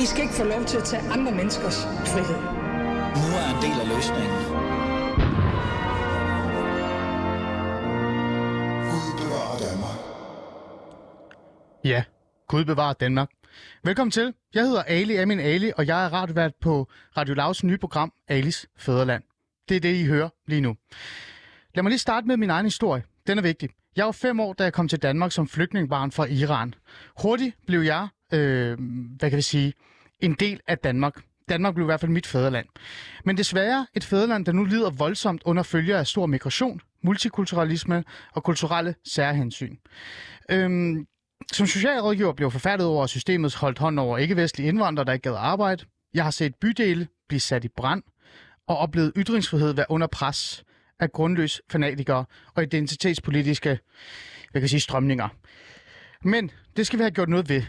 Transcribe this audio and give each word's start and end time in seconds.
I 0.00 0.06
skal 0.06 0.22
ikke 0.22 0.34
få 0.34 0.44
lov 0.44 0.64
til 0.64 0.76
at 0.76 0.84
tage 0.84 1.02
andre 1.02 1.32
menneskers 1.32 1.84
frihed. 1.84 2.40
Nu 3.20 3.28
er 3.40 3.48
en 3.54 3.62
del 3.62 3.80
af 3.80 3.88
løsningen. 3.94 4.38
Ja, 11.84 12.04
Gud 12.48 12.64
bevarer 12.64 12.92
Danmark. 12.92 13.30
Velkommen 13.84 14.10
til. 14.10 14.34
Jeg 14.54 14.62
hedder 14.62 14.82
Ali 14.82 15.16
Amin 15.16 15.40
Ali, 15.40 15.72
og 15.76 15.86
jeg 15.86 16.04
er 16.04 16.12
radiovært 16.12 16.52
på 16.60 16.88
Radio 17.16 17.34
Lavs 17.34 17.64
nye 17.64 17.78
program, 17.78 18.12
Alis 18.28 18.66
Fæderland. 18.76 19.22
Det 19.68 19.76
er 19.76 19.80
det, 19.80 19.94
I 19.94 20.04
hører 20.04 20.28
lige 20.46 20.60
nu. 20.60 20.76
Lad 21.74 21.82
mig 21.82 21.90
lige 21.90 21.98
starte 21.98 22.26
med 22.26 22.36
min 22.36 22.50
egen 22.50 22.66
historie. 22.66 23.02
Den 23.26 23.38
er 23.38 23.42
vigtig. 23.42 23.70
Jeg 23.96 24.06
var 24.06 24.12
fem 24.12 24.40
år, 24.40 24.52
da 24.52 24.64
jeg 24.64 24.72
kom 24.72 24.88
til 24.88 25.02
Danmark 25.02 25.32
som 25.32 25.48
flygtningebarn 25.48 26.12
fra 26.12 26.24
Iran. 26.24 26.74
Hurtigt 27.22 27.56
blev 27.66 27.80
jeg, 27.80 28.08
øh, 28.32 28.78
hvad 29.18 29.30
kan 29.30 29.36
vi 29.36 29.42
sige, 29.42 29.72
en 30.20 30.32
del 30.32 30.60
af 30.66 30.78
Danmark. 30.78 31.14
Danmark 31.48 31.74
blev 31.74 31.84
i 31.84 31.86
hvert 31.86 32.00
fald 32.00 32.12
mit 32.12 32.26
fædreland. 32.26 32.66
Men 33.24 33.36
desværre 33.36 33.86
et 33.94 34.04
fædreland, 34.04 34.46
der 34.46 34.52
nu 34.52 34.64
lider 34.64 34.90
voldsomt 34.90 35.42
under 35.44 35.62
følger 35.62 35.98
af 35.98 36.06
stor 36.06 36.26
migration, 36.26 36.80
multikulturalisme 37.02 38.04
og 38.32 38.42
kulturelle 38.42 38.94
særhensyn. 39.04 39.76
Øhm, 40.50 41.06
som 41.52 41.66
socialrådgiver 41.66 42.32
blev 42.32 42.50
forfærdet 42.50 42.86
over, 42.86 43.04
at 43.04 43.10
systemet 43.10 43.54
holdt 43.54 43.78
hånd 43.78 44.00
over 44.00 44.18
ikke-vestlige 44.18 44.68
indvandrere, 44.68 45.06
der 45.06 45.12
ikke 45.12 45.28
gad 45.28 45.36
arbejde. 45.38 45.84
Jeg 46.14 46.24
har 46.24 46.30
set 46.30 46.54
bydele 46.54 47.08
blive 47.28 47.40
sat 47.40 47.64
i 47.64 47.68
brand 47.76 48.02
og 48.66 48.78
oplevet 48.78 49.12
ytringsfrihed 49.16 49.72
være 49.72 49.86
under 49.88 50.06
pres 50.06 50.64
af 51.00 51.12
grundløs 51.12 51.62
fanatikere 51.70 52.24
og 52.54 52.62
identitetspolitiske 52.62 53.78
jeg 54.54 54.62
kan 54.62 54.68
sige, 54.68 54.80
strømninger. 54.80 55.28
Men 56.24 56.50
det 56.76 56.86
skal 56.86 56.98
vi 56.98 57.02
have 57.02 57.10
gjort 57.10 57.28
noget 57.28 57.48
ved. 57.48 57.62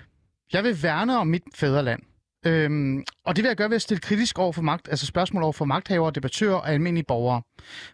Jeg 0.53 0.63
vil 0.63 0.83
værne 0.83 1.17
om 1.17 1.27
mit 1.27 1.43
fædreland. 1.55 2.01
Øhm, 2.45 3.03
og 3.23 3.35
det 3.35 3.43
vil 3.43 3.49
jeg 3.49 3.57
gøre 3.57 3.69
ved 3.69 3.75
at 3.75 3.81
stille 3.81 4.01
kritisk 4.01 4.39
over 4.39 4.51
for 4.51 4.61
magt, 4.61 4.87
altså 4.87 5.05
spørgsmål 5.05 5.43
over 5.43 5.53
for 5.53 5.65
magthavere, 5.65 6.11
debattører 6.11 6.55
og 6.55 6.69
almindelige 6.69 7.05
borgere. 7.05 7.41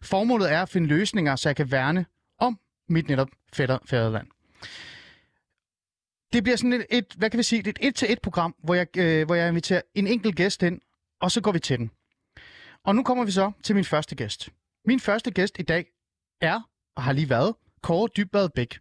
Formålet 0.01 0.51
er 0.51 0.61
at 0.61 0.69
finde 0.69 0.87
løsninger, 0.87 1.35
så 1.35 1.49
jeg 1.49 1.55
kan 1.55 1.71
værne 1.71 2.05
om 2.39 2.59
mit 2.89 3.07
netop 3.07 3.29
fætter, 3.53 3.77
fædreland. 3.85 4.27
Det 6.33 6.43
bliver 6.43 6.55
sådan 6.55 6.73
et, 6.73 6.85
et 6.89 7.13
hvad 7.17 7.29
kan 7.29 7.37
vi 7.37 7.43
sige, 7.43 7.69
et 7.69 7.79
et-til-et 7.81 8.21
program, 8.21 8.55
hvor 8.63 8.73
jeg, 8.73 8.97
øh, 8.97 9.25
hvor 9.25 9.35
jeg 9.35 9.49
inviterer 9.49 9.81
en 9.93 10.07
enkelt 10.07 10.35
gæst 10.35 10.63
ind, 10.63 10.81
og 11.21 11.31
så 11.31 11.41
går 11.41 11.51
vi 11.51 11.59
til 11.59 11.77
den. 11.77 11.91
Og 12.83 12.95
nu 12.95 13.03
kommer 13.03 13.25
vi 13.25 13.31
så 13.31 13.51
til 13.63 13.75
min 13.75 13.83
første 13.83 14.15
gæst. 14.15 14.49
Min 14.85 14.99
første 14.99 15.31
gæst 15.31 15.59
i 15.59 15.63
dag 15.63 15.85
er, 16.41 16.61
og 16.95 17.03
har 17.03 17.11
lige 17.11 17.29
været, 17.29 17.55
Kåre 17.83 18.09
Dybbad 18.17 18.49
Bæk. 18.49 18.79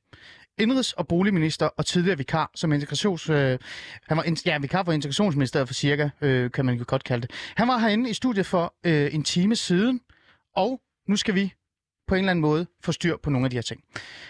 Indrigs- 0.63 0.93
og 0.97 1.09
boligminister 1.09 1.67
og 1.67 1.87
tidligere 1.87 2.19
vikar 2.19 2.51
som 2.55 2.73
integrations... 2.73 3.31
Øh, 3.31 3.59
han 4.03 4.17
var 4.17 4.23
in, 4.23 4.37
ja, 4.47 4.59
vikar 4.59 4.85
for 4.85 4.93
integrationsministeriet 4.93 5.69
for 5.69 5.75
cirka, 5.75 6.09
øh, 6.21 6.51
kan 6.51 6.65
man 6.65 6.75
jo 6.75 6.85
godt 6.89 7.05
kalde 7.05 7.27
det. 7.27 7.31
Han 7.57 7.69
var 7.69 7.79
herinde 7.79 8.11
i 8.11 8.15
studiet 8.15 8.47
for 8.47 8.75
øh, 8.87 9.15
en 9.15 9.23
time 9.23 9.57
siden, 9.57 10.01
og 10.57 10.81
nu 11.09 11.17
skal 11.17 11.35
vi 11.35 11.53
på 12.09 12.15
en 12.15 12.19
eller 12.19 12.31
anden 12.31 12.41
måde 12.41 12.67
få 12.85 12.93
styr 12.93 13.17
på 13.23 13.31
nogle 13.31 13.47
af 13.47 13.51
de 13.51 13.57
her 13.57 13.63
ting. 13.63 13.81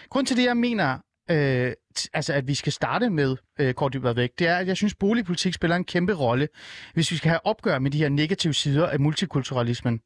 Grunden 0.09 0.25
til 0.25 0.37
det, 0.37 0.43
jeg 0.43 0.57
mener, 0.57 0.97
øh, 1.31 1.73
altså 2.13 2.33
at 2.33 2.47
vi 2.47 2.55
skal 2.55 2.71
starte 2.71 3.09
med 3.09 3.37
øh, 3.59 3.73
kort 3.73 3.93
dybere 3.93 4.15
væk, 4.15 4.29
det 4.39 4.47
er, 4.47 4.57
at 4.57 4.67
jeg 4.67 4.77
synes, 4.77 4.95
boligpolitik 4.95 5.53
spiller 5.53 5.75
en 5.75 5.83
kæmpe 5.83 6.13
rolle, 6.13 6.47
hvis 6.93 7.11
vi 7.11 7.17
skal 7.17 7.29
have 7.29 7.45
opgør 7.45 7.79
med 7.79 7.91
de 7.91 7.97
her 7.97 8.09
negative 8.09 8.53
sider 8.53 8.87
af 8.87 8.99
multikulturalismen, 8.99 10.01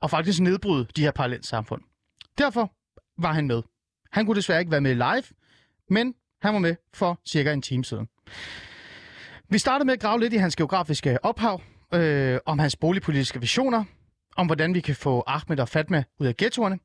og 0.00 0.10
faktisk 0.10 0.40
nedbryde 0.40 0.86
de 0.96 1.02
her 1.02 1.10
parallelsamfund. 1.10 1.82
Derfor 2.38 2.72
var 3.22 3.32
han 3.32 3.46
med. 3.46 3.62
Han 4.12 4.26
kunne 4.26 4.36
desværre 4.36 4.60
ikke 4.60 4.72
være 4.72 4.80
med 4.80 4.94
live, 4.94 5.24
men 5.90 6.14
han 6.42 6.54
var 6.54 6.60
med 6.60 6.76
for 6.94 7.20
cirka 7.26 7.52
en 7.52 7.62
time 7.62 7.84
siden. 7.84 8.08
Vi 9.48 9.58
startede 9.58 9.86
med 9.86 9.94
at 9.94 10.00
grave 10.00 10.20
lidt 10.20 10.32
i 10.32 10.36
hans 10.36 10.56
geografiske 10.56 11.24
ophav, 11.24 11.62
øh, 11.94 12.38
om 12.46 12.58
hans 12.58 12.76
boligpolitiske 12.76 13.40
visioner, 13.40 13.84
om 14.36 14.46
hvordan 14.46 14.74
vi 14.74 14.80
kan 14.80 14.96
få 14.96 15.24
Ahmed 15.26 15.60
og 15.60 15.68
Fatma 15.68 16.04
ud 16.20 16.26
af 16.26 16.36
ghettoerne. 16.36 16.78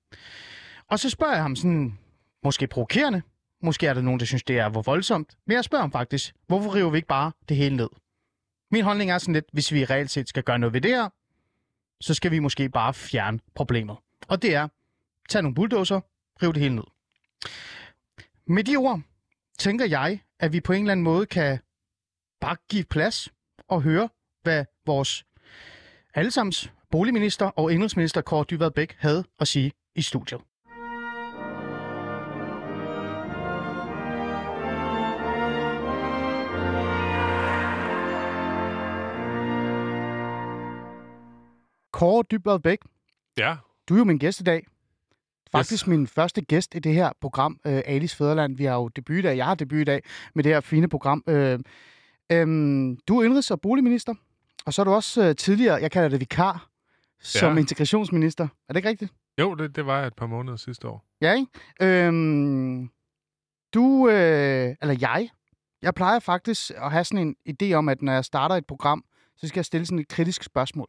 Og 0.90 1.00
så 1.00 1.10
spørger 1.10 1.34
jeg 1.34 1.42
ham 1.42 1.56
sådan, 1.56 1.98
måske 2.44 2.68
provokerende, 2.68 3.22
måske 3.62 3.88
er 3.88 3.94
der 3.94 4.02
nogen, 4.02 4.20
der 4.20 4.26
synes, 4.26 4.44
det 4.44 4.60
er 4.60 4.70
hvor 4.70 4.82
voldsomt, 4.82 5.38
men 5.48 5.56
jeg 5.56 5.64
spørger 5.64 5.84
ham 5.84 5.92
faktisk, 5.92 6.36
hvorfor 6.48 6.76
river 6.76 6.90
vi 6.90 6.98
ikke 6.98 7.08
bare 7.08 7.32
det 7.50 7.58
hele 7.58 7.76
ned? 7.76 7.90
Min 8.72 8.84
holdning 8.84 9.12
er 9.12 9.18
sådan 9.18 9.34
lidt, 9.34 9.46
hvis 9.54 9.72
vi 9.72 9.86
reelt 9.86 10.12
set 10.12 10.30
skal 10.30 10.44
gøre 10.44 10.60
noget 10.60 10.74
ved 10.74 10.82
det 10.82 10.92
her, 10.92 11.10
så 12.02 12.14
skal 12.14 12.32
vi 12.32 12.40
måske 12.40 12.70
bare 12.70 12.94
fjerne 12.94 13.40
problemet. 13.56 13.98
Og 14.28 14.42
det 14.42 14.56
er, 14.56 14.68
tage 15.30 15.42
nogle 15.42 15.56
bulldozer, 15.56 16.02
rive 16.42 16.54
det 16.54 16.62
hele 16.62 16.76
ned. 16.76 16.84
Med 18.52 18.64
de 18.64 18.76
ord 18.76 19.02
tænker 19.60 19.86
jeg, 19.86 20.20
at 20.40 20.54
vi 20.54 20.62
på 20.62 20.74
en 20.74 20.80
eller 20.82 20.92
anden 20.92 21.04
måde 21.04 21.26
kan 21.26 21.60
bare 22.42 22.56
give 22.70 22.84
plads 22.84 23.30
og 23.68 23.82
høre, 23.82 24.10
hvad 24.44 24.66
vores 24.86 25.26
allesammens 26.14 26.74
boligminister 26.92 27.46
og 27.46 27.74
indrigsminister 27.74 28.22
Kåre 28.22 28.46
Dybvad 28.50 28.72
Bæk 28.72 28.96
havde 29.00 29.24
at 29.40 29.48
sige 29.48 29.72
i 29.96 30.02
studiet. 30.02 30.42
Kåre 41.92 42.24
Dybvad 42.32 42.60
Bæk, 42.60 42.80
Ja, 43.38 43.58
du 43.90 43.94
er 43.94 43.98
jo 43.98 44.04
min 44.04 44.18
gæst 44.18 44.42
i 44.42 44.44
dag. 44.44 44.66
Faktisk 45.52 45.84
Yes. 45.84 45.88
min 45.88 46.08
første 46.08 46.42
gæst 46.42 46.76
i 46.76 46.80
det 46.80 46.94
her 46.94 47.12
program, 47.22 47.60
øh, 47.68 47.82
Alice 47.86 48.16
Fæderland. 48.16 48.58
Vi 48.58 48.64
har 48.66 48.76
jo 48.76 48.88
debut 48.88 49.16
i 49.18 49.22
dag, 49.22 49.38
jeg 49.38 49.46
har 49.46 49.56
debut 49.56 49.78
i 49.80 49.84
dag 49.84 50.02
med 50.36 50.44
det 50.44 50.52
her 50.54 50.62
fine 50.62 50.88
program. 50.90 51.24
Øh, 51.28 51.60
øh, 52.32 52.48
du 53.08 53.20
er 53.20 53.24
indrigs- 53.30 53.52
og 53.52 53.62
boligminister, 53.62 54.14
og 54.66 54.74
så 54.74 54.82
er 54.82 54.84
du 54.84 54.92
også 54.92 55.24
øh, 55.30 55.36
tidligere, 55.36 55.76
jeg 55.82 55.92
kalder 55.92 56.10
det 56.10 56.20
vikar, 56.20 56.70
som 57.22 57.54
Ja. 57.54 57.60
integrationsminister. 57.60 58.44
Er 58.44 58.74
det 58.74 58.76
ikke 58.78 58.90
rigtigt? 58.90 59.14
jo, 59.40 59.56
det, 59.56 59.76
det 59.76 59.86
var 59.86 59.98
jeg 59.98 60.08
et 60.08 60.16
par 60.16 60.28
måneder 60.28 60.58
sidste 60.58 60.88
år. 60.88 61.06
Ja, 61.22 61.34
ikke? 61.34 61.48
Øhm, 61.82 62.90
du, 63.74 64.08
øh, 64.10 64.76
eller 64.82 64.96
jeg, 65.02 65.30
jeg 65.82 65.94
plejer 65.96 66.20
faktisk 66.20 66.72
at 66.76 66.92
have 66.92 67.04
sådan 67.04 67.36
en 67.46 67.56
idé 67.64 67.74
om, 67.74 67.90
at 67.90 68.02
når 68.02 68.14
jeg 68.14 68.26
starter 68.26 68.56
et 68.56 68.66
program, 68.68 69.04
så 69.38 69.48
skal 69.48 69.60
jeg 69.60 69.66
stille 69.66 69.86
sådan 69.86 70.00
et 70.00 70.08
kritisk 70.08 70.44
spørgsmål, 70.44 70.88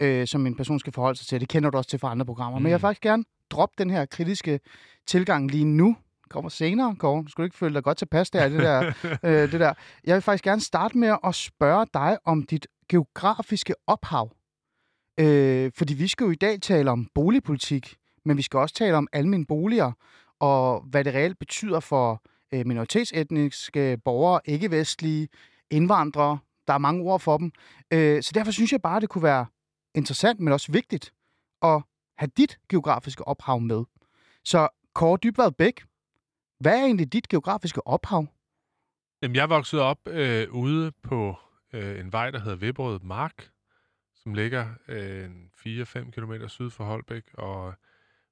øh, 0.00 0.26
som 0.26 0.46
en 0.46 0.56
person 0.56 0.78
skal 0.80 0.92
forholde 0.92 1.18
sig 1.18 1.26
til. 1.26 1.40
Det 1.40 1.48
kender 1.48 1.70
du 1.70 1.78
også 1.78 1.90
til 1.90 1.98
fra 1.98 2.10
andre 2.10 2.26
programmer. 2.26 2.58
Mm. 2.58 2.62
Men 2.62 2.70
jeg 2.70 2.74
vil 2.76 2.78
Mm. 2.78 2.88
faktisk 2.88 3.02
gerne 3.02 3.24
droppe 3.50 3.74
den 3.78 3.90
her 3.90 4.06
kritiske 4.06 4.60
tilgang 5.06 5.50
lige 5.50 5.64
nu. 5.64 5.96
Det 6.24 6.30
kommer 6.30 6.50
senere, 6.50 6.96
Kåre. 6.96 7.22
Du 7.22 7.28
skal 7.28 7.42
du 7.42 7.44
ikke 7.44 7.56
føle 7.56 7.74
dig 7.74 7.82
godt 7.82 7.98
tilpas 7.98 8.30
der, 8.30 8.48
det 8.48 8.58
der, 8.58 8.92
øh, 9.24 9.52
det 9.52 9.60
der. 9.60 9.74
Jeg 10.04 10.14
vil 10.14 10.22
faktisk 10.22 10.44
gerne 10.44 10.60
starte 10.60 10.98
med 10.98 11.16
at 11.24 11.34
spørge 11.34 11.86
dig 11.94 12.18
om 12.24 12.42
dit 12.42 12.66
geografiske 12.88 13.74
ophav. 13.86 14.32
Øh, 15.20 15.72
fordi 15.76 15.94
vi 15.94 16.08
skal 16.08 16.24
jo 16.24 16.30
i 16.30 16.34
dag 16.34 16.60
tale 16.60 16.90
om 16.90 17.08
boligpolitik, 17.14 17.96
men 18.24 18.36
vi 18.36 18.42
skal 18.42 18.58
også 18.58 18.74
tale 18.74 18.96
om 18.96 19.08
almindelige 19.12 19.46
boliger, 19.46 19.92
og 20.40 20.80
hvad 20.80 21.04
det 21.04 21.14
reelt 21.14 21.38
betyder 21.38 21.80
for 21.80 22.22
øh, 22.54 22.66
minoritetsetniske 22.66 23.98
borgere, 24.04 24.40
ikke-vestlige, 24.44 25.28
indvandrere. 25.70 26.38
Der 26.66 26.74
er 26.74 26.78
mange 26.78 27.02
ord 27.02 27.20
for 27.20 27.38
dem. 27.38 27.52
Øh, 27.90 28.22
så 28.22 28.30
derfor 28.34 28.52
synes 28.52 28.72
jeg 28.72 28.82
bare, 28.82 29.00
det 29.00 29.08
kunne 29.08 29.22
være 29.22 29.46
interessant, 29.94 30.40
men 30.40 30.52
også 30.52 30.72
vigtigt 30.72 31.12
at 31.62 31.82
have 32.20 32.30
dit 32.36 32.58
geografiske 32.68 33.28
ophav 33.28 33.60
med. 33.60 33.84
Så 34.44 34.68
Kåre 34.94 35.18
Dybvad 35.22 35.52
Bæk, 35.52 35.84
hvad 36.58 36.78
er 36.78 36.84
egentlig 36.84 37.12
dit 37.12 37.28
geografiske 37.28 37.86
ophav? 37.86 38.26
Jamen, 39.22 39.36
jeg 39.36 39.48
voksede 39.48 39.82
op 39.82 40.08
øh, 40.08 40.50
ude 40.50 40.92
på 41.02 41.36
øh, 41.72 42.00
en 42.00 42.12
vej, 42.12 42.30
der 42.30 42.38
hedder 42.38 42.56
Vibrød 42.56 43.00
Mark, 43.00 43.50
som 44.14 44.34
ligger 44.34 44.68
øh, 44.88 45.24
en 45.24 45.50
4-5 45.66 46.10
km 46.10 46.32
syd 46.48 46.70
for 46.70 46.84
Holbæk, 46.84 47.22
og 47.34 47.74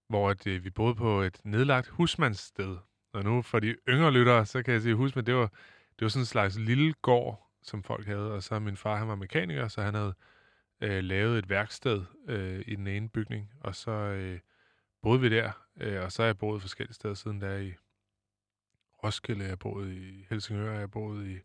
hvor 0.09 0.31
at, 0.31 0.47
øh, 0.47 0.65
vi 0.65 0.71
boede 0.71 0.95
på 0.95 1.21
et 1.21 1.39
nedlagt 1.45 1.89
husmandssted. 1.89 2.77
Og 3.13 3.25
nu 3.25 3.43
for 3.43 3.61
de 3.61 3.77
yngre 3.89 4.11
lyttere, 4.11 4.47
så 4.47 4.63
kan 4.63 4.75
jeg 4.75 4.83
sige, 4.83 4.95
husmand, 4.95 5.27
det 5.27 5.35
var, 5.35 5.51
det 5.99 6.03
var 6.05 6.09
sådan 6.09 6.23
en 6.23 6.27
slags 6.27 6.59
lille 6.59 6.93
gård, 7.03 7.51
som 7.63 7.83
folk 7.83 8.07
havde. 8.07 8.33
Og 8.33 8.43
så 8.43 8.59
min 8.59 8.77
far, 8.77 8.97
han 8.97 9.09
var 9.09 9.15
mekaniker, 9.15 9.69
så 9.69 9.83
han 9.83 9.95
havde 9.95 10.15
øh, 10.81 11.05
lavet 11.05 11.39
et 11.39 11.49
værksted 11.51 12.05
øh, 12.29 12.65
i 12.67 12.75
den 12.77 12.87
ene 12.87 13.09
bygning. 13.09 13.51
Og 13.61 13.75
så 13.75 13.91
øh, 13.91 14.39
boede 15.03 15.21
vi 15.21 15.29
der, 15.29 15.53
øh, 15.81 16.03
og 16.05 16.13
så 16.13 16.23
har 16.23 16.27
jeg 16.27 16.39
boet 16.39 16.61
forskellige 16.63 16.95
steder 16.95 17.15
siden 17.15 17.41
der 17.41 17.57
i 17.57 17.73
Roskilde, 19.05 19.41
jeg 19.43 19.49
har 19.49 19.57
boet 19.57 19.93
i 19.93 20.25
Helsingør, 20.31 20.71
jeg 20.71 20.81
har 20.81 20.87
boet 20.87 21.27
i, 21.27 21.37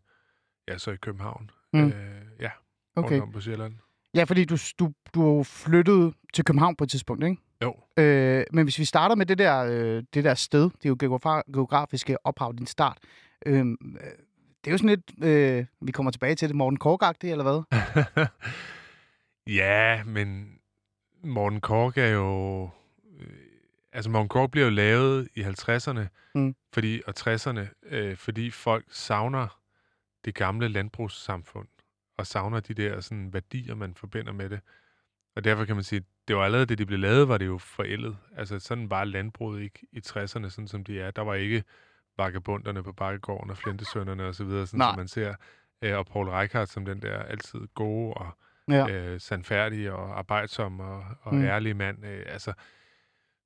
ja, 0.68 0.78
så 0.78 0.90
i 0.90 0.96
København. 0.96 1.50
Mm. 1.72 1.86
Øh, 1.86 2.22
ja, 2.40 2.50
Okay. 2.96 3.20
om 3.20 3.32
på 3.32 3.40
Sjælland. 3.40 3.74
Ja, 4.14 4.24
fordi 4.24 4.44
du, 4.44 4.56
du, 4.78 4.92
du 5.14 5.42
flyttede 5.42 6.12
til 6.34 6.44
København 6.44 6.76
på 6.76 6.84
et 6.84 6.90
tidspunkt, 6.90 7.24
ikke? 7.24 7.36
Jo. 7.62 7.76
Øh, 7.96 8.44
men 8.52 8.64
hvis 8.64 8.78
vi 8.78 8.84
starter 8.84 9.14
med 9.14 9.26
det 9.26 9.38
der, 9.38 9.64
øh, 9.64 10.02
det 10.14 10.24
der 10.24 10.34
sted, 10.34 10.62
det 10.62 10.84
er 10.84 10.88
jo 10.88 10.96
geogra- 11.02 11.52
geografiske 11.52 12.26
ophav, 12.26 12.52
din 12.58 12.66
start. 12.66 12.98
Øh, 13.46 13.58
øh, 13.58 13.66
det 14.64 14.66
er 14.66 14.70
jo 14.70 14.78
sådan 14.78 14.88
lidt, 14.88 15.24
øh, 15.24 15.66
vi 15.80 15.92
kommer 15.92 16.10
tilbage 16.12 16.34
til 16.34 16.48
det, 16.48 16.56
Morten 16.56 16.78
kork 16.78 17.24
eller 17.24 17.44
hvad? 17.44 17.62
ja, 19.46 20.04
men 20.04 20.58
Morten 21.22 21.60
Kork 21.60 21.98
er 21.98 22.08
jo... 22.08 22.62
Øh, 23.20 23.28
altså, 23.92 24.10
Morten 24.10 24.28
Kork 24.28 24.50
bliver 24.50 24.64
jo 24.64 24.70
lavet 24.70 25.28
i 25.34 25.42
50'erne 25.42 26.00
Mm. 26.36 26.54
fordi, 26.72 27.02
og 27.06 27.14
60'erne, 27.18 27.60
øh, 27.82 28.16
fordi 28.16 28.50
folk 28.50 28.84
savner 28.88 29.60
det 30.24 30.34
gamle 30.34 30.68
landbrugssamfund. 30.68 31.68
og 32.16 32.26
savner 32.26 32.60
de 32.60 32.74
der 32.74 33.00
sådan, 33.00 33.32
værdier, 33.32 33.74
man 33.74 33.94
forbinder 33.94 34.32
med 34.32 34.50
det. 34.50 34.60
Og 35.36 35.44
derfor 35.44 35.64
kan 35.64 35.74
man 35.76 35.84
sige, 35.84 36.04
det 36.28 36.36
var 36.36 36.44
allerede 36.44 36.66
det, 36.66 36.78
de 36.78 36.86
blev 36.86 36.98
lavet, 36.98 37.28
var 37.28 37.38
det 37.38 37.46
jo 37.46 37.58
forældet. 37.58 38.16
Altså 38.36 38.58
sådan 38.58 38.90
var 38.90 39.04
landbruget 39.04 39.62
ikke 39.62 39.86
i 39.92 39.98
60'erne, 40.06 40.48
sådan 40.48 40.68
som 40.68 40.84
de 40.84 41.00
er. 41.00 41.10
Der 41.10 41.22
var 41.22 41.34
ikke 41.34 41.64
vagabunderne 42.16 42.82
på 42.82 42.92
Bakkegården 42.92 43.50
og 43.50 43.56
Flintesønderne 43.58 44.24
osv., 44.24 44.46
sådan 44.50 44.68
Nej. 44.72 44.90
som 44.90 44.96
man 44.98 45.08
ser. 45.08 45.34
Øh, 45.82 45.98
og 45.98 46.06
Paul 46.06 46.28
Reichhardt 46.28 46.70
som 46.70 46.84
den 46.84 47.02
der 47.02 47.18
altid 47.18 47.60
gode 47.74 48.14
og 48.14 48.38
Ja. 48.68 48.88
øh, 48.90 49.20
sandfærdige 49.20 49.92
og 49.92 50.18
arbejdsom 50.18 50.80
og, 50.80 51.04
og 51.20 51.34
Mm. 51.34 51.44
ærlige 51.44 51.74
mand. 51.74 52.04
Øh, 52.06 52.22
altså, 52.26 52.52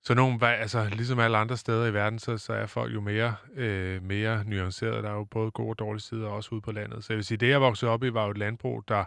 så 0.03 0.15
nogen, 0.15 0.41
var- 0.41 0.49
altså, 0.49 0.88
ligesom 0.93 1.19
alle 1.19 1.37
andre 1.38 1.56
steder 1.56 1.87
i 1.87 1.94
verden, 1.94 2.19
så, 2.19 2.38
så 2.38 2.53
er 2.53 2.67
folk 2.67 2.94
jo 2.94 3.00
mere, 3.00 3.35
øh, 3.55 4.03
mere 4.03 4.44
nuancerede. 4.44 5.03
Der 5.03 5.09
er 5.11 5.15
jo 5.15 5.25
både 5.25 5.50
gode 5.50 5.70
og 5.70 5.79
dårlige 5.79 6.00
sider, 6.03 6.29
også 6.29 6.50
ude 6.53 6.61
på 6.61 6.73
landet. 6.73 7.05
Så 7.05 7.12
jeg 7.12 7.17
vil 7.17 7.25
sige, 7.25 7.38
det 7.38 7.49
jeg 7.49 7.61
voksede 7.61 7.91
op 7.91 8.05
i, 8.05 8.12
var 8.15 8.25
jo 8.25 8.31
et 8.31 8.38
landbrug, 8.38 8.85
der 8.88 9.05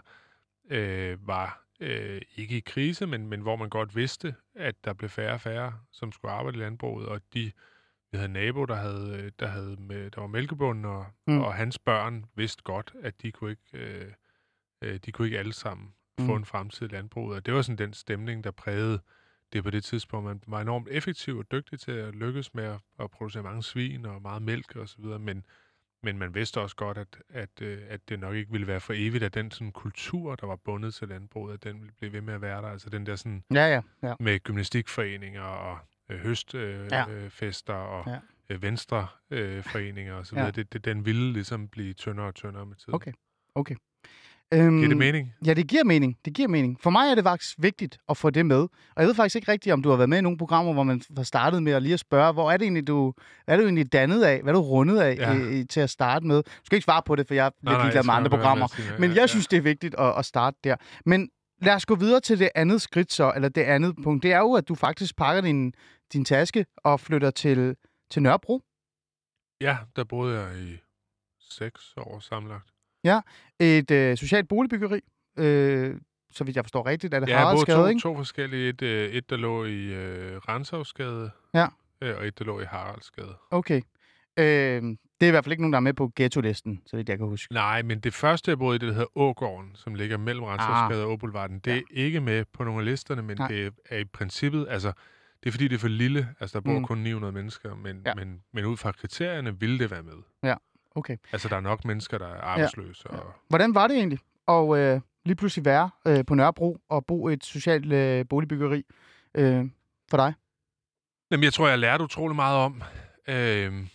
øh, 0.70 1.28
var 1.28 1.62
øh, 1.80 2.20
ikke 2.36 2.56
i 2.56 2.60
krise, 2.60 3.06
men, 3.06 3.26
men 3.26 3.40
hvor 3.40 3.56
man 3.56 3.68
godt 3.68 3.96
vidste, 3.96 4.34
at 4.56 4.74
der 4.84 4.92
blev 4.92 5.10
færre 5.10 5.32
og 5.32 5.40
færre, 5.40 5.72
som 5.92 6.12
skulle 6.12 6.32
arbejde 6.32 6.58
i 6.58 6.60
landbruget, 6.60 7.06
og 7.08 7.20
de 7.34 7.52
vi 8.12 8.16
havde 8.18 8.26
en 8.26 8.32
nabo, 8.32 8.64
der 8.64 8.74
havde, 8.74 9.22
øh, 9.24 9.32
der 9.40 9.46
havde 9.46 9.76
med, 9.80 10.10
der 10.10 10.20
var 10.20 10.28
mælkebunden, 10.28 10.84
og, 10.84 11.06
Mm. 11.26 11.32
mm. 11.34 11.40
og 11.40 11.54
hans 11.54 11.78
børn 11.78 12.24
vidste 12.34 12.62
godt, 12.62 12.92
at 13.02 13.22
de 13.22 13.32
kunne 13.32 13.50
ikke, 13.50 13.62
øh, 13.72 14.12
øh, 14.82 14.98
de 15.06 15.12
kunne 15.12 15.26
ikke 15.26 15.38
alle 15.38 15.52
sammen 15.52 15.94
Mm. 16.18 16.26
få 16.26 16.36
en 16.36 16.44
fremtid 16.44 16.86
i 16.90 16.94
landbruget. 16.94 17.36
Og 17.36 17.46
det 17.46 17.54
var 17.54 17.62
sådan 17.62 17.78
den 17.78 17.92
stemning, 17.92 18.44
der 18.44 18.50
prægede 18.50 19.00
det 19.52 19.64
på 19.64 19.70
det 19.70 19.84
tidspunkt. 19.84 20.26
Man 20.26 20.40
var 20.46 20.60
enormt 20.60 20.88
effektiv 20.90 21.38
og 21.38 21.52
dygtig 21.52 21.80
til 21.80 21.92
at 21.92 22.14
lykkes 22.14 22.54
med 22.54 22.64
at, 22.64 22.78
at 23.00 23.10
producere 23.10 23.42
mange 23.42 23.62
svin 23.62 24.06
og 24.06 24.22
meget 24.22 24.42
mælk 24.42 24.76
og 24.76 24.88
så 24.88 24.96
videre, 24.98 25.18
men, 25.18 25.46
men 26.02 26.18
man 26.18 26.34
vidste 26.34 26.60
også 26.60 26.76
godt, 26.76 26.98
at, 26.98 27.18
at, 27.28 27.48
øh, 27.62 27.78
at 27.88 28.00
det 28.08 28.20
nok 28.20 28.34
ikke 28.34 28.52
ville 28.52 28.66
være 28.66 28.80
for 28.80 28.92
evigt, 28.96 29.24
at 29.24 29.34
den 29.34 29.50
sådan 29.50 29.72
kultur, 29.72 30.34
der 30.36 30.46
var 30.46 30.56
bundet 30.56 30.94
til 30.94 31.08
landbruget, 31.08 31.54
at 31.54 31.64
den 31.64 31.80
ville 31.80 31.92
blive 31.98 32.12
ved 32.12 32.20
med 32.20 32.34
at 32.34 32.40
være 32.42 32.62
der. 32.62 32.68
Altså 32.68 32.90
den 32.90 33.06
der 33.06 33.16
sådan 33.16 33.44
Ja, 33.54 33.66
ja, 33.74 33.80
ja. 34.02 34.14
med 34.20 34.38
gymnastikforeninger 34.40 35.42
og 35.42 35.78
øh, 36.08 36.18
høstfester 36.20 37.74
Ja. 37.74 37.82
øh, 37.84 37.90
og 37.92 38.04
Ja. 38.06 38.18
øh, 38.54 38.62
venstreforeninger 38.62 40.18
øh, 40.18 40.24
så 40.24 40.36
Ja. 40.36 40.50
Det, 40.50 40.72
det, 40.72 40.84
den 40.84 41.04
ville 41.06 41.32
ligesom 41.32 41.68
blive 41.68 41.92
tyndere 41.92 42.26
og 42.26 42.34
tyndere 42.34 42.66
med 42.66 42.76
tiden. 42.76 42.94
Okay. 42.94 43.12
Okay. 43.54 43.74
Øhm, 44.52 44.76
Giver 44.76 44.88
det 44.88 44.96
mening? 44.96 45.32
Ja, 45.46 45.54
det 45.54 45.66
giver 45.68 45.84
mening. 45.84 46.16
Det 46.24 46.34
giver 46.34 46.48
mening. 46.48 46.80
For 46.80 46.90
mig 46.90 47.10
er 47.10 47.14
det 47.14 47.24
faktisk 47.24 47.56
vigtigt 47.58 47.98
at 48.08 48.16
få 48.16 48.30
det 48.30 48.46
med. 48.46 48.56
Og 48.56 48.70
jeg 48.96 49.06
ved 49.06 49.14
faktisk 49.14 49.36
ikke 49.36 49.52
rigtigt, 49.52 49.72
om 49.72 49.82
du 49.82 49.88
har 49.90 49.96
været 49.96 50.08
med 50.08 50.18
i 50.18 50.20
nogle 50.20 50.38
programmer, 50.38 50.72
hvor 50.72 50.82
man 50.82 51.02
har 51.16 51.22
startet 51.24 51.62
med 51.62 51.72
at 51.72 51.82
lige 51.82 51.92
at 51.94 52.00
spørge, 52.00 52.32
hvor 52.32 52.50
er 52.50 52.56
det 52.56 52.64
egentlig, 52.64 52.86
du, 52.86 53.14
hvad 53.44 53.54
er 53.54 53.58
du 53.60 53.64
egentlig 53.64 53.92
dannet 53.92 54.22
af? 54.22 54.42
Hvad 54.42 54.52
er 54.52 54.56
du 54.58 54.62
rundet 54.64 54.98
af 54.98 55.16
Ja. 55.16 55.32
ja. 55.32 55.48
i, 55.50 55.64
til 55.64 55.80
at 55.80 55.90
starte 55.90 56.26
med? 56.26 56.42
Du 56.42 56.50
skal 56.64 56.76
ikke 56.76 56.84
svare 56.84 57.02
på 57.06 57.16
det, 57.16 57.26
for 57.26 57.34
jeg 57.34 57.46
er 57.46 57.50
lidt 57.62 57.70
ligeglad 57.70 57.94
jeg 57.94 58.04
med 58.06 58.14
andre 58.14 58.30
programmer. 58.30 58.66
sige. 58.66 58.88
Men 58.98 59.12
Ja, 59.12 59.20
jeg 59.20 59.28
synes, 59.28 59.46
det 59.46 59.56
er 59.56 59.60
vigtigt 59.62 59.94
at, 59.98 60.18
at 60.18 60.24
starte 60.24 60.56
der. 60.64 60.76
Men 61.06 61.28
lad 61.62 61.74
os 61.74 61.86
gå 61.86 61.94
videre 61.94 62.20
til 62.20 62.38
det 62.38 62.48
andet 62.54 62.82
skridt 62.82 63.12
så, 63.12 63.32
eller 63.36 63.48
det 63.48 63.62
andet 63.62 63.94
punkt. 64.04 64.22
Det 64.22 64.32
er 64.32 64.38
jo, 64.38 64.52
at 64.54 64.68
du 64.68 64.74
faktisk 64.74 65.16
pakker 65.16 65.42
din, 65.42 65.72
din 66.12 66.24
taske 66.24 66.66
og 66.76 67.00
flytter 67.00 67.30
til, 67.30 67.76
til 68.10 68.22
Nørrebro. 68.22 68.62
Ja, 69.60 69.76
der 69.96 70.04
boede 70.04 70.40
jeg 70.40 70.58
i 70.62 70.76
seks 71.50 71.94
år 71.96 72.20
sammenlagt. 73.04 73.26
Et 73.60 73.90
øh, 73.90 74.16
socialt 74.16 74.48
boligbyggeri. 74.48 75.00
Øh, 75.38 75.96
så 76.30 76.44
vidt 76.44 76.56
jeg 76.56 76.64
forstår 76.64 76.86
rigtigt, 76.86 77.14
er 77.14 77.20
det 77.20 77.28
Ja, 77.28 77.38
Haraldsgade, 77.38 77.78
to, 77.78 77.86
ikke? 77.86 78.00
to 78.00 78.16
forskellige. 78.16 78.68
Et, 78.68 78.82
øh, 78.82 79.08
et 79.10 79.30
der 79.30 79.36
lå 79.36 79.64
i 79.64 79.84
øh, 79.94 80.36
Renshavsgade, 80.36 81.30
Ja. 81.54 81.66
øh, 82.00 82.16
og 82.18 82.26
et, 82.26 82.38
der 82.38 82.44
lå 82.44 82.60
i 82.60 82.64
Haraldsgade. 82.64 83.34
Okay. 83.50 83.80
Øh, 84.36 84.82
det 85.20 85.26
er 85.26 85.26
i 85.26 85.30
hvert 85.30 85.44
fald 85.44 85.52
ikke 85.52 85.62
nogen, 85.62 85.72
der 85.72 85.76
er 85.76 85.80
med 85.80 85.94
på 85.94 86.12
ghetto-listen, 86.16 86.82
så 86.86 86.96
vidt 86.96 87.08
jeg 87.08 87.18
kan 87.18 87.26
huske. 87.26 87.52
Nej, 87.54 87.82
men 87.82 88.00
det 88.00 88.14
første, 88.14 88.50
jeg 88.50 88.58
boede 88.58 88.76
i, 88.76 88.78
det 88.78 88.88
der 88.88 88.94
hedder 88.94 89.18
Ågården, 89.18 89.70
som 89.74 89.94
ligger 89.94 90.16
mellem 90.16 90.44
Renshavsgade 90.44 91.04
og 91.04 91.10
Åboulevarden, 91.10 91.58
det 91.58 91.70
er 91.72 91.76
Ja. 91.76 91.80
ikke 91.90 92.20
med 92.20 92.44
på 92.52 92.64
nogle 92.64 92.80
af 92.80 92.84
listerne, 92.84 93.22
men 93.22 93.36
Nej. 93.38 93.48
det 93.48 93.72
er 93.90 93.98
i 93.98 94.04
princippet, 94.04 94.66
altså, 94.70 94.92
det 95.42 95.48
er 95.48 95.52
fordi, 95.52 95.68
det 95.68 95.74
er 95.74 95.78
for 95.78 95.88
lille. 95.88 96.28
Altså, 96.40 96.58
der 96.58 96.62
bor 96.64 96.78
Mm. 96.78 96.84
kun 96.84 96.98
900 96.98 97.32
mennesker, 97.32 97.74
men, 97.74 97.96
Ja. 98.06 98.10
ja. 98.10 98.14
men, 98.24 98.40
men 98.52 98.64
ud 98.64 98.76
fra 98.76 98.92
kriterierne 98.92 99.60
vil 99.60 99.78
det 99.78 99.90
være 99.90 100.02
med. 100.02 100.52
Okay. 100.94 101.16
Altså, 101.32 101.48
der 101.48 101.56
er 101.56 101.60
nok 101.60 101.84
mennesker, 101.84 102.18
der 102.18 102.26
er 102.28 102.40
arbejdsløse. 102.40 103.04
Ja. 103.12 103.18
Og, 103.18 103.32
Hvordan 103.48 103.74
var 103.74 103.86
det 103.86 103.96
egentlig 103.96 104.18
at 104.48 104.78
øh, 104.78 105.00
lige 105.24 105.36
pludselig 105.36 105.64
være 105.64 105.90
øh, 106.06 106.24
på 106.26 106.34
Nørrebro 106.34 106.78
og 106.88 107.06
bo 107.06 107.28
et 107.28 107.44
socialt 107.44 107.92
øh, 107.92 108.26
boligbyggeri 108.28 108.84
øh, 109.34 109.64
for 110.10 110.16
dig? 110.16 110.34
Jamen, 111.30 111.44
jeg 111.44 111.52
tror, 111.52 111.68
jeg 111.68 111.78
lærte 111.78 112.04
utrolig 112.04 112.36
meget 112.36 112.58
om, 112.58 112.82
øh, 113.28 113.86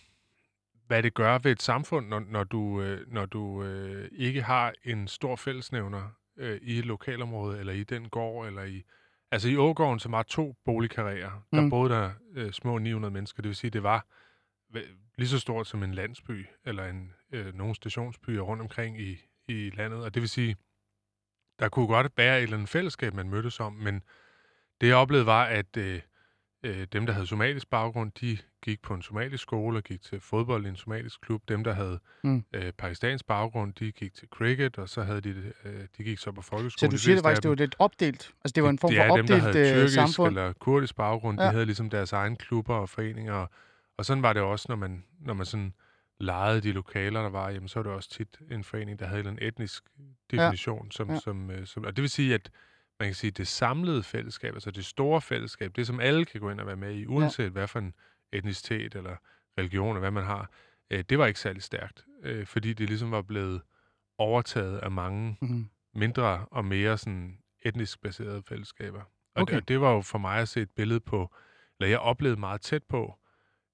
hvad 0.86 1.02
det 1.02 1.14
gør 1.14 1.38
ved 1.38 1.52
et 1.52 1.62
samfund, 1.62 2.08
når, 2.08 2.20
når 2.20 2.44
du, 2.44 2.80
øh, 2.82 3.12
når 3.12 3.26
du 3.26 3.62
øh, 3.62 4.08
ikke 4.12 4.42
har 4.42 4.72
en 4.84 5.08
stor 5.08 5.36
fællesnævner 5.36 6.02
øh, 6.36 6.58
i 6.62 6.78
et 6.78 6.86
lokalområde, 6.86 7.58
eller 7.58 7.72
i 7.72 7.84
den 7.84 8.08
gård, 8.08 8.46
eller 8.46 8.62
i... 8.62 8.82
Altså 9.30 9.48
i 9.48 9.56
Ågården, 9.56 9.98
som 9.98 10.12
var 10.12 10.22
to 10.22 10.56
boligkarrierer, 10.64 11.30
der 11.52 11.60
Mm. 11.60 11.70
boede 11.70 11.90
der 11.94 12.10
øh, 12.34 12.52
små 12.52 12.78
900 12.78 13.12
mennesker. 13.14 13.42
Det 13.42 13.48
vil 13.48 13.56
sige, 13.56 13.70
det 13.70 13.82
var 13.82 14.06
lige 15.18 15.28
så 15.28 15.38
stort 15.38 15.66
som 15.66 15.82
en 15.82 15.94
landsby, 15.94 16.46
eller 16.64 16.84
en, 16.86 17.12
øh, 17.32 17.54
nogle 17.54 17.74
stationsbyer 17.74 18.40
rundt 18.40 18.62
omkring 18.62 19.00
i, 19.00 19.16
i 19.48 19.70
landet. 19.76 20.04
Og 20.04 20.14
det 20.14 20.22
vil 20.22 20.28
sige, 20.28 20.56
der 21.58 21.68
kunne 21.68 21.86
godt 21.86 22.12
være 22.16 22.38
et 22.38 22.42
eller 22.42 22.56
andet 22.56 22.68
fællesskab, 22.68 23.14
man 23.14 23.28
mødtes 23.30 23.60
om, 23.60 23.72
men 23.72 24.02
det 24.80 24.86
jeg 24.88 24.96
oplevede 24.96 25.26
var, 25.26 25.44
at 25.44 25.76
øh, 25.76 26.00
øh, 26.62 26.86
dem, 26.92 27.06
der 27.06 27.12
havde 27.12 27.26
somalisk 27.26 27.70
baggrund, 27.70 28.12
de 28.20 28.38
gik 28.62 28.82
på 28.82 28.94
en 28.94 29.02
somalisk 29.02 29.42
skole 29.42 29.78
og 29.78 29.82
gik 29.84 30.02
til 30.02 30.20
fodbold 30.20 30.66
i 30.66 30.68
en 30.68 30.76
somalisk 30.76 31.20
klub. 31.20 31.42
Dem, 31.48 31.64
der 31.64 31.72
havde 31.72 31.98
Mm. 32.24 32.44
øh, 32.52 32.72
pakistansk 32.72 33.26
baggrund, 33.26 33.72
de 33.74 33.92
gik 33.92 34.14
til 34.14 34.28
cricket, 34.28 34.78
og 34.78 34.88
så 34.88 35.02
havde 35.02 35.20
de, 35.20 35.52
øh, 35.64 35.86
de 35.98 36.04
gik 36.04 36.18
så 36.18 36.32
på 36.32 36.42
Så 36.42 36.48
folkeskole. 36.48 36.90
du 36.90 36.96
de 36.96 37.00
siger 37.00 37.14
det 37.16 37.22
faktisk, 37.24 37.42
det 37.42 37.48
var 37.48 37.54
lidt 37.54 37.76
opdelt? 37.78 38.32
Altså 38.44 38.52
det 38.54 38.62
var 38.62 38.70
en 38.70 38.78
form 38.78 38.92
for 38.94 39.00
er 39.02 39.16
dem, 39.16 39.26
der 39.26 39.34
opdelt 39.34 39.42
havde 39.56 39.70
øh, 39.70 39.76
tyrkisk 39.78 39.94
samfund? 39.94 40.28
eller 40.28 40.52
kurdisk 40.52 40.96
baggrund, 40.96 41.40
Ja. 41.40 41.46
de 41.46 41.52
havde 41.52 41.66
ligesom 41.66 41.90
deres 41.90 42.12
egen 42.12 42.36
klubber 42.36 42.74
og 42.74 42.88
foreninger. 42.88 43.32
Og, 43.32 43.50
og 43.98 44.04
sådan 44.04 44.22
var 44.22 44.32
det 44.32 44.42
også, 44.42 44.66
når 44.68 44.76
man, 44.76 45.04
når 45.20 45.34
man 45.34 45.46
sådan 45.46 45.74
lejede 46.20 46.60
de 46.60 46.72
lokaler, 46.72 47.22
der 47.22 47.30
var, 47.30 47.50
jamen 47.50 47.68
så 47.68 47.78
var 47.78 47.82
det 47.82 47.92
også 47.92 48.10
tit 48.10 48.38
en 48.50 48.64
forening, 48.64 48.98
der 48.98 49.06
havde 49.06 49.28
en 49.28 49.38
etnisk 49.42 49.84
definition. 50.30 50.84
Ja. 50.84 50.90
Som, 50.90 51.10
Ja. 51.10 51.18
Som, 51.20 51.50
øh, 51.50 51.66
som, 51.66 51.84
og 51.84 51.96
det 51.96 52.02
vil 52.02 52.10
sige, 52.10 52.34
at 52.34 52.50
man 53.00 53.08
kan 53.08 53.14
sige, 53.14 53.30
det 53.30 53.48
samlede 53.48 54.02
fællesskab, 54.02 54.54
altså 54.54 54.70
det 54.70 54.84
store 54.84 55.20
fællesskab, 55.20 55.76
det 55.76 55.86
som 55.86 56.00
alle 56.00 56.24
kan 56.24 56.40
gå 56.40 56.50
ind 56.50 56.60
og 56.60 56.66
være 56.66 56.76
med 56.76 56.94
i, 56.94 57.06
uanset 57.06 57.44
ja. 57.44 57.48
hvad 57.48 57.68
for 57.68 57.78
en 57.78 57.94
etnicitet 58.32 58.94
eller 58.94 59.16
religion, 59.58 59.88
eller 59.88 60.00
hvad 60.00 60.10
man 60.10 60.24
har, 60.24 60.50
øh, 60.90 61.04
det 61.10 61.18
var 61.18 61.26
ikke 61.26 61.40
særlig 61.40 61.62
stærkt, 61.62 62.04
øh, 62.22 62.46
fordi 62.46 62.72
det 62.72 62.88
ligesom 62.88 63.10
var 63.10 63.22
blevet 63.22 63.60
overtaget 64.18 64.78
af 64.78 64.90
mange 64.90 65.36
Mm-hmm. 65.40 65.68
mindre 65.94 66.46
og 66.50 66.64
mere 66.64 66.98
sådan 66.98 67.38
etnisk 67.62 68.00
baserede 68.00 68.42
fællesskaber. 68.42 69.00
Og, 69.00 69.42
Okay. 69.42 69.54
det, 69.54 69.62
og 69.62 69.68
det 69.68 69.80
var 69.80 69.92
jo 69.92 70.00
for 70.00 70.18
mig 70.18 70.38
at 70.40 70.48
se 70.48 70.60
et 70.60 70.70
billede 70.70 71.00
på, 71.00 71.34
eller 71.80 71.88
jeg 71.90 71.98
oplevede 71.98 72.40
meget 72.40 72.60
tæt 72.60 72.82
på, 72.82 73.18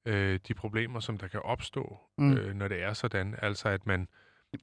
øh, 0.06 0.38
de 0.48 0.54
problemer, 0.54 1.00
som 1.00 1.18
der 1.18 1.28
kan 1.28 1.40
opstå, 1.42 1.98
Mm. 2.18 2.32
øh, 2.32 2.54
når 2.54 2.68
det 2.68 2.82
er 2.82 2.92
sådan. 2.92 3.34
Altså 3.42 3.68
at 3.68 3.86
man, 3.86 4.08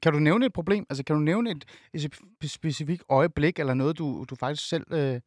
Kan 0.03 0.13
du 0.13 0.19
nævne 0.19 0.45
et 0.45 0.53
problem? 0.53 0.85
Altså 0.89 1.03
kan 1.03 1.15
du 1.15 1.19
nævne 1.21 1.51
et, 1.51 1.65
et 1.93 2.05
spe- 2.15 2.47
specifikt 2.47 3.03
øjeblik, 3.09 3.59
eller 3.59 3.73
noget, 3.73 3.97
du, 3.97 4.25
du 4.29 4.35
faktisk 4.35 4.69
selv 4.69 4.83
øh, 4.93 5.21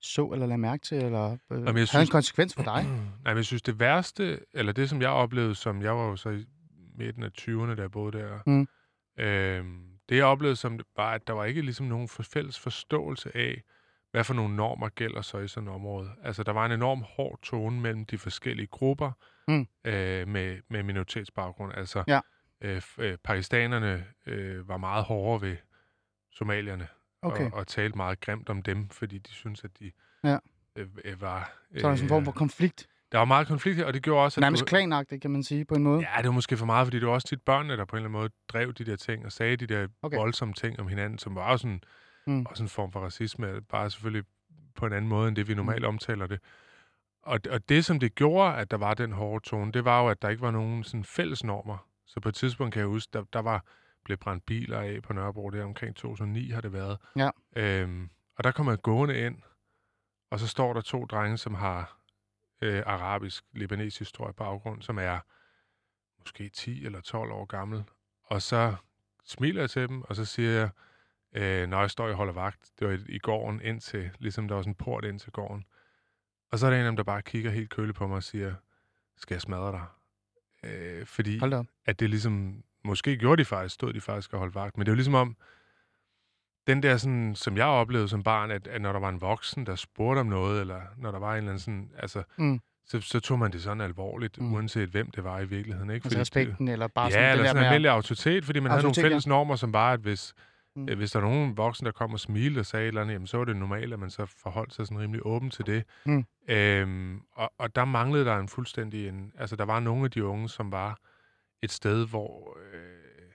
så 0.00 0.26
eller 0.32 0.46
lagde 0.46 0.58
mærke 0.58 0.82
til, 0.82 1.04
eller 1.04 1.30
øh, 1.30 1.38
jeg 1.50 1.58
havde 1.64 1.80
en 1.80 1.86
synes- 1.86 2.10
konsekvens 2.10 2.54
for 2.54 2.62
dig? 2.62 2.84
nej, 3.24 3.32
men 3.32 3.36
jeg 3.36 3.44
synes 3.44 3.62
det 3.62 3.80
værste, 3.80 4.40
eller 4.54 4.72
det 4.72 4.88
som 4.90 5.00
jeg 5.02 5.08
oplevede, 5.10 5.54
som 5.54 5.82
jeg 5.82 5.96
var 5.96 6.04
jo 6.08 6.16
så 6.16 6.30
i 6.30 6.44
midten 6.94 7.22
af 7.22 7.30
20'erne, 7.40 7.74
da 7.74 7.82
jeg 7.82 7.90
boede 7.90 8.18
der, 8.18 8.38
Mm. 8.46 8.68
øh, 9.18 9.64
det 10.08 10.16
jeg 10.16 10.24
oplevede 10.24 10.56
som 10.56 10.80
var, 10.96 11.10
at 11.12 11.26
der 11.26 11.32
var 11.32 11.44
ikke 11.44 11.62
ligesom 11.62 11.86
nogen 11.86 12.08
fælles 12.08 12.58
forståelse 12.58 13.36
af, 13.36 13.62
hvad 14.10 14.24
for 14.24 14.34
nogle 14.34 14.56
normer 14.56 14.88
gælder 14.88 15.20
så 15.22 15.38
i 15.38 15.48
sådan 15.48 15.68
et 15.68 15.74
område. 15.74 16.10
Altså, 16.22 16.42
der 16.42 16.52
var 16.52 16.66
en 16.66 16.72
enorm 16.72 17.02
hård 17.16 17.38
tone 17.42 17.80
mellem 17.80 18.04
de 18.04 18.18
forskellige 18.18 18.66
grupper 18.66 19.12
Mm. 19.48 19.66
øh, 19.84 20.28
med, 20.28 20.58
med 20.70 20.82
minoritetsbaggrund. 20.82 21.72
Altså, 21.76 22.04
Ja. 22.08 22.20
øh, 22.60 22.82
øh, 22.98 23.18
pakistanerne 23.24 24.04
øh, 24.26 24.68
var 24.68 24.76
meget 24.76 25.04
hårdere 25.04 25.40
ved 25.48 25.56
somalierne 26.32 26.88
Okay. 27.22 27.50
og, 27.50 27.54
og 27.58 27.66
talte 27.66 27.96
meget 27.96 28.20
grimt 28.20 28.48
om 28.48 28.62
dem, 28.62 28.88
fordi 28.88 29.18
de 29.18 29.30
syntes, 29.30 29.64
at 29.64 29.70
de 29.78 29.92
Ja. 30.24 30.38
øh, 30.76 30.86
øh, 31.04 31.20
var... 31.20 31.52
Så 31.78 31.86
er 31.86 31.90
der 31.90 31.96
sådan 31.96 32.04
en 32.04 32.08
form 32.08 32.24
for 32.24 32.32
konflikt. 32.32 32.86
der 33.12 33.18
var 33.18 33.24
meget 33.24 33.46
konflikt 33.48 33.76
her, 33.76 33.84
og 33.84 33.94
det 33.94 34.02
gjorde 34.02 34.24
også, 34.24 34.40
at... 34.40 34.42
Nærmest 34.42 34.60
du, 34.60 34.66
klanagtigt, 34.66 35.22
kan 35.22 35.30
man 35.30 35.42
sige, 35.42 35.64
på 35.64 35.74
en 35.74 35.82
måde. 35.82 36.00
Ja, 36.00 36.16
det 36.18 36.26
var 36.26 36.32
måske 36.32 36.56
for 36.56 36.66
meget, 36.66 36.86
fordi 36.86 36.98
det 37.00 37.06
var 37.06 37.12
også 37.14 37.26
tit 37.28 37.42
børnene, 37.42 37.76
der 37.76 37.84
på 37.84 37.96
en 37.96 37.98
eller 37.98 38.08
anden 38.08 38.20
måde 38.20 38.30
drev 38.48 38.72
de 38.72 38.84
der 38.84 38.96
ting 38.96 39.24
og 39.24 39.32
sagde 39.32 39.56
de 39.56 39.66
der 39.66 39.88
Okay. 40.02 40.16
voldsomme 40.16 40.54
ting 40.54 40.80
om 40.80 40.88
hinanden, 40.88 41.18
som 41.18 41.34
var 41.34 41.42
også 41.42 41.62
sådan, 41.62 41.80
Mm. 42.26 42.32
mm. 42.32 42.46
også 42.50 42.62
en 42.62 42.68
form 42.68 42.92
for 42.92 43.00
racisme, 43.00 43.60
bare 43.62 43.90
selvfølgelig 43.90 44.24
på 44.74 44.86
en 44.86 44.92
anden 44.92 45.08
måde, 45.08 45.28
end 45.28 45.36
det 45.36 45.48
vi 45.48 45.54
normalt 45.54 45.82
Mm. 45.82 45.88
omtaler 45.88 46.26
det. 46.26 46.40
Og, 47.26 47.40
og 47.50 47.68
det, 47.68 47.84
som 47.84 48.00
det 48.00 48.14
gjorde, 48.14 48.56
at 48.56 48.70
der 48.70 48.76
var 48.76 48.94
den 48.94 49.12
hårde 49.12 49.44
tone, 49.44 49.72
det 49.72 49.84
var 49.84 50.02
jo, 50.02 50.08
at 50.08 50.22
der 50.22 50.28
ikke 50.28 50.42
var 50.42 50.50
nogen 50.50 50.84
sådan 50.84 51.04
fælles 51.04 51.44
normer. 51.44 51.88
Så 52.06 52.20
på 52.20 52.28
et 52.28 52.34
tidspunkt 52.34 52.72
kan 52.72 52.80
jeg 52.80 52.88
huske, 52.88 53.10
der, 53.12 53.24
der 53.32 53.38
var 53.38 53.64
blev 54.04 54.18
brændt 54.18 54.46
biler 54.46 54.80
af 54.80 55.02
på 55.02 55.12
Nørrebro, 55.12 55.50
det 55.50 55.60
er 55.60 55.64
omkring 55.64 55.96
2009 55.96 56.50
har 56.50 56.60
det 56.60 56.72
været. 56.72 56.98
Ja. 57.16 57.30
Øhm, 57.56 58.10
og 58.36 58.44
der 58.44 58.50
kommer 58.52 58.72
jeg 58.72 58.82
gående 58.82 59.18
ind, 59.18 59.42
og 60.30 60.40
så 60.40 60.48
står 60.48 60.72
der 60.72 60.80
to 60.80 61.04
drenge, 61.04 61.38
som 61.38 61.54
har 61.54 61.98
øh, 62.62 62.82
arabisk, 62.86 63.44
libanesisk, 63.52 64.14
tror 64.14 64.26
jeg, 64.26 64.34
baggrund, 64.34 64.82
som 64.82 64.98
er 64.98 65.20
måske 66.18 66.48
10 66.48 66.86
eller 66.86 67.00
12 67.00 67.32
år 67.32 67.44
gammel. 67.44 67.84
Og 68.24 68.42
så 68.42 68.74
smiler 69.24 69.62
jeg 69.62 69.70
til 69.70 69.88
dem, 69.88 70.02
og 70.02 70.16
så 70.16 70.24
siger 70.24 70.50
jeg, 70.50 70.70
øh, 71.32 71.68
når 71.68 71.80
jeg 71.80 71.90
står 71.90 72.08
og 72.08 72.14
holder 72.14 72.32
vagt. 72.32 72.70
Det 72.78 72.88
var 72.88 72.94
i, 72.94 72.98
i 73.08 73.18
gården 73.18 73.60
ind 73.60 73.80
til, 73.80 74.10
ligesom 74.18 74.48
der 74.48 74.54
var 74.54 74.62
sådan 74.62 74.70
en 74.70 74.74
port 74.74 75.04
ind 75.04 75.18
til 75.18 75.32
gården. 75.32 75.64
Og 76.52 76.58
så 76.58 76.66
er 76.66 76.70
der 76.70 76.76
en 76.76 76.84
af 76.84 76.88
dem, 76.90 76.96
der 76.96 77.02
bare 77.02 77.22
kigger 77.22 77.50
helt 77.50 77.70
køligt 77.70 77.96
på 77.96 78.06
mig 78.06 78.16
og 78.16 78.22
siger, 78.22 78.54
skal 79.16 79.34
jeg 79.34 79.40
smadre 79.40 79.72
dig? 79.72 79.84
Øh, 80.70 81.06
fordi 81.06 81.38
at 81.86 82.00
det 82.00 82.10
ligesom, 82.10 82.62
måske 82.84 83.16
gjorde 83.16 83.40
de 83.40 83.44
faktisk, 83.44 83.74
stod 83.74 83.92
de 83.92 84.00
faktisk 84.00 84.32
og 84.32 84.38
holdt 84.38 84.54
vagt, 84.54 84.76
men 84.78 84.86
det 84.86 84.90
er 84.90 84.92
jo 84.92 84.96
ligesom 84.96 85.14
om, 85.14 85.36
den 86.66 86.82
der 86.82 86.96
sådan, 86.96 87.34
som 87.34 87.56
jeg 87.56 87.66
oplevede 87.66 88.08
som 88.08 88.22
barn, 88.22 88.50
at, 88.50 88.66
at 88.66 88.82
når 88.82 88.92
der 88.92 89.00
var 89.00 89.08
en 89.08 89.20
voksen, 89.20 89.66
der 89.66 89.74
spurgte 89.76 90.20
om 90.20 90.26
noget, 90.26 90.60
eller 90.60 90.80
når 90.96 91.10
der 91.10 91.18
var 91.18 91.30
en 91.32 91.36
eller 91.36 91.50
anden 91.50 91.60
sådan, 91.60 91.90
altså, 91.98 92.22
Mm. 92.36 92.60
så, 92.86 93.00
så 93.00 93.20
tog 93.20 93.38
man 93.38 93.52
det 93.52 93.62
sådan 93.62 93.80
alvorligt, 93.80 94.40
Mm. 94.40 94.52
uanset 94.54 94.88
hvem 94.88 95.10
det 95.10 95.24
var 95.24 95.40
i 95.40 95.44
virkeligheden, 95.46 95.90
ikke? 95.90 96.04
Altså 96.06 96.10
det- 96.10 96.20
respekten, 96.20 96.68
eller 96.68 96.86
bare 96.88 97.04
ja, 97.06 97.10
sådan 97.10 97.24
eller 97.30 97.36
det 97.36 97.44
der 97.44 97.48
sådan 97.48 97.54
med... 97.56 97.60
en 97.62 97.66
at- 97.66 97.72
almindelig 97.72 97.90
autoritet, 97.90 98.44
fordi 98.44 98.60
man 98.60 98.70
havde 98.70 98.78
nogle 98.82 98.88
Autoritet, 98.88 99.02
ja. 99.02 99.08
fælles 99.08 99.26
normer, 99.26 99.56
som 99.56 99.72
var, 99.72 99.92
at 99.92 100.00
hvis, 100.00 100.34
Mm. 100.76 100.82
mm. 100.82 100.96
hvis 100.96 101.10
der 101.12 101.18
er 101.18 101.24
nogen 101.24 101.56
voksen, 101.56 101.86
der 101.86 101.92
kom 101.92 102.12
og 102.12 102.20
smilte 102.20 102.58
og 102.58 102.66
sagde 102.66 102.84
et 102.84 102.88
eller 102.88 103.00
andet, 103.00 103.14
jamen, 103.14 103.26
så 103.26 103.36
var 103.36 103.44
det 103.44 103.56
normalt, 103.56 103.92
at 103.92 103.98
man 103.98 104.10
så 104.10 104.26
forholdt 104.26 104.74
sig 104.74 104.86
sådan 104.86 105.00
rimelig 105.00 105.26
åben 105.26 105.50
til 105.50 105.66
det. 105.66 105.84
Mm. 106.06 106.24
Øhm, 106.48 107.20
og, 107.32 107.52
og 107.58 107.74
der 107.74 107.84
manglede 107.84 108.24
der 108.24 108.38
en 108.38 108.48
fuldstændig 108.48 109.08
en... 109.08 109.32
Altså, 109.38 109.56
der 109.56 109.64
var 109.64 109.80
nogle 109.80 110.04
af 110.04 110.10
de 110.10 110.24
unge, 110.24 110.48
som 110.48 110.72
var 110.72 110.98
et 111.62 111.72
sted, 111.72 112.06
hvor... 112.06 112.58
Øh, 112.72 113.30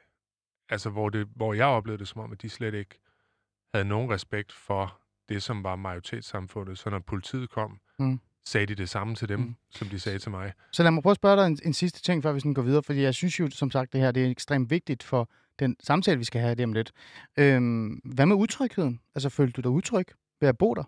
altså, 0.69 0.89
hvor, 0.89 1.09
det, 1.09 1.27
hvor 1.35 1.53
jeg 1.53 1.65
oplevede 1.65 1.99
det 1.99 2.07
som 2.07 2.21
om, 2.21 2.31
at 2.31 2.41
de 2.41 2.49
slet 2.49 2.73
ikke 2.73 2.99
havde 3.73 3.87
nogen 3.87 4.11
respekt 4.11 4.51
for 4.51 4.99
det, 5.29 5.43
som 5.43 5.63
var 5.63 5.75
majoritetssamfundet. 5.75 6.77
Så 6.77 6.89
når 6.89 6.99
politiet 6.99 7.49
kom, 7.49 7.79
Mm. 7.99 8.19
sagde 8.45 8.65
de 8.65 8.75
det 8.75 8.89
samme 8.89 9.15
til 9.15 9.29
dem, 9.29 9.39
mm. 9.39 9.55
som 9.69 9.87
de 9.87 9.99
sagde 9.99 10.19
til 10.19 10.31
mig. 10.31 10.53
Så 10.71 10.83
lad 10.83 10.91
mig 10.91 11.03
prøve 11.03 11.11
at 11.11 11.15
spørge 11.17 11.37
dig 11.37 11.47
en, 11.47 11.59
en 11.65 11.73
sidste 11.73 12.01
ting, 12.01 12.23
før 12.23 12.31
vi 12.31 12.39
sådan 12.39 12.53
går 12.53 12.61
videre, 12.61 12.83
fordi 12.83 13.01
jeg 13.01 13.13
synes 13.13 13.39
jo, 13.39 13.49
som 13.49 13.71
sagt, 13.71 13.93
det 13.93 14.01
her 14.01 14.11
det 14.11 14.25
er 14.25 14.29
ekstremt 14.29 14.69
vigtigt 14.69 15.03
for 15.03 15.29
den 15.59 15.75
samtale, 15.79 16.17
vi 16.17 16.23
skal 16.23 16.41
have 16.41 16.55
lige 16.55 16.63
om 16.63 16.73
lidt. 16.73 16.91
Øhm, 17.39 18.01
hvad 18.03 18.25
med 18.25 18.35
utrygheden? 18.35 18.99
Altså, 19.15 19.29
følte 19.29 19.61
du 19.61 19.61
dig 19.61 19.71
utryg 19.71 20.07
ved 20.41 20.49
at 20.49 20.57
bo 20.57 20.73
der? 20.73 20.83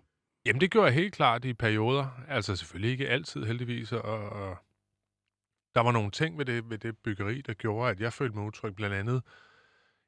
Jamen, 0.46 0.60
det 0.60 0.70
gjorde 0.70 0.86
jeg 0.86 0.94
helt 0.94 1.14
klart 1.14 1.44
i 1.44 1.54
perioder. 1.54 2.22
Altså 2.28 2.56
selvfølgelig 2.56 2.90
ikke 2.90 3.08
altid, 3.08 3.44
heldigvis. 3.44 3.92
Og, 3.92 4.02
og 4.02 4.56
der 5.74 5.80
var 5.80 5.92
nogle 5.92 6.10
ting 6.10 6.38
ved 6.38 6.44
det, 6.44 6.70
ved 6.70 6.78
det 6.78 6.98
byggeri, 6.98 7.40
der 7.40 7.54
gjorde, 7.54 7.90
at 7.90 8.00
jeg 8.00 8.12
følte 8.12 8.36
mig 8.36 8.46
utryg. 8.46 8.74
Blandt 8.74 8.96
andet 8.96 9.22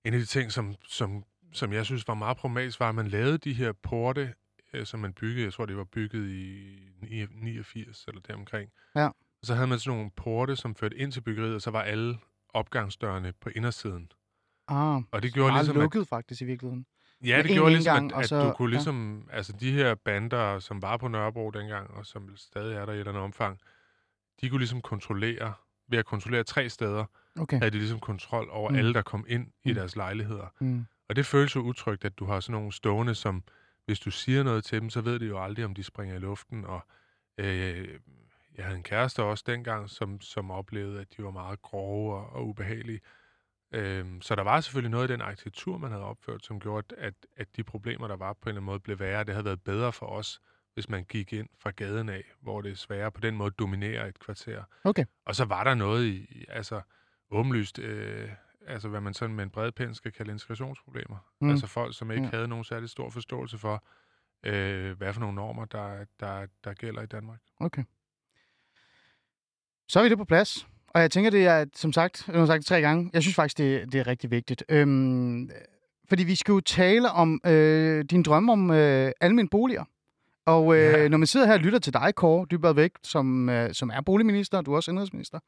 en 0.05 0.15
af 0.15 0.21
de 0.21 0.27
ting, 0.27 0.53
som, 0.53 0.75
som, 0.89 1.25
som 1.53 1.73
jeg 1.73 1.85
synes 1.85 2.09
var 2.09 2.15
meget 2.15 2.37
problematisk, 2.37 2.81
var, 2.81 2.89
at 2.89 2.95
man 2.95 3.09
lavede 3.09 3.39
de 3.39 3.53
her 3.53 3.73
porte, 3.73 4.35
øh, 4.73 4.87
som 4.87 5.01
man 5.01 5.13
byggede. 5.13 5.45
Jeg 5.45 5.53
tror, 5.53 5.67
det 5.67 5.77
var 5.77 5.85
bygget 5.85 6.29
i 6.31 6.79
89 7.31 8.05
eller 8.09 8.21
deromkring. 8.21 8.71
Ja. 8.97 9.07
Og 9.07 9.47
så 9.47 9.55
havde 9.55 9.67
man 9.67 9.79
sådan 9.79 9.97
nogle 9.97 10.11
porte, 10.17 10.57
som 10.57 10.75
førte 10.75 10.97
ind 10.97 11.13
til 11.13 11.21
byggeriet, 11.21 11.55
og 11.55 11.63
så 11.63 11.71
var 11.71 11.83
alle 11.83 12.19
opgangsdørene 12.49 13.33
på 13.33 13.51
indersiden. 13.57 14.13
Ah, 14.69 15.03
Og 15.11 15.23
det 15.23 15.35
gjorde 15.35 15.55
ligesom, 15.55 15.77
at 15.77 15.83
lukket 15.83 16.09
faktisk 16.09 16.43
i 16.43 16.45
virkeligheden. 16.45 16.87
Ja, 17.25 17.43
det 17.43 17.51
én 17.51 17.55
gjorde 17.55 17.73
ligesom, 17.75 17.97
indgang, 18.03 18.19
at, 18.19 18.23
at 18.23 18.29
så- 18.29 18.45
du 18.49 18.53
kunne 18.53 18.69
ja. 18.69 18.71
ligesom... 18.71 19.29
Altså, 19.33 19.53
de 19.61 19.73
her 19.73 19.95
bander, 19.95 20.59
som 20.59 20.83
var 20.83 20.97
på 20.97 21.09
Nørrebro 21.09 21.51
dengang, 21.51 21.91
og 21.91 22.07
som 22.07 22.37
stadig 22.37 22.77
er 22.77 22.87
der 22.87 22.93
i 22.93 22.95
et 22.95 22.99
eller 23.01 23.13
andet 23.13 23.25
omfang, 23.25 23.59
de 24.41 24.49
kunne 24.49 24.59
ligesom 24.59 24.81
kontrollere... 24.81 25.53
Ved 25.89 25.99
at 25.99 26.07
kontrollere 26.07 26.45
tre 26.45 26.69
steder, 26.69 27.05
Okay. 27.39 27.59
havde 27.59 27.71
de 27.71 27.79
ligesom 27.79 28.01
kontrol 28.01 28.49
over 28.51 28.71
Mm. 28.71 28.77
alle, 28.77 28.95
der 28.95 29.03
kom 29.03 29.25
ind 29.29 29.47
i 29.65 29.69
Mm. 29.69 29.75
deres 29.75 29.97
lejligheder. 29.97 30.47
Mm. 30.61 30.87
Og 31.09 31.17
det 31.17 31.27
føles 31.27 31.57
jo 31.57 31.61
utrygt, 31.61 32.05
at 32.05 32.19
du 32.19 32.25
har 32.25 32.41
sådan 32.41 32.53
nogle 32.61 32.73
stående, 32.73 33.15
som 33.15 33.43
hvis 33.85 34.01
du 34.01 34.11
siger 34.11 34.43
noget 34.43 34.65
til 34.65 34.81
dem, 34.81 34.91
så 34.91 35.01
ved 35.01 35.19
de 35.19 35.27
jo 35.27 35.43
aldrig, 35.45 35.65
om 35.65 35.75
de 35.75 35.83
springer 35.83 36.17
i 36.17 36.19
luften. 36.19 36.65
Og 36.65 36.81
øh, 37.39 37.89
jeg 38.57 38.65
havde 38.65 38.77
en 38.77 38.83
kæreste 38.83 39.23
også 39.23 39.45
dengang, 39.47 39.91
som, 39.91 40.21
som 40.21 40.51
oplevede, 40.51 41.01
at 41.01 41.07
de 41.17 41.25
var 41.25 41.31
meget 41.31 41.63
grove 41.63 42.15
og, 42.15 42.33
og 42.33 42.49
ubehagelige. 42.49 43.01
Øhm, 43.75 44.23
så 44.23 44.35
der 44.35 44.43
var 44.43 44.61
selvfølgelig 44.61 44.91
noget 44.91 45.11
i 45.11 45.13
den 45.13 45.21
arkitektur, 45.21 45.79
man 45.79 45.91
havde 45.91 46.05
opført, 46.05 46.45
som 46.45 46.61
gjorde, 46.61 46.97
at, 46.99 47.15
at 47.37 47.57
de 47.57 47.65
problemer, 47.65 48.09
der 48.09 48.17
var 48.17 48.33
på 48.33 48.39
en 48.45 48.49
eller 48.49 48.61
anden 48.61 48.67
måde, 48.67 48.81
blev 48.81 48.99
værre. 48.99 49.25
Det 49.25 49.35
havde 49.35 49.45
været 49.45 49.63
bedre 49.63 49.93
for 49.93 50.07
os, 50.07 50.41
hvis 50.75 50.89
man 50.89 51.05
gik 51.05 51.33
ind 51.33 51.49
fra 51.59 51.71
gaden 51.71 52.09
af, 52.09 52.25
hvor 52.41 52.61
det 52.61 52.73
er 52.73 52.77
sværere 52.77 53.13
på 53.13 53.21
den 53.21 53.37
måde 53.37 53.47
at 53.47 53.59
dominere 53.59 54.09
et 54.09 54.19
kvarter. 54.19 54.63
Okay. 54.85 55.05
Og 55.25 55.35
så 55.35 55.45
var 55.45 55.65
der 55.65 55.75
noget 55.75 56.05
i, 56.05 56.17
i 56.31 56.45
altså 56.49 56.81
åbenlyst, 57.31 57.79
øh, 57.79 58.31
altså 58.67 58.89
hvad 58.89 59.01
man 59.01 59.15
sådan 59.15 59.37
med 59.37 59.45
en 59.45 59.51
bred 59.51 59.73
pen 59.73 59.95
skal 59.95 60.13
kalde 60.13 60.33
integrationsproblemer. 60.33 61.17
Mm. 61.41 61.47
Mm. 61.47 61.51
Altså 61.51 61.67
folk, 61.67 61.97
som 61.97 62.11
ikke 62.11 62.25
ja. 62.25 62.31
havde 62.31 62.49
nogen 62.49 62.65
særlig 62.65 62.89
stor 62.89 63.11
forståelse 63.11 63.59
for, 63.59 63.85
øh, 64.43 64.97
hvad 64.97 65.13
for 65.13 65.21
nogle 65.21 65.35
normer, 65.35 65.65
der, 65.65 66.05
der, 66.21 66.47
der 66.65 66.75
gælder 66.75 67.03
i 67.03 67.07
Danmark. 67.07 67.41
Okay. 67.61 67.85
Så 69.89 69.99
er 69.99 70.03
vi 70.03 70.09
det 70.09 70.19
på 70.19 70.25
plads. 70.25 70.69
Og 70.95 71.01
jeg 71.01 71.11
tænker, 71.11 71.31
det 71.31 71.47
er, 71.47 71.65
som 71.75 71.93
sagt, 71.93 72.25
jeg 72.29 72.39
har 72.39 72.47
sagt 72.47 72.59
det 72.59 72.67
tre 72.67 72.81
gange, 72.81 73.11
jeg 73.13 73.23
synes 73.23 73.35
faktisk, 73.35 73.59
det, 73.59 73.93
det 73.93 74.01
er 74.01 74.07
rigtig 74.07 74.31
vigtigt. 74.31 74.65
Øhm, 74.69 75.51
fordi 76.09 76.25
vi 76.25 76.35
skal 76.35 76.53
jo 76.53 76.61
tale 76.61 77.11
om 77.11 77.41
øh, 77.47 78.05
din 78.05 78.23
drømme 78.23 78.53
om 78.53 78.71
øh, 78.71 79.13
almindelige 79.21 79.51
boliger. 79.51 79.85
Og 80.47 80.77
øh, 80.77 80.81
Ja. 80.83 81.09
når 81.09 81.19
man 81.19 81.27
sidder 81.27 81.47
her 81.47 81.55
og 81.55 81.61
lytter 81.61 81.79
til 81.79 81.93
dig, 81.93 82.15
Kåre 82.15 82.47
Dybvad 82.51 82.75
Vægt, 82.75 83.07
som, 83.07 83.49
øh, 83.49 83.75
som 83.75 83.91
er 83.95 84.01
boligminister, 84.01 84.59
og 84.59 84.67
du 84.67 84.73
er 84.73 84.77
også 84.77 84.91
indrigsminister, 84.91 85.39